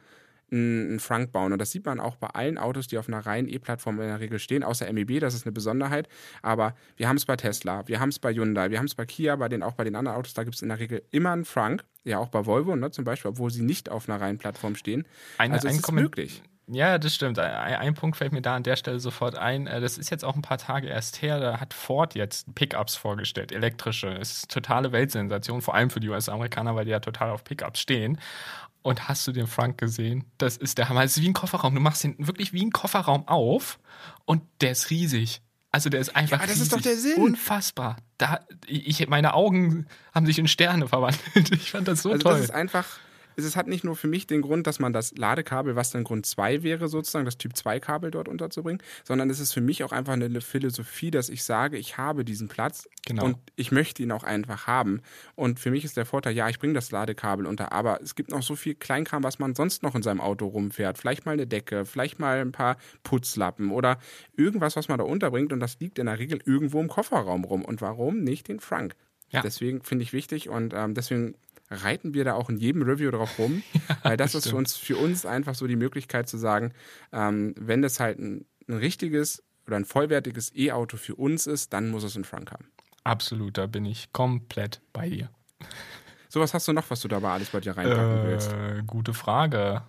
einen 0.54 1.00
Frank 1.00 1.32
bauen. 1.32 1.52
Und 1.52 1.60
das 1.60 1.72
sieht 1.72 1.86
man 1.86 2.00
auch 2.00 2.16
bei 2.16 2.28
allen 2.28 2.58
Autos, 2.58 2.88
die 2.88 2.98
auf 2.98 3.08
einer 3.08 3.26
reinen 3.26 3.48
E-Plattform 3.48 4.00
in 4.00 4.08
der 4.08 4.20
Regel 4.20 4.40
stehen, 4.40 4.64
außer 4.64 4.92
MEB, 4.92 5.20
das 5.20 5.34
ist 5.34 5.46
eine 5.46 5.52
Besonderheit. 5.52 6.08
Aber 6.42 6.76
wir 6.96 7.08
haben 7.08 7.18
es 7.18 7.26
bei 7.26 7.36
Tesla, 7.36 7.88
wir 7.88 8.00
haben 8.00 8.10
es 8.10 8.20
bei 8.20 8.34
Hyundai, 8.34 8.70
wir 8.70 8.78
haben 8.78 8.86
es 8.86 8.96
bei 8.96 9.06
Kia, 9.06 9.36
bei 9.36 9.50
den, 9.50 9.64
auch 9.64 9.74
bei 9.74 9.84
den 9.84 9.96
anderen 9.96 10.18
Autos, 10.18 10.34
da 10.34 10.44
gibt 10.44 10.56
es 10.56 10.62
in 10.62 10.70
der 10.70 10.80
Regel 10.80 11.04
immer 11.12 11.32
einen 11.32 11.46
Frank. 11.46 11.84
Ja, 12.06 12.20
auch 12.20 12.30
bei 12.30 12.46
Volvo 12.46 12.76
ne, 12.76 12.92
zum 12.92 13.06
Beispiel, 13.06 13.32
obwohl 13.32 13.50
sie 13.50 13.64
nicht 13.64 13.90
auf 13.90 14.10
einer 14.10 14.20
reinen 14.20 14.38
Plattform 14.38 14.76
stehen. 14.76 15.06
Eine, 15.38 15.56
also 15.56 15.68
es 15.68 15.76
ist 15.76 15.92
möglich. 15.92 16.44
Ja, 16.68 16.98
das 16.98 17.14
stimmt. 17.14 17.40
Ein, 17.40 17.76
ein, 17.76 17.94
Punkt 17.94 18.16
fällt 18.16 18.32
mir 18.32 18.42
da 18.42 18.56
an 18.56 18.64
der 18.64 18.78
Stelle 18.78 19.00
sofort 19.00 19.38
ein. 19.38 19.68
Äh, 19.68 19.82
das 19.82 19.98
ist 19.98 20.10
jetzt 20.10 20.24
auch 20.24 20.36
ein 20.36 20.42
paar 20.42 20.58
Tage 20.58 20.88
erst 20.88 21.22
her. 21.22 21.40
Da 21.40 21.60
hat 21.60 21.74
Ford 21.74 22.16
jetzt 22.16 22.54
Pickups 22.56 22.96
vorgestellt, 22.96 23.52
elektrische. 23.52 24.16
Das 24.16 24.32
ist 24.32 24.52
totale 24.52 24.92
Weltsensation, 24.92 25.62
vor 25.62 25.76
allem 25.76 25.90
für 25.90 26.00
die 26.00 26.10
US-Amerikaner, 26.10 26.76
weil 26.76 26.86
die 26.86 26.92
ja 26.92 27.00
total 27.00 27.32
auf 27.32 27.44
Pickups 27.44 27.80
stehen. 27.80 28.18
Und 28.82 29.08
hast 29.08 29.28
du 29.28 29.32
den 29.32 29.48
Frank 29.48 29.78
gesehen? 29.78 30.26
Das 30.38 30.58
ist 30.58 30.78
der 30.78 30.90
Hammer. 30.90 31.04
Es 31.04 31.18
ist 31.18 31.24
wie 31.24 31.30
ein 31.30 31.34
Kofferraum. 31.34 31.76
Du 31.76 31.82
machst 31.82 32.04
ihn 32.04 32.16
wirklich 32.18 32.54
wie 32.54 32.66
ein 32.66 32.72
Kofferraum 32.72 33.28
auf 33.28 33.80
und 34.26 34.44
der 34.62 34.72
ist 34.72 34.90
riesig. 34.90 35.42
Also 35.72 35.90
der 35.90 36.02
ist 36.02 36.16
einfach. 36.16 36.40
Ja, 36.40 36.46
das 36.46 36.56
riesig. 36.56 36.64
ist 36.64 36.74
doch 36.74 36.82
der 36.82 36.96
Sinn. 36.96 37.22
Unfassbar. 37.22 37.98
Da, 38.18 38.42
ich, 38.68 39.08
meine 39.08 39.34
Augen 39.34 39.88
haben 40.14 40.26
sich 40.26 40.38
in 40.38 40.48
Sterne 40.48 40.88
verwandelt. 40.88 41.52
Ich 41.52 41.72
fand 41.72 41.88
das 41.88 42.04
so 42.04 42.12
also 42.12 42.24
toll. 42.24 42.34
Das 42.34 42.44
ist 42.44 42.52
einfach 42.52 42.86
es 43.36 43.56
hat 43.56 43.68
nicht 43.68 43.84
nur 43.84 43.96
für 43.96 44.08
mich 44.08 44.28
den 44.28 44.42
Grund, 44.42 44.68
dass 44.68 44.80
man 44.80 44.94
das 44.94 45.16
Ladekabel, 45.18 45.76
was 45.76 45.92
dann 45.92 46.04
Grund 46.04 46.26
2 46.26 46.64
wäre, 46.64 46.88
sozusagen, 46.88 47.26
das 47.26 47.38
Typ 47.38 47.56
2 47.56 47.80
Kabel 47.80 48.12
dort 48.12 48.28
unterzubringen, 48.28 48.82
sondern 49.04 49.30
es 49.30 49.40
ist 49.40 49.54
für 49.54 49.62
mich 49.62 49.84
auch 49.84 49.92
einfach 49.92 50.14
eine 50.14 50.42
Philosophie, 50.42 51.12
dass 51.12 51.30
ich 51.30 51.44
sage, 51.44 51.78
ich 51.78 51.98
habe 51.98 52.26
diesen 52.26 52.48
Platz 52.48 52.88
genau. 53.06 53.26
und 53.26 53.38
ich 53.56 53.72
möchte 53.72 54.04
ihn 54.04 54.12
auch 54.12 54.24
einfach 54.24 54.68
haben. 54.68 55.02
Und 55.36 55.60
für 55.60 55.72
mich 55.72 55.84
ist 55.84 55.98
der 55.98 56.06
Vorteil, 56.06 56.36
ja, 56.36 56.50
ich 56.50 56.60
bringe 56.60 56.74
das 56.74 56.92
Ladekabel 56.92 57.46
unter, 57.46 57.72
aber 57.72 58.02
es 58.02 58.16
gibt 58.16 58.32
noch 58.32 58.44
so 58.44 58.56
viel 58.56 58.76
Kleinkram, 58.76 59.24
was 59.24 59.40
man 59.40 59.56
sonst 59.56 59.84
noch 59.84 59.96
in 59.96 60.04
seinem 60.04 60.22
Auto 60.22 60.48
rumfährt. 60.48 60.98
Vielleicht 60.98 61.26
mal 61.26 61.34
eine 61.34 61.48
Decke, 61.48 61.86
vielleicht 61.86 62.20
mal 62.20 62.40
ein 62.40 62.52
paar 62.52 62.78
Putzlappen 63.04 63.72
oder 63.72 63.98
irgendwas, 64.36 64.76
was 64.76 64.88
man 64.88 64.98
da 64.98 65.04
unterbringt 65.04 65.54
und 65.54 65.60
das 65.60 65.80
liegt 65.80 66.00
in 66.00 66.06
der 66.06 66.20
Regel 66.20 66.40
irgendwo 66.46 66.82
im 66.82 66.88
Kofferraum 66.88 67.44
rum. 67.44 67.66
Und 67.66 67.82
warum 67.82 68.24
nicht 68.24 68.48
den 68.48 68.60
Frank? 68.60 68.96
Ja. 69.30 69.42
Deswegen 69.42 69.82
finde 69.82 70.04
ich 70.04 70.14
wichtig 70.14 70.50
und 70.50 70.74
ähm, 70.76 70.94
deswegen 70.94 71.36
reiten 71.74 72.14
wir 72.14 72.24
da 72.24 72.34
auch 72.34 72.50
in 72.50 72.58
jedem 72.58 72.82
Review 72.84 73.12
drauf 73.12 73.38
rum, 73.40 73.64
ja, 73.74 73.98
weil 74.04 74.18
das, 74.18 74.34
das 74.34 74.46
ist 74.46 74.52
für 74.52 74.58
uns, 74.58 74.76
für 74.76 74.98
uns 74.98 75.26
einfach 75.26 75.56
so 75.56 75.68
die 75.68 75.76
Möglichkeit 75.76 76.28
zu 76.28 76.38
sagen, 76.38 76.74
ähm, 77.12 77.54
wenn 77.58 77.84
es 77.84 78.00
halt 78.00 78.20
ein, 78.20 78.46
ein 78.68 78.76
richtiges 78.76 79.44
oder 79.68 79.78
ein 79.78 79.86
vollwertiges 79.86 80.56
E-Auto 80.56 80.98
für 80.98 81.16
uns 81.16 81.48
ist, 81.48 81.74
dann 81.74 81.90
muss 81.90 82.04
es 82.04 82.16
einen 82.16 82.26
Frank 82.26 82.52
haben. 82.52 82.66
Absolut, 83.04 83.58
da 83.58 83.68
bin 83.68 83.86
ich 83.86 84.12
komplett 84.14 84.82
bei 84.94 85.10
dir. 85.10 85.30
So, 86.30 86.40
was 86.40 86.54
hast 86.54 86.68
du 86.68 86.74
noch, 86.74 86.90
was 86.90 87.02
du 87.02 87.08
dabei 87.08 87.32
alles 87.32 87.50
bei 87.50 87.60
dir 87.60 87.78
reinpacken 87.78 88.26
äh, 88.26 88.28
willst? 88.28 88.56
Gute 88.88 89.14
Frage. 89.14 89.84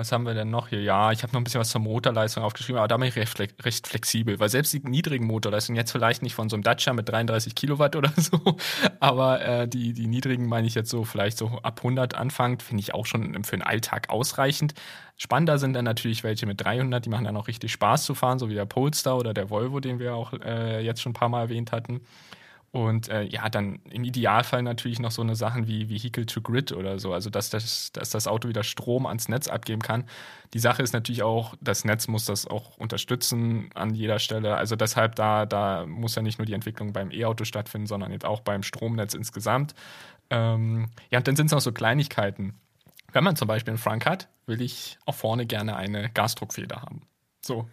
Was 0.00 0.12
haben 0.12 0.24
wir 0.24 0.32
denn 0.32 0.48
noch 0.48 0.68
hier? 0.68 0.80
Ja, 0.80 1.12
ich 1.12 1.22
habe 1.22 1.34
noch 1.34 1.42
ein 1.42 1.44
bisschen 1.44 1.60
was 1.60 1.68
zur 1.68 1.82
Motorleistung 1.82 2.42
aufgeschrieben, 2.42 2.78
aber 2.78 2.88
da 2.88 2.96
bin 2.96 3.08
ich 3.08 3.16
recht, 3.16 3.38
recht, 3.38 3.86
flexibel, 3.86 4.40
weil 4.40 4.48
selbst 4.48 4.72
die 4.72 4.78
niedrigen 4.78 5.26
Motorleistungen, 5.26 5.76
jetzt 5.76 5.92
vielleicht 5.92 6.22
nicht 6.22 6.34
von 6.34 6.48
so 6.48 6.56
einem 6.56 6.62
Dacia 6.62 6.94
mit 6.94 7.06
33 7.06 7.54
Kilowatt 7.54 7.96
oder 7.96 8.10
so, 8.16 8.40
aber 9.00 9.42
äh, 9.42 9.68
die, 9.68 9.92
die 9.92 10.06
niedrigen 10.06 10.46
meine 10.46 10.66
ich 10.66 10.74
jetzt 10.74 10.88
so 10.88 11.04
vielleicht 11.04 11.36
so 11.36 11.58
ab 11.62 11.80
100 11.80 12.14
anfangend, 12.14 12.62
finde 12.62 12.80
ich 12.80 12.94
auch 12.94 13.04
schon 13.04 13.44
für 13.44 13.58
den 13.58 13.62
Alltag 13.62 14.08
ausreichend. 14.08 14.72
Spannender 15.18 15.58
sind 15.58 15.74
dann 15.74 15.84
natürlich 15.84 16.24
welche 16.24 16.46
mit 16.46 16.62
300, 16.62 17.04
die 17.04 17.10
machen 17.10 17.26
dann 17.26 17.36
auch 17.36 17.46
richtig 17.46 17.70
Spaß 17.70 18.04
zu 18.04 18.14
fahren, 18.14 18.38
so 18.38 18.48
wie 18.48 18.54
der 18.54 18.64
Polestar 18.64 19.18
oder 19.18 19.34
der 19.34 19.50
Volvo, 19.50 19.80
den 19.80 19.98
wir 19.98 20.14
auch 20.14 20.32
äh, 20.32 20.80
jetzt 20.82 21.02
schon 21.02 21.10
ein 21.10 21.14
paar 21.14 21.28
Mal 21.28 21.42
erwähnt 21.42 21.72
hatten. 21.72 22.00
Und 22.72 23.08
äh, 23.08 23.22
ja, 23.24 23.48
dann 23.48 23.80
im 23.90 24.04
Idealfall 24.04 24.62
natürlich 24.62 25.00
noch 25.00 25.10
so 25.10 25.22
eine 25.22 25.34
Sachen 25.34 25.66
wie 25.66 25.88
Vehicle 25.88 26.24
to 26.24 26.40
Grid 26.40 26.70
oder 26.70 27.00
so, 27.00 27.12
also 27.12 27.28
dass 27.28 27.50
das, 27.50 27.90
dass 27.92 28.10
das 28.10 28.28
Auto 28.28 28.48
wieder 28.48 28.62
Strom 28.62 29.06
ans 29.06 29.28
Netz 29.28 29.48
abgeben 29.48 29.82
kann. 29.82 30.04
Die 30.54 30.60
Sache 30.60 30.82
ist 30.82 30.92
natürlich 30.92 31.24
auch, 31.24 31.56
das 31.60 31.84
Netz 31.84 32.06
muss 32.06 32.26
das 32.26 32.46
auch 32.46 32.76
unterstützen 32.76 33.70
an 33.74 33.92
jeder 33.92 34.20
Stelle. 34.20 34.56
Also 34.56 34.76
deshalb 34.76 35.16
da, 35.16 35.46
da 35.46 35.84
muss 35.84 36.14
ja 36.14 36.22
nicht 36.22 36.38
nur 36.38 36.46
die 36.46 36.52
Entwicklung 36.52 36.92
beim 36.92 37.10
E-Auto 37.10 37.44
stattfinden, 37.44 37.88
sondern 37.88 38.12
jetzt 38.12 38.24
auch 38.24 38.40
beim 38.40 38.62
Stromnetz 38.62 39.14
insgesamt. 39.14 39.74
Ähm, 40.30 40.90
ja, 41.10 41.18
und 41.18 41.26
dann 41.26 41.34
sind 41.34 41.46
es 41.46 41.52
noch 41.52 41.60
so 41.60 41.72
Kleinigkeiten. 41.72 42.54
Wenn 43.12 43.24
man 43.24 43.34
zum 43.34 43.48
Beispiel 43.48 43.72
einen 43.72 43.78
Frank 43.78 44.06
hat, 44.06 44.28
will 44.46 44.60
ich 44.60 44.96
auch 45.06 45.16
vorne 45.16 45.44
gerne 45.44 45.74
eine 45.74 46.08
Gasdruckfeder 46.10 46.82
haben. 46.82 47.02
So, 47.40 47.68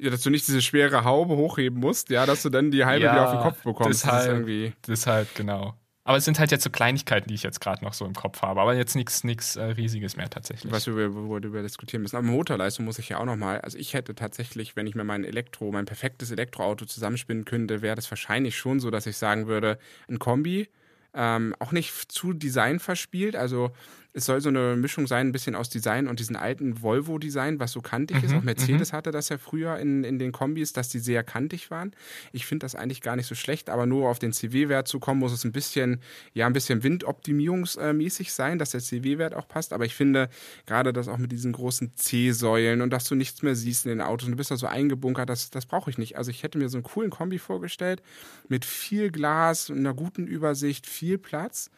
Ja, 0.00 0.10
dass 0.10 0.22
du 0.22 0.30
nicht 0.30 0.46
diese 0.48 0.62
schwere 0.62 1.04
Haube 1.04 1.36
hochheben 1.36 1.78
musst, 1.78 2.10
ja, 2.10 2.26
dass 2.26 2.42
du 2.42 2.48
dann 2.50 2.70
die 2.70 2.84
halbe 2.84 3.04
Ja, 3.04 3.12
wieder 3.12 3.24
auf 3.24 3.30
den 3.32 3.40
Kopf 3.40 3.62
bekommst. 3.62 4.04
deshalb- 4.04 4.28
irgendwie. 4.32 4.72
Deshalb, 4.86 5.34
genau. 5.34 5.74
Aber 6.04 6.16
es 6.16 6.24
sind 6.24 6.40
halt 6.40 6.50
jetzt 6.50 6.64
so 6.64 6.70
Kleinigkeiten, 6.70 7.28
die 7.28 7.34
ich 7.36 7.44
jetzt 7.44 7.60
gerade 7.60 7.84
noch 7.84 7.92
so 7.94 8.04
im 8.04 8.14
Kopf 8.14 8.42
habe. 8.42 8.60
Aber 8.60 8.74
jetzt 8.74 8.96
nichts 8.96 9.22
nichts 9.22 9.54
äh, 9.54 9.62
Riesiges 9.62 10.16
mehr 10.16 10.28
tatsächlich. 10.28 10.72
Was 10.72 10.88
wir 10.88 10.94
über, 10.94 11.36
über 11.36 11.62
diskutieren 11.62 12.02
müssen. 12.02 12.16
Aber 12.16 12.26
Motorleistung 12.26 12.84
muss 12.84 12.98
ich 12.98 13.08
ja 13.10 13.18
auch 13.18 13.24
nochmal. 13.24 13.60
Also 13.60 13.78
ich 13.78 13.94
hätte 13.94 14.16
tatsächlich, 14.16 14.74
wenn 14.74 14.88
ich 14.88 14.96
mir 14.96 15.04
mein 15.04 15.22
Elektro, 15.22 15.70
mein 15.70 15.84
perfektes 15.84 16.32
Elektroauto 16.32 16.86
zusammenspinnen 16.86 17.44
könnte, 17.44 17.82
wäre 17.82 17.94
das 17.94 18.10
wahrscheinlich 18.10 18.58
schon 18.58 18.80
so, 18.80 18.90
dass 18.90 19.06
ich 19.06 19.16
sagen 19.16 19.46
würde, 19.46 19.78
ein 20.08 20.18
Kombi, 20.18 20.68
ähm, 21.14 21.54
auch 21.60 21.70
nicht 21.70 22.10
zu 22.10 22.32
Design 22.32 22.80
verspielt. 22.80 23.36
Also 23.36 23.70
es 24.14 24.26
soll 24.26 24.42
so 24.42 24.50
eine 24.50 24.76
Mischung 24.76 25.06
sein, 25.06 25.28
ein 25.28 25.32
bisschen 25.32 25.54
aus 25.54 25.70
Design 25.70 26.06
und 26.06 26.20
diesen 26.20 26.36
alten 26.36 26.82
Volvo-Design, 26.82 27.58
was 27.60 27.72
so 27.72 27.80
kantig 27.80 28.22
ist. 28.22 28.32
Mhm, 28.32 28.38
Auch 28.38 28.42
Mercedes 28.42 28.92
hatte 28.92 29.10
das 29.10 29.30
ja 29.30 29.38
früher 29.38 29.78
in, 29.78 30.04
in 30.04 30.18
den 30.18 30.32
Kombis, 30.32 30.74
dass 30.74 30.90
die 30.90 30.98
sehr 30.98 31.24
kantig 31.24 31.70
waren. 31.70 31.92
Ich 32.30 32.44
finde 32.44 32.64
das 32.64 32.74
eigentlich 32.74 33.00
gar 33.00 33.16
nicht 33.16 33.26
so 33.26 33.34
schlecht, 33.34 33.70
aber 33.70 33.86
nur 33.86 34.10
auf 34.10 34.18
den 34.18 34.32
CW-Wert 34.32 34.86
zu 34.86 35.00
kommen, 35.00 35.20
muss 35.20 35.32
es 35.32 35.44
ein 35.44 35.52
bisschen, 35.52 36.00
ja, 36.34 36.46
ein 36.46 36.52
bisschen 36.52 36.82
windoptimierungsmäßig 36.82 38.32
sein, 38.34 38.58
dass 38.58 38.70
der 38.70 38.80
CW-Wert 38.80 39.34
auch 39.34 39.48
passt. 39.48 39.72
Aber 39.72 39.86
ich 39.86 39.94
finde 39.94 40.28
gerade 40.66 40.92
das 40.92 41.08
auch 41.08 41.18
mit 41.18 41.32
diesen 41.32 41.52
großen 41.52 41.92
C-Säulen 41.96 42.82
und 42.82 42.90
dass 42.90 43.06
du 43.06 43.14
nichts 43.14 43.42
mehr 43.42 43.54
siehst 43.54 43.86
in 43.86 43.90
den 43.90 44.00
Autos 44.02 44.26
und 44.26 44.32
du 44.32 44.36
bist 44.36 44.50
da 44.50 44.56
so 44.56 44.66
eingebunkert, 44.66 45.30
das, 45.30 45.48
das 45.50 45.64
brauche 45.64 45.88
ich 45.88 45.96
nicht. 45.96 46.18
Also 46.18 46.30
ich 46.30 46.42
hätte 46.42 46.58
mir 46.58 46.68
so 46.68 46.76
einen 46.76 46.84
coolen 46.84 47.10
Kombi 47.10 47.38
vorgestellt 47.38 48.02
mit 48.48 48.66
viel 48.66 49.10
Glas, 49.10 49.70
einer 49.70 49.94
guten 49.94 50.26
Übersicht, 50.26 50.86
viel 50.86 51.16
Platz. 51.16 51.70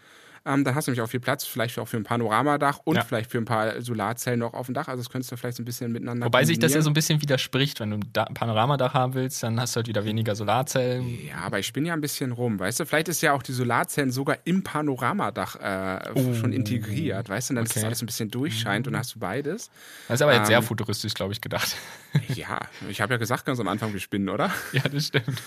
Ähm, 0.47 0.63
dann 0.63 0.75
hast 0.75 0.87
du 0.87 0.91
nämlich 0.91 1.01
auch 1.01 1.09
viel 1.11 1.21
Platz, 1.21 1.45
vielleicht 1.47 1.79
auch 1.79 1.89
für 1.89 1.97
ein 1.97 2.05
Panoramadach 2.05 2.81
und 2.85 2.97
Ja. 2.97 3.03
vielleicht 3.05 3.31
für 3.31 3.39
ein 3.39 3.47
paar 3.47 3.81
Solarzellen 3.81 4.41
noch 4.41 4.53
auf 4.53 4.67
dem 4.67 4.75
Dach. 4.75 4.89
Also 4.89 5.03
das 5.03 5.11
könntest 5.11 5.33
du 5.33 5.37
vielleicht 5.37 5.57
so 5.57 5.63
ein 5.63 5.65
bisschen 5.65 5.91
miteinander 5.91 6.27
Wobei 6.27 6.45
sich 6.45 6.59
das 6.59 6.75
ja 6.75 6.83
so 6.83 6.91
ein 6.91 6.93
bisschen 6.93 7.23
widerspricht. 7.23 7.81
Wenn 7.81 7.91
du 7.93 7.97
ein 7.97 8.11
Da- 8.13 8.27
Panoramadach 8.27 8.93
haben 8.93 9.15
willst, 9.15 9.43
dann 9.43 9.59
hast 9.59 9.75
du 9.75 9.79
halt 9.79 9.89
wieder 9.89 10.05
weniger 10.05 10.35
Solarzellen. 10.35 11.09
Ja, 11.27 11.37
aber 11.39 11.61
ich 11.61 11.67
spinne 11.67 11.89
ja 11.89 11.95
ein 11.95 12.03
bisschen 12.03 12.33
rum, 12.33 12.59
weißt 12.59 12.81
du? 12.81 12.85
Vielleicht 12.87 13.09
ist 13.09 13.23
ja 13.23 13.33
auch 13.33 13.43
die 13.43 13.53
Solarzellen 13.53 14.11
sogar 14.11 14.37
im 14.45 14.63
Panoramadach 14.63 15.57
äh, 15.57 16.35
schon 16.35 16.53
integriert, 16.53 17.29
weißt 17.29 17.51
du? 17.51 17.55
Dann 17.55 17.65
ist 17.65 17.71
das 17.71 17.77
Oh. 17.77 17.81
okay. 17.81 17.87
alles 17.87 18.03
ein 18.03 18.07
bisschen 18.07 18.31
durchscheint 18.31 18.87
und 18.87 18.93
dann 18.93 19.01
hast 19.01 19.15
du 19.15 19.19
beides. 19.21 19.71
Das 20.09 20.17
ist 20.17 20.23
aber 20.23 20.35
jetzt 20.35 20.49
sehr 20.49 20.59
Ähm. 20.59 20.63
futuristisch, 20.65 21.15
glaube 21.15 21.33
ich, 21.33 21.41
gedacht. 21.41 21.75
Ja, 22.35 22.61
ich 22.89 23.01
habe 23.01 23.15
ja 23.15 23.19
gesagt 23.19 23.45
ganz 23.47 23.59
am 23.61 23.69
Anfang, 23.69 23.93
wir 23.95 24.01
spinnen, 24.01 24.29
oder? 24.29 24.51
ja, 24.73 24.83
das 24.83 25.07
stimmt. 25.07 25.41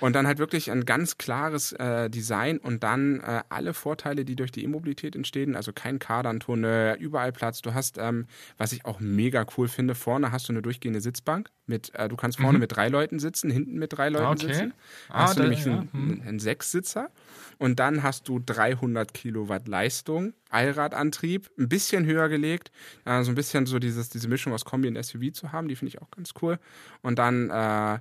Und 0.00 0.14
dann 0.14 0.26
halt 0.26 0.38
wirklich 0.38 0.70
ein 0.70 0.84
ganz 0.84 1.18
klares 1.18 1.72
äh, 1.72 2.10
Design 2.10 2.58
und 2.58 2.82
dann 2.82 3.20
äh, 3.20 3.42
alle 3.48 3.74
Vorteile, 3.74 4.24
die 4.24 4.36
durch 4.36 4.50
die 4.50 4.64
E-Mobilität 4.64 5.14
entstehen. 5.16 5.56
Also 5.56 5.72
kein 5.72 5.98
Kardantunnel, 5.98 6.96
überall 6.98 7.32
Platz. 7.32 7.62
Du 7.62 7.74
hast, 7.74 7.98
ähm, 7.98 8.26
was 8.58 8.72
ich 8.72 8.84
auch 8.84 9.00
mega 9.00 9.46
cool 9.56 9.68
finde, 9.68 9.94
vorne 9.94 10.32
hast 10.32 10.48
du 10.48 10.52
eine 10.52 10.62
durchgehende 10.62 11.00
Sitzbank. 11.00 11.50
Mit, 11.66 11.94
äh, 11.94 12.08
du 12.08 12.16
kannst 12.16 12.38
vorne 12.38 12.58
mit 12.58 12.76
drei 12.76 12.88
Leuten 12.88 13.18
sitzen, 13.18 13.50
hinten 13.50 13.78
mit 13.78 13.96
drei 13.96 14.08
Leuten 14.10 14.24
Mhm. 14.24 14.30
Okay. 14.32 14.52
sitzen. 14.52 14.74
Ah, 15.08 15.22
hast 15.24 15.38
du 15.38 15.42
nämlich 15.42 15.64
ja, 15.64 15.72
einen, 15.72 15.92
hm. 15.92 16.22
einen 16.26 16.38
Sechssitzer. 16.38 17.10
Und 17.58 17.78
dann 17.78 18.02
hast 18.02 18.28
du 18.28 18.40
300 18.40 19.14
Kilowatt 19.14 19.68
Leistung, 19.68 20.34
Allradantrieb, 20.50 21.50
ein 21.58 21.68
bisschen 21.68 22.04
höher 22.04 22.28
gelegt, 22.28 22.70
so 23.04 23.10
ein 23.10 23.34
bisschen 23.34 23.66
so 23.66 23.78
dieses, 23.78 24.08
diese 24.08 24.28
Mischung 24.28 24.52
aus 24.52 24.64
Kombi 24.64 24.88
und 24.88 25.02
SUV 25.02 25.32
zu 25.32 25.52
haben, 25.52 25.68
die 25.68 25.76
finde 25.76 25.90
ich 25.90 26.02
auch 26.02 26.10
ganz 26.10 26.32
cool. 26.42 26.58
Und 27.02 27.18
dann 27.18 27.50
äh, 27.50 27.98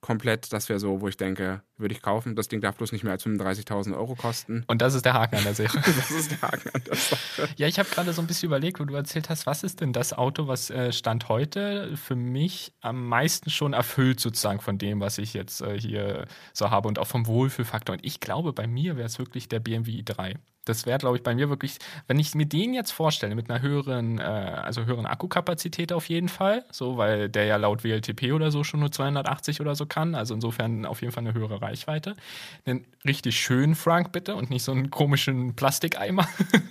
komplett, 0.00 0.52
das 0.52 0.68
wäre 0.68 0.78
so, 0.78 1.00
wo 1.00 1.08
ich 1.08 1.16
denke, 1.16 1.62
würde 1.76 1.94
ich 1.94 2.02
kaufen. 2.02 2.36
Das 2.36 2.48
Ding 2.48 2.60
darf 2.60 2.76
bloß 2.76 2.92
nicht 2.92 3.04
mehr 3.04 3.12
als 3.12 3.24
35.000 3.24 3.94
Euro 3.96 4.14
kosten. 4.14 4.64
Und 4.66 4.82
das 4.82 4.94
ist 4.94 5.04
der 5.04 5.14
Haken 5.14 5.36
an 5.36 5.44
der 5.44 5.54
Sache. 5.54 5.78
Das 6.00 6.10
ist 6.10 6.30
der 6.30 6.42
Haken 6.42 6.70
an 6.72 6.82
der 6.84 6.94
Sache. 6.94 7.48
Ja, 7.56 7.66
ich 7.66 7.78
habe 7.78 7.88
gerade 7.88 8.12
so 8.12 8.22
ein 8.22 8.26
bisschen 8.26 8.46
überlegt, 8.46 8.80
wo 8.80 8.84
du 8.84 8.94
erzählt 8.94 9.28
hast, 9.28 9.46
was 9.46 9.62
ist 9.62 9.80
denn 9.80 9.92
das 9.92 10.12
Auto, 10.12 10.46
was 10.46 10.70
äh, 10.70 10.92
Stand 10.92 11.28
heute 11.28 11.96
für 11.96 12.16
mich 12.16 12.72
am 12.80 13.06
meisten 13.06 13.50
schon 13.50 13.72
erfüllt 13.72 14.20
sozusagen 14.20 14.60
von 14.60 14.78
dem, 14.78 15.00
was 15.00 15.18
ich 15.18 15.34
jetzt 15.34 15.60
äh, 15.60 15.78
hier 15.78 16.26
so 16.52 16.70
habe 16.70 16.88
und 16.88 16.98
auch 16.98 17.06
vom 17.06 17.26
Wohlfühlfaktor. 17.26 17.94
Und 17.94 18.04
ich 18.04 18.20
glaube, 18.20 18.52
bei 18.52 18.66
mir 18.66 18.96
wäre 18.96 19.06
es 19.06 19.18
wirklich 19.18 19.48
der 19.48 19.60
BMW 19.60 20.02
i3. 20.02 20.36
Das 20.70 20.86
wäre, 20.86 20.98
glaube 20.98 21.16
ich, 21.16 21.22
bei 21.22 21.34
mir 21.34 21.48
wirklich, 21.48 21.78
wenn 22.06 22.18
ich 22.18 22.34
mir 22.34 22.46
den 22.46 22.72
jetzt 22.74 22.92
vorstelle, 22.92 23.34
mit 23.34 23.50
einer 23.50 23.60
höheren, 23.60 24.18
äh, 24.18 24.22
also 24.22 24.84
höheren 24.84 25.06
Akkukapazität 25.06 25.92
auf 25.92 26.08
jeden 26.08 26.28
Fall, 26.28 26.64
so, 26.70 26.96
weil 26.96 27.28
der 27.28 27.44
ja 27.44 27.56
laut 27.56 27.84
WLTP 27.84 28.32
oder 28.32 28.50
so 28.50 28.64
schon 28.64 28.80
nur 28.80 28.92
280 28.92 29.60
oder 29.60 29.74
so 29.74 29.86
kann, 29.86 30.14
also 30.14 30.34
insofern 30.34 30.86
auf 30.86 31.00
jeden 31.02 31.12
Fall 31.12 31.24
eine 31.24 31.34
höhere 31.34 31.60
Reichweite. 31.60 32.16
Einen 32.64 32.84
richtig 33.04 33.38
schönen 33.40 33.74
Frank 33.74 34.12
bitte 34.12 34.34
und 34.34 34.50
nicht 34.50 34.62
so 34.62 34.72
einen 34.72 34.90
komischen 34.90 35.54
Plastikeimer. 35.54 36.26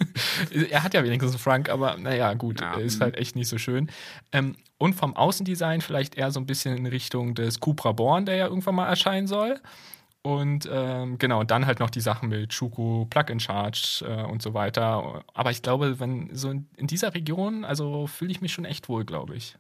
er 0.72 0.84
hat 0.84 0.94
ja 0.94 1.04
wenigstens 1.04 1.34
einen 1.34 1.40
Frank, 1.40 1.70
aber 1.70 1.98
naja, 1.98 2.34
gut, 2.34 2.62
Ja, 2.62 2.74
ist 2.76 3.02
halt 3.02 3.18
echt 3.18 3.36
nicht 3.36 3.48
so 3.48 3.58
schön. 3.58 3.92
Ähm, 4.32 4.56
und 4.78 4.94
vom 4.94 5.16
Außendesign 5.16 5.82
vielleicht 5.82 6.16
eher 6.16 6.32
so 6.32 6.40
ein 6.40 6.46
bisschen 6.46 6.78
in 6.78 6.86
Richtung 6.86 7.36
des 7.36 7.60
Cupra 7.60 7.92
Born, 7.92 8.26
der 8.26 8.36
ja 8.36 8.48
irgendwann 8.48 8.76
mal 8.76 8.88
erscheinen 8.88 9.28
soll. 9.28 9.60
Und 10.30 10.70
ähm, 10.72 11.18
genau, 11.18 11.44
dann 11.44 11.66
halt 11.66 11.80
noch 11.80 11.90
die 11.90 12.02
Sachen 12.02 12.30
mit 12.30 12.52
Chuku, 12.52 13.06
Plug-in-Charge 13.06 14.06
äh, 14.08 14.24
und 14.26 14.44
so 14.44 14.54
weiter. 14.54 15.24
Aber 15.34 15.50
ich 15.50 15.64
glaube, 15.64 16.00
wenn 16.00 16.30
so 16.36 16.52
in 16.52 16.88
dieser 16.88 17.16
Region, 17.16 17.66
also 17.66 18.06
fühle 18.06 18.30
ich 18.30 18.40
mich 18.40 18.54
schon 18.54 18.66
echt 18.66 18.90
wohl, 18.90 19.06
glaube 19.06 19.36
ich. 19.36 19.56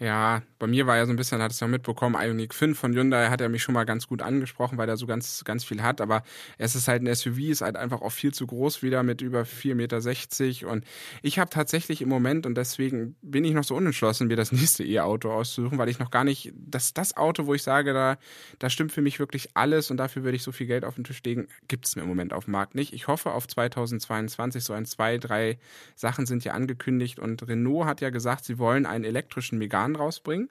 Ja, 0.00 0.40
bei 0.58 0.66
mir 0.66 0.86
war 0.86 0.96
ja 0.96 1.04
so 1.04 1.12
ein 1.12 1.16
bisschen, 1.16 1.42
hat 1.42 1.52
es 1.52 1.60
ja 1.60 1.66
mitbekommen, 1.66 2.16
Ioniq 2.18 2.54
5 2.54 2.78
von 2.78 2.94
Hyundai 2.94 3.28
hat 3.28 3.42
er 3.42 3.50
mich 3.50 3.62
schon 3.62 3.74
mal 3.74 3.84
ganz 3.84 4.06
gut 4.06 4.22
angesprochen, 4.22 4.78
weil 4.78 4.88
er 4.88 4.96
so 4.96 5.06
ganz, 5.06 5.44
ganz 5.44 5.62
viel 5.62 5.82
hat. 5.82 6.00
Aber 6.00 6.22
es 6.56 6.74
ist 6.74 6.88
halt 6.88 7.02
ein 7.02 7.14
SUV, 7.14 7.38
ist 7.50 7.60
halt 7.60 7.76
einfach 7.76 8.00
auch 8.00 8.10
viel 8.10 8.32
zu 8.32 8.46
groß 8.46 8.82
wieder 8.82 9.02
mit 9.02 9.20
über 9.20 9.42
4,60 9.42 9.74
Meter. 9.74 10.70
Und 10.72 10.86
ich 11.20 11.38
habe 11.38 11.50
tatsächlich 11.50 12.00
im 12.00 12.08
Moment, 12.08 12.46
und 12.46 12.54
deswegen 12.54 13.14
bin 13.20 13.44
ich 13.44 13.52
noch 13.52 13.62
so 13.64 13.74
unentschlossen, 13.74 14.28
mir 14.28 14.36
das 14.36 14.52
nächste 14.52 14.84
E-Auto 14.84 15.30
auszusuchen, 15.30 15.76
weil 15.76 15.90
ich 15.90 15.98
noch 15.98 16.10
gar 16.10 16.24
nicht, 16.24 16.54
das 16.56 16.94
das 16.94 17.18
Auto, 17.18 17.44
wo 17.44 17.52
ich 17.52 17.62
sage, 17.62 17.92
da, 17.92 18.16
da 18.58 18.70
stimmt 18.70 18.92
für 18.92 19.02
mich 19.02 19.18
wirklich 19.18 19.50
alles 19.52 19.90
und 19.90 19.98
dafür 19.98 20.24
würde 20.24 20.36
ich 20.36 20.42
so 20.42 20.52
viel 20.52 20.66
Geld 20.66 20.86
auf 20.86 20.94
den 20.94 21.04
Tisch 21.04 21.22
legen, 21.24 21.48
gibt 21.68 21.86
es 21.86 21.96
mir 21.96 22.02
im 22.02 22.08
Moment 22.08 22.32
auf 22.32 22.46
dem 22.46 22.52
Markt 22.52 22.74
nicht. 22.74 22.94
Ich 22.94 23.06
hoffe 23.06 23.32
auf 23.32 23.46
2022, 23.46 24.64
so 24.64 24.72
ein, 24.72 24.86
zwei, 24.86 25.18
drei 25.18 25.58
Sachen 25.94 26.24
sind 26.24 26.42
ja 26.44 26.54
angekündigt 26.54 27.18
und 27.18 27.46
Renault 27.46 27.84
hat 27.84 28.00
ja 28.00 28.08
gesagt, 28.08 28.46
sie 28.46 28.58
wollen 28.58 28.86
einen 28.86 29.04
elektrischen 29.04 29.58
Megane 29.58 29.89
rausbringen. 29.96 30.48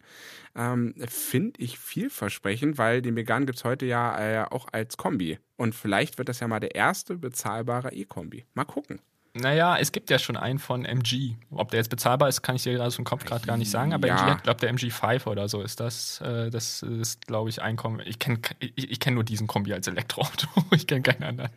Ähm, 0.56 0.95
Finde 1.08 1.60
ich 1.62 1.78
vielversprechend, 1.80 2.78
weil 2.78 3.02
den 3.02 3.13
Megane 3.13 3.45
gibt 3.45 3.58
es 3.60 3.63
heute 3.63 3.86
ja 3.86 4.19
äh, 4.43 4.45
auch 4.49 4.67
als 4.71 4.97
Kombi. 4.97 5.39
Und 5.58 5.75
vielleicht 5.75 6.17
wird 6.17 6.30
das 6.30 6.39
ja 6.39 6.47
mal 6.47 6.60
der 6.60 6.75
erste 6.75 7.17
bezahlbare 7.17 7.93
E-Kombi. 7.93 8.45
Mal 8.54 8.65
gucken. 8.65 8.99
Naja, 9.36 9.78
es 9.78 9.91
gibt 9.91 10.10
ja 10.10 10.17
schon 10.17 10.36
einen 10.38 10.58
von 10.58 10.86
MG. 10.86 11.36
Ob 11.52 11.69
der 11.69 11.78
jetzt 11.80 11.89
bezahlbar 11.89 12.30
ist, 12.30 12.41
kann 12.41 12.56
ich 12.56 12.63
dir 12.63 12.73
gerade 12.73 12.88
aus 12.88 12.95
dem 12.95 13.06
Kopf 13.06 13.25
gerade 13.25 13.45
gar 13.45 13.58
nicht 13.58 13.69
sagen. 13.69 13.93
Aber 13.93 14.08
Ja. 14.08 14.15
MG 14.15 14.32
hat, 14.32 14.43
glaube 14.43 14.60
der 14.60 14.73
MG5 14.73 15.28
oder 15.28 15.47
so 15.47 15.62
ist 15.62 15.80
das. 15.80 16.19
Äh, 16.21 16.49
das 16.49 16.82
ist, 16.82 17.28
glaube 17.28 17.47
ich, 17.49 17.62
ein 17.62 17.75
Kombi. 17.75 18.04
Ich 18.06 18.17
kenne 18.17 18.39
ich, 18.60 18.89
ich 18.89 18.99
kenn 18.99 19.13
nur 19.13 19.23
diesen 19.23 19.45
Kombi 19.45 19.71
als 19.71 19.88
Elektroauto. 19.88 20.47
ich 20.71 20.88
kenne 20.88 21.04
keinen 21.04 21.23
anderen. 21.23 21.52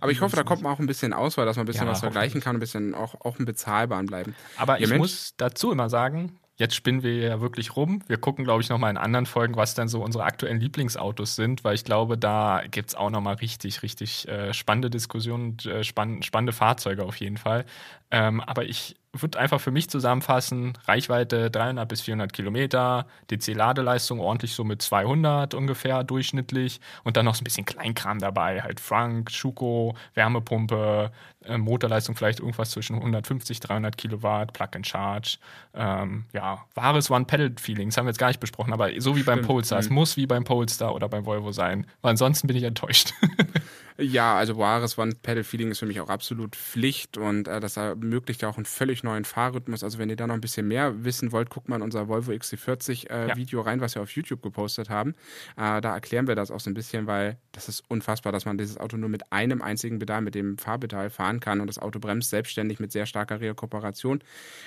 Aber 0.00 0.10
ich 0.10 0.22
hoffe, 0.22 0.36
da 0.36 0.42
kommt 0.42 0.62
man 0.62 0.72
auch 0.72 0.78
ein 0.80 0.86
bisschen 0.86 1.12
Auswahl, 1.12 1.44
dass 1.44 1.56
man 1.56 1.64
ein 1.64 1.66
bisschen 1.66 1.86
Ja, 1.86 1.92
was 1.92 2.00
vergleichen 2.00 2.40
kann, 2.40 2.56
ein 2.56 2.60
bisschen 2.60 2.94
auch, 2.94 3.14
auch 3.20 3.38
im 3.38 3.44
Bezahlbaren 3.44 4.06
bleiben. 4.06 4.34
Aber 4.56 4.78
Ja, 4.78 4.84
ich 4.84 4.88
Mensch. 4.88 4.98
muss 4.98 5.34
dazu 5.36 5.70
immer 5.70 5.90
sagen, 5.90 6.38
jetzt 6.56 6.74
spinnen 6.74 7.02
wir 7.02 7.16
ja 7.16 7.40
wirklich 7.40 7.76
rum. 7.76 8.02
Wir 8.06 8.18
gucken, 8.18 8.44
glaube 8.44 8.62
ich, 8.62 8.68
nochmal 8.68 8.90
in 8.90 8.96
anderen 8.96 9.26
Folgen, 9.26 9.56
was 9.56 9.74
dann 9.74 9.88
so 9.88 10.02
unsere 10.02 10.24
aktuellen 10.24 10.60
Lieblingsautos 10.60 11.36
sind, 11.36 11.64
weil 11.64 11.74
ich 11.74 11.84
glaube, 11.84 12.18
da 12.18 12.62
gibt 12.70 12.90
es 12.90 12.94
auch 12.94 13.10
nochmal 13.10 13.34
richtig, 13.34 13.82
richtig 13.82 14.28
äh, 14.28 14.52
spannende 14.52 14.90
Diskussionen 14.90 15.50
und 15.50 15.66
äh, 15.66 15.84
spann 15.84 16.22
spannende 16.22 16.52
Fahrzeuge 16.52 17.04
auf 17.04 17.16
jeden 17.16 17.36
Fall. 17.36 17.64
Ähm, 18.10 18.40
aber 18.40 18.64
ich 18.64 18.96
würde 19.14 19.38
einfach 19.38 19.60
für 19.60 19.70
mich 19.70 19.90
zusammenfassen, 19.90 20.72
Reichweite 20.86 21.50
300 21.50 21.86
bis 21.86 22.00
400 22.00 22.32
Kilometer, 22.32 23.06
DC-Ladeleistung 23.30 24.20
ordentlich 24.20 24.54
so 24.54 24.64
mit 24.64 24.80
200 24.80 25.52
ungefähr 25.54 26.02
durchschnittlich 26.02 26.80
und 27.04 27.16
dann 27.18 27.26
noch 27.26 27.34
so 27.34 27.42
ein 27.42 27.44
bisschen 27.44 27.66
Kleinkram 27.66 28.18
dabei, 28.20 28.62
halt 28.62 28.80
Frank, 28.80 29.30
Schuko, 29.30 29.94
Wärmepumpe, 30.14 31.10
äh, 31.44 31.58
Motorleistung 31.58 32.16
vielleicht 32.16 32.40
irgendwas 32.40 32.70
zwischen 32.70 32.96
150, 32.96 33.60
300 33.60 33.98
Kilowatt, 33.98 34.54
Plug-and-Charge, 34.54 35.36
ähm, 35.74 36.24
ja, 36.32 36.64
wahres 36.74 37.10
One-Pedal-Feeling, 37.10 37.90
das 37.90 37.98
haben 37.98 38.06
wir 38.06 38.10
jetzt 38.10 38.18
gar 38.18 38.28
nicht 38.28 38.40
besprochen, 38.40 38.72
aber 38.72 38.98
so 38.98 39.14
wie 39.16 39.22
beim 39.24 39.38
Stimmt. 39.40 39.48
Polestar, 39.48 39.78
es 39.80 39.90
Mhm. 39.90 39.94
muss 39.96 40.16
wie 40.16 40.26
beim 40.26 40.44
Polestar 40.44 40.94
oder 40.94 41.08
beim 41.10 41.26
Volvo 41.26 41.52
sein, 41.52 41.86
weil 42.00 42.12
ansonsten 42.12 42.46
bin 42.46 42.56
ich 42.56 42.62
enttäuscht. 42.62 43.12
Ja, 44.02 44.34
also 44.36 44.58
wahres 44.58 44.98
One-Pedal-Feeling 44.98 45.70
ist 45.70 45.78
für 45.78 45.86
mich 45.86 46.00
auch 46.00 46.08
absolut 46.08 46.56
Pflicht 46.56 47.16
und 47.16 47.46
äh, 47.46 47.60
das 47.60 47.76
ermöglicht 47.76 48.42
ja 48.42 48.48
auch 48.48 48.56
einen 48.56 48.66
völlig 48.66 49.04
neuen 49.04 49.24
Fahrrhythmus. 49.24 49.84
Also 49.84 49.98
wenn 49.98 50.10
ihr 50.10 50.16
da 50.16 50.26
noch 50.26 50.34
ein 50.34 50.40
bisschen 50.40 50.66
mehr 50.66 51.04
wissen 51.04 51.30
wollt, 51.30 51.50
guckt 51.50 51.68
mal 51.68 51.76
in 51.76 51.82
unser 51.82 52.08
Volvo 52.08 52.32
XC40 52.32 53.10
äh, 53.10 53.28
Ja. 53.28 53.36
Video 53.36 53.60
rein, 53.60 53.80
was 53.80 53.94
wir 53.94 54.02
auf 54.02 54.10
YouTube 54.10 54.42
gepostet 54.42 54.90
haben. 54.90 55.14
Äh, 55.56 55.80
da 55.80 55.94
erklären 55.94 56.26
wir 56.26 56.34
das 56.34 56.50
auch 56.50 56.60
so 56.60 56.68
ein 56.68 56.74
bisschen, 56.74 57.06
weil 57.06 57.38
das 57.52 57.68
ist 57.68 57.84
unfassbar, 57.88 58.32
dass 58.32 58.44
man 58.44 58.58
dieses 58.58 58.76
Auto 58.76 58.96
nur 58.96 59.08
mit 59.08 59.32
einem 59.32 59.62
einzigen 59.62 59.98
Pedal, 60.00 60.20
mit 60.20 60.34
dem 60.34 60.58
Fahrpedal 60.58 61.08
fahren 61.10 61.38
kann 61.38 61.60
und 61.60 61.68
das 61.68 61.78
Auto 61.78 62.00
bremst 62.00 62.30
selbstständig 62.30 62.80
mit 62.80 62.90
sehr 62.90 63.06
starker 63.06 63.40
Rekuperation. 63.40 64.22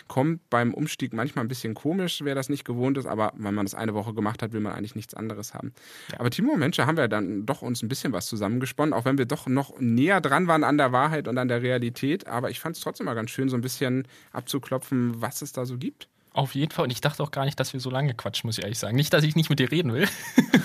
Kommt 0.08 0.50
beim 0.50 0.74
Umstieg 0.74 1.14
manchmal 1.14 1.44
ein 1.44 1.50
bisschen 1.50 1.74
komisch, 1.74 2.22
wer 2.24 2.36
das 2.36 2.48
nicht 2.48 2.64
gewohnt 2.64 2.98
ist, 2.98 3.06
aber 3.06 3.34
wenn 3.36 3.54
man 3.54 3.66
das 3.66 3.76
eine 3.76 3.94
Woche 3.94 4.14
gemacht 4.14 4.42
hat, 4.42 4.54
will 4.54 4.62
man 4.62 4.74
eigentlich 4.74 4.96
nichts 4.96 5.14
anderes 5.14 5.54
haben. 5.54 5.74
Aber 6.18 6.30
Timo 6.30 6.56
Mensch, 6.56 6.78
haben 6.86 6.98
wir 6.98 7.08
dann 7.08 7.46
doch 7.46 7.62
uns 7.62 7.82
ein 7.82 7.88
bisschen 7.88 8.14
was 8.14 8.28
zusammengesponnen, 8.28 8.94
auch 8.94 9.06
wenn 9.06 9.18
wir 9.18 9.25
doch 9.26 9.48
noch 9.48 9.80
näher 9.80 10.22
dran 10.22 10.48
waren 10.48 10.64
an 10.64 10.78
der 10.78 10.92
Wahrheit 10.92 11.28
und 11.28 11.38
an 11.38 11.48
der 11.48 11.62
Realität. 11.62 12.28
Aber 12.28 12.50
ich 12.50 12.60
fand 12.60 12.76
es 12.76 12.82
trotzdem 12.82 13.06
mal 13.06 13.14
ganz 13.14 13.32
schön, 13.32 13.50
so 13.50 13.58
ein 13.58 13.62
bisschen 13.62 14.08
abzuklopfen, 14.32 15.22
was 15.22 15.42
es 15.42 15.52
da 15.52 15.66
so 15.66 15.78
gibt. 15.78 16.10
Auf 16.36 16.54
jeden 16.54 16.72
Fall. 16.72 16.84
Und 16.84 16.92
ich 16.92 17.00
dachte 17.00 17.24
auch 17.24 17.32
gar 17.32 17.46
nicht, 17.46 17.58
dass 17.62 17.72
wir 17.72 17.80
so 17.80 17.90
lange 17.90 18.14
quatschen, 18.14 18.50
muss 18.50 18.58
ich 18.58 18.64
ehrlich 18.66 18.78
sagen. 18.78 18.98
Nicht, 18.98 19.14
dass 19.14 19.24
ich 19.24 19.38
nicht 19.38 19.50
mit 19.50 19.60
dir 19.60 19.72
reden 19.72 19.94
will. 19.94 20.06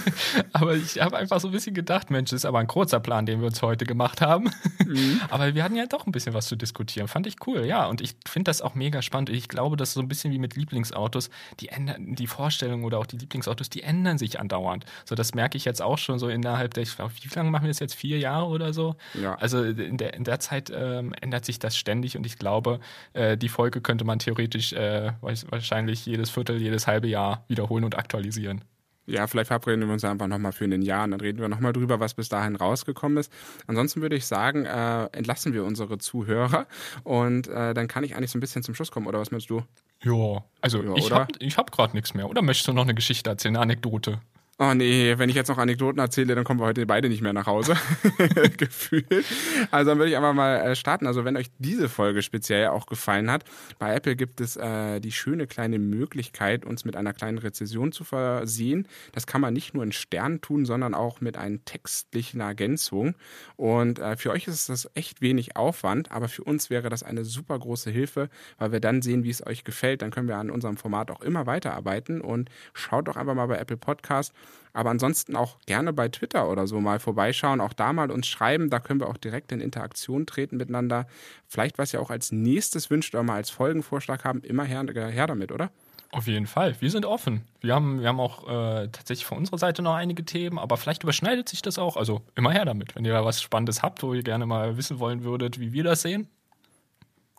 aber 0.52 0.74
ich 0.74 1.00
habe 1.00 1.16
einfach 1.16 1.38
so 1.38 1.46
ein 1.46 1.52
bisschen 1.52 1.74
gedacht, 1.74 2.10
Mensch, 2.10 2.30
das 2.30 2.38
ist 2.38 2.44
aber 2.44 2.58
ein 2.58 2.66
kurzer 2.66 2.98
Plan, 2.98 3.24
den 3.24 3.38
wir 3.38 3.46
uns 3.46 3.62
heute 3.62 3.84
gemacht 3.84 4.20
haben. 4.20 4.50
Mhm. 4.84 5.20
aber 5.30 5.54
wir 5.54 5.62
hatten 5.62 5.76
ja 5.76 5.86
doch 5.86 6.06
ein 6.06 6.12
bisschen 6.12 6.34
was 6.34 6.48
zu 6.48 6.56
diskutieren. 6.56 7.06
Fand 7.06 7.28
ich 7.28 7.36
cool, 7.46 7.64
ja. 7.64 7.86
Und 7.86 8.00
ich 8.00 8.16
finde 8.26 8.48
das 8.48 8.62
auch 8.62 8.74
mega 8.74 9.00
spannend. 9.00 9.30
Ich 9.30 9.46
glaube, 9.46 9.76
das 9.76 9.90
ist 9.90 9.94
so 9.94 10.00
ein 10.00 10.08
bisschen 10.08 10.32
wie 10.32 10.40
mit 10.40 10.56
Lieblingsautos. 10.56 11.30
Die, 11.60 11.68
ändern, 11.68 12.16
die 12.16 12.26
Vorstellungen 12.26 12.82
oder 12.82 12.98
auch 12.98 13.06
die 13.06 13.18
Lieblingsautos, 13.18 13.70
die 13.70 13.84
ändern 13.84 14.18
sich 14.18 14.40
andauernd. 14.40 14.84
So, 15.04 15.14
das 15.14 15.34
merke 15.34 15.56
ich 15.56 15.64
jetzt 15.64 15.82
auch 15.82 15.98
schon 15.98 16.18
so 16.18 16.28
innerhalb 16.28 16.74
der, 16.74 16.82
ich 16.82 16.96
glaube, 16.96 17.12
wie 17.14 17.28
lange 17.32 17.48
machen 17.48 17.62
wir 17.62 17.70
das 17.70 17.78
jetzt? 17.78 17.94
Vier 17.94 18.18
Jahre 18.18 18.46
oder 18.46 18.72
so? 18.72 18.96
Ja. 19.14 19.36
Also 19.36 19.62
in 19.62 19.98
der, 19.98 20.14
in 20.14 20.24
der 20.24 20.40
Zeit 20.40 20.72
ähm, 20.74 21.14
ändert 21.20 21.44
sich 21.44 21.60
das 21.60 21.76
ständig 21.76 22.16
und 22.16 22.26
ich 22.26 22.38
glaube, 22.38 22.80
äh, 23.12 23.36
die 23.36 23.48
Folge 23.48 23.80
könnte 23.80 24.04
man 24.04 24.18
theoretisch, 24.18 24.72
äh, 24.72 25.12
weiß, 25.20 25.46
wahrscheinlich 25.60 26.06
jedes 26.06 26.30
Viertel, 26.30 26.60
jedes 26.60 26.86
halbe 26.86 27.06
Jahr 27.06 27.44
wiederholen 27.48 27.84
und 27.84 27.96
aktualisieren. 27.96 28.64
Ja, 29.06 29.26
vielleicht 29.26 29.48
verabreden 29.48 29.86
wir 29.86 29.92
uns 29.92 30.04
einfach 30.04 30.28
nochmal 30.28 30.52
für 30.52 30.64
ein 30.64 30.82
Jahr 30.82 31.04
und 31.04 31.10
dann 31.10 31.20
reden 31.20 31.40
wir 31.40 31.48
nochmal 31.48 31.72
drüber, 31.72 31.98
was 31.98 32.14
bis 32.14 32.28
dahin 32.28 32.54
rausgekommen 32.54 33.18
ist. 33.18 33.32
Ansonsten 33.66 34.02
würde 34.02 34.14
ich 34.14 34.24
sagen, 34.26 34.66
äh, 34.66 35.06
entlassen 35.06 35.52
wir 35.52 35.64
unsere 35.64 35.98
Zuhörer 35.98 36.66
und 37.02 37.48
äh, 37.48 37.74
dann 37.74 37.88
kann 37.88 38.04
ich 38.04 38.14
eigentlich 38.14 38.30
so 38.30 38.38
ein 38.38 38.40
bisschen 38.40 38.62
zum 38.62 38.74
Schluss 38.74 38.90
kommen, 38.90 39.06
oder 39.06 39.18
was 39.18 39.32
meinst 39.32 39.50
du? 39.50 39.62
Ja, 40.02 40.44
also 40.60 40.82
ja, 40.82 40.94
ich 40.94 41.10
habe 41.10 41.26
hab 41.40 41.72
gerade 41.72 41.94
nichts 41.94 42.14
mehr. 42.14 42.28
Oder 42.30 42.40
möchtest 42.40 42.68
du 42.68 42.72
noch 42.72 42.84
eine 42.84 42.94
Geschichte 42.94 43.28
erzählen, 43.28 43.56
eine 43.56 43.62
Anekdote? 43.62 44.20
Oh 44.62 44.74
nee, 44.74 45.16
wenn 45.16 45.30
ich 45.30 45.36
jetzt 45.36 45.48
noch 45.48 45.56
Anekdoten 45.56 45.98
erzähle, 46.00 46.34
dann 46.34 46.44
kommen 46.44 46.60
wir 46.60 46.66
heute 46.66 46.84
beide 46.84 47.08
nicht 47.08 47.22
mehr 47.22 47.32
nach 47.32 47.46
Hause. 47.46 47.76
Gefühlt. 48.58 49.24
Also 49.70 49.90
dann 49.90 49.96
würde 49.96 50.10
ich 50.10 50.16
einfach 50.18 50.34
mal 50.34 50.56
äh, 50.56 50.76
starten. 50.76 51.06
Also 51.06 51.24
wenn 51.24 51.38
euch 51.38 51.46
diese 51.58 51.88
Folge 51.88 52.20
speziell 52.20 52.66
auch 52.66 52.84
gefallen 52.84 53.30
hat, 53.30 53.44
bei 53.78 53.94
Apple 53.94 54.16
gibt 54.16 54.38
es 54.42 54.56
äh, 54.56 55.00
die 55.00 55.12
schöne 55.12 55.46
kleine 55.46 55.78
Möglichkeit, 55.78 56.66
uns 56.66 56.84
mit 56.84 56.94
einer 56.94 57.14
kleinen 57.14 57.38
Rezession 57.38 57.90
zu 57.90 58.04
versehen. 58.04 58.86
Das 59.12 59.26
kann 59.26 59.40
man 59.40 59.54
nicht 59.54 59.72
nur 59.72 59.82
in 59.82 59.92
Sternen 59.92 60.42
tun, 60.42 60.66
sondern 60.66 60.92
auch 60.92 61.22
mit 61.22 61.38
einer 61.38 61.64
textlichen 61.64 62.42
Ergänzung. 62.42 63.14
Und 63.56 63.98
äh, 63.98 64.18
für 64.18 64.30
euch 64.30 64.46
ist 64.46 64.68
das 64.68 64.90
echt 64.92 65.22
wenig 65.22 65.56
Aufwand, 65.56 66.12
aber 66.12 66.28
für 66.28 66.44
uns 66.44 66.68
wäre 66.68 66.90
das 66.90 67.02
eine 67.02 67.24
super 67.24 67.58
große 67.58 67.90
Hilfe, 67.90 68.28
weil 68.58 68.72
wir 68.72 68.80
dann 68.80 69.00
sehen, 69.00 69.24
wie 69.24 69.30
es 69.30 69.46
euch 69.46 69.64
gefällt. 69.64 70.02
Dann 70.02 70.10
können 70.10 70.28
wir 70.28 70.36
an 70.36 70.50
unserem 70.50 70.76
Format 70.76 71.10
auch 71.10 71.22
immer 71.22 71.46
weiterarbeiten 71.46 72.20
und 72.20 72.50
schaut 72.74 73.08
doch 73.08 73.16
einfach 73.16 73.34
mal 73.34 73.46
bei 73.46 73.56
Apple 73.56 73.78
Podcast 73.78 74.34
aber 74.72 74.90
ansonsten 74.90 75.36
auch 75.36 75.58
gerne 75.66 75.92
bei 75.92 76.08
Twitter 76.08 76.48
oder 76.48 76.66
so 76.66 76.80
mal 76.80 77.00
vorbeischauen, 77.00 77.60
auch 77.60 77.72
da 77.72 77.92
mal 77.92 78.10
uns 78.10 78.26
schreiben. 78.26 78.70
Da 78.70 78.78
können 78.78 79.00
wir 79.00 79.08
auch 79.08 79.16
direkt 79.16 79.52
in 79.52 79.60
Interaktion 79.60 80.26
treten 80.26 80.56
miteinander. 80.56 81.06
Vielleicht, 81.46 81.78
was 81.78 81.92
ihr 81.92 82.00
auch 82.00 82.10
als 82.10 82.32
nächstes 82.32 82.90
wünscht 82.90 83.14
oder 83.14 83.22
mal 83.22 83.34
als 83.34 83.50
Folgenvorschlag 83.50 84.24
haben, 84.24 84.42
immer 84.42 84.64
her, 84.64 84.84
her 84.94 85.26
damit, 85.26 85.52
oder? 85.52 85.70
Auf 86.12 86.26
jeden 86.26 86.46
Fall. 86.46 86.74
Wir 86.80 86.90
sind 86.90 87.06
offen. 87.06 87.44
Wir 87.60 87.74
haben, 87.74 88.00
wir 88.00 88.08
haben 88.08 88.18
auch 88.18 88.48
äh, 88.48 88.88
tatsächlich 88.88 89.24
von 89.24 89.38
unserer 89.38 89.58
Seite 89.58 89.80
noch 89.80 89.94
einige 89.94 90.24
Themen, 90.24 90.58
aber 90.58 90.76
vielleicht 90.76 91.04
überschneidet 91.04 91.48
sich 91.48 91.62
das 91.62 91.78
auch. 91.78 91.96
Also 91.96 92.22
immer 92.34 92.50
her 92.50 92.64
damit. 92.64 92.96
Wenn 92.96 93.04
ihr 93.04 93.12
da 93.12 93.24
was 93.24 93.40
Spannendes 93.40 93.82
habt, 93.82 94.02
wo 94.02 94.12
ihr 94.12 94.24
gerne 94.24 94.44
mal 94.46 94.76
wissen 94.76 94.98
wollen 94.98 95.22
würdet, 95.22 95.60
wie 95.60 95.72
wir 95.72 95.84
das 95.84 96.02
sehen. 96.02 96.28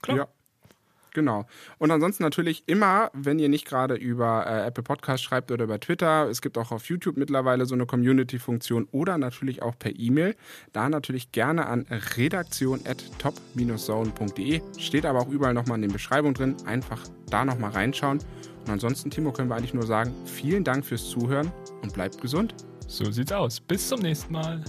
Klar. 0.01 0.18
Ja. 0.18 0.28
Genau. 1.14 1.45
Und 1.78 1.91
ansonsten 1.91 2.24
natürlich 2.24 2.64
immer, 2.68 3.12
wenn 3.14 3.38
ihr 3.38 3.49
nicht 3.49 3.66
gerade 3.66 3.95
über 3.95 4.45
äh, 4.47 4.68
Apple 4.68 4.84
Podcast 4.84 5.24
schreibt 5.24 5.51
oder 5.51 5.66
über 5.66 5.78
Twitter, 5.80 6.30
es 6.30 6.41
gibt 6.41 6.57
auch 6.57 6.72
auf 6.72 6.86
YouTube 6.86 7.18
mittlerweile 7.18 7.66
so 7.66 7.76
eine 7.76 7.86
Community-Funktion 7.86 8.88
oder 8.91 9.18
natürlich 9.18 9.62
auch 9.62 9.78
per 9.78 9.91
E-Mail. 9.97 10.36
Da 10.72 10.88
natürlich 10.89 11.32
gerne 11.32 11.68
an 11.68 11.86
redaktion.top-zone.de. 12.18 14.62
Steht 14.78 15.05
aber 15.05 15.20
auch 15.20 15.30
überall 15.30 15.53
nochmal 15.53 15.76
in 15.76 15.82
den 15.82 15.91
Beschreibungen 15.91 16.34
drin. 16.34 16.55
Einfach 16.66 17.03
da 17.30 17.43
nochmal 17.43 17.72
reinschauen. 17.72 18.20
Und 18.62 18.70
ansonsten, 18.70 19.09
Timo, 19.09 19.32
können 19.32 19.49
wir 19.49 19.55
eigentlich 19.55 19.74
nur 19.74 19.86
sagen, 19.86 20.14
vielen 20.26 20.64
Dank 20.64 20.86
fürs 20.86 21.09
Zuhören 21.09 21.51
und 21.82 21.93
bleibt 21.93 22.22
gesund. 22.22 22.55
So 22.88 23.09
sieht's 23.12 23.32
aus. 23.32 23.59
Bis 23.59 23.88
zum 23.88 24.01
nächsten 24.01 24.34
Mal. 24.34 24.64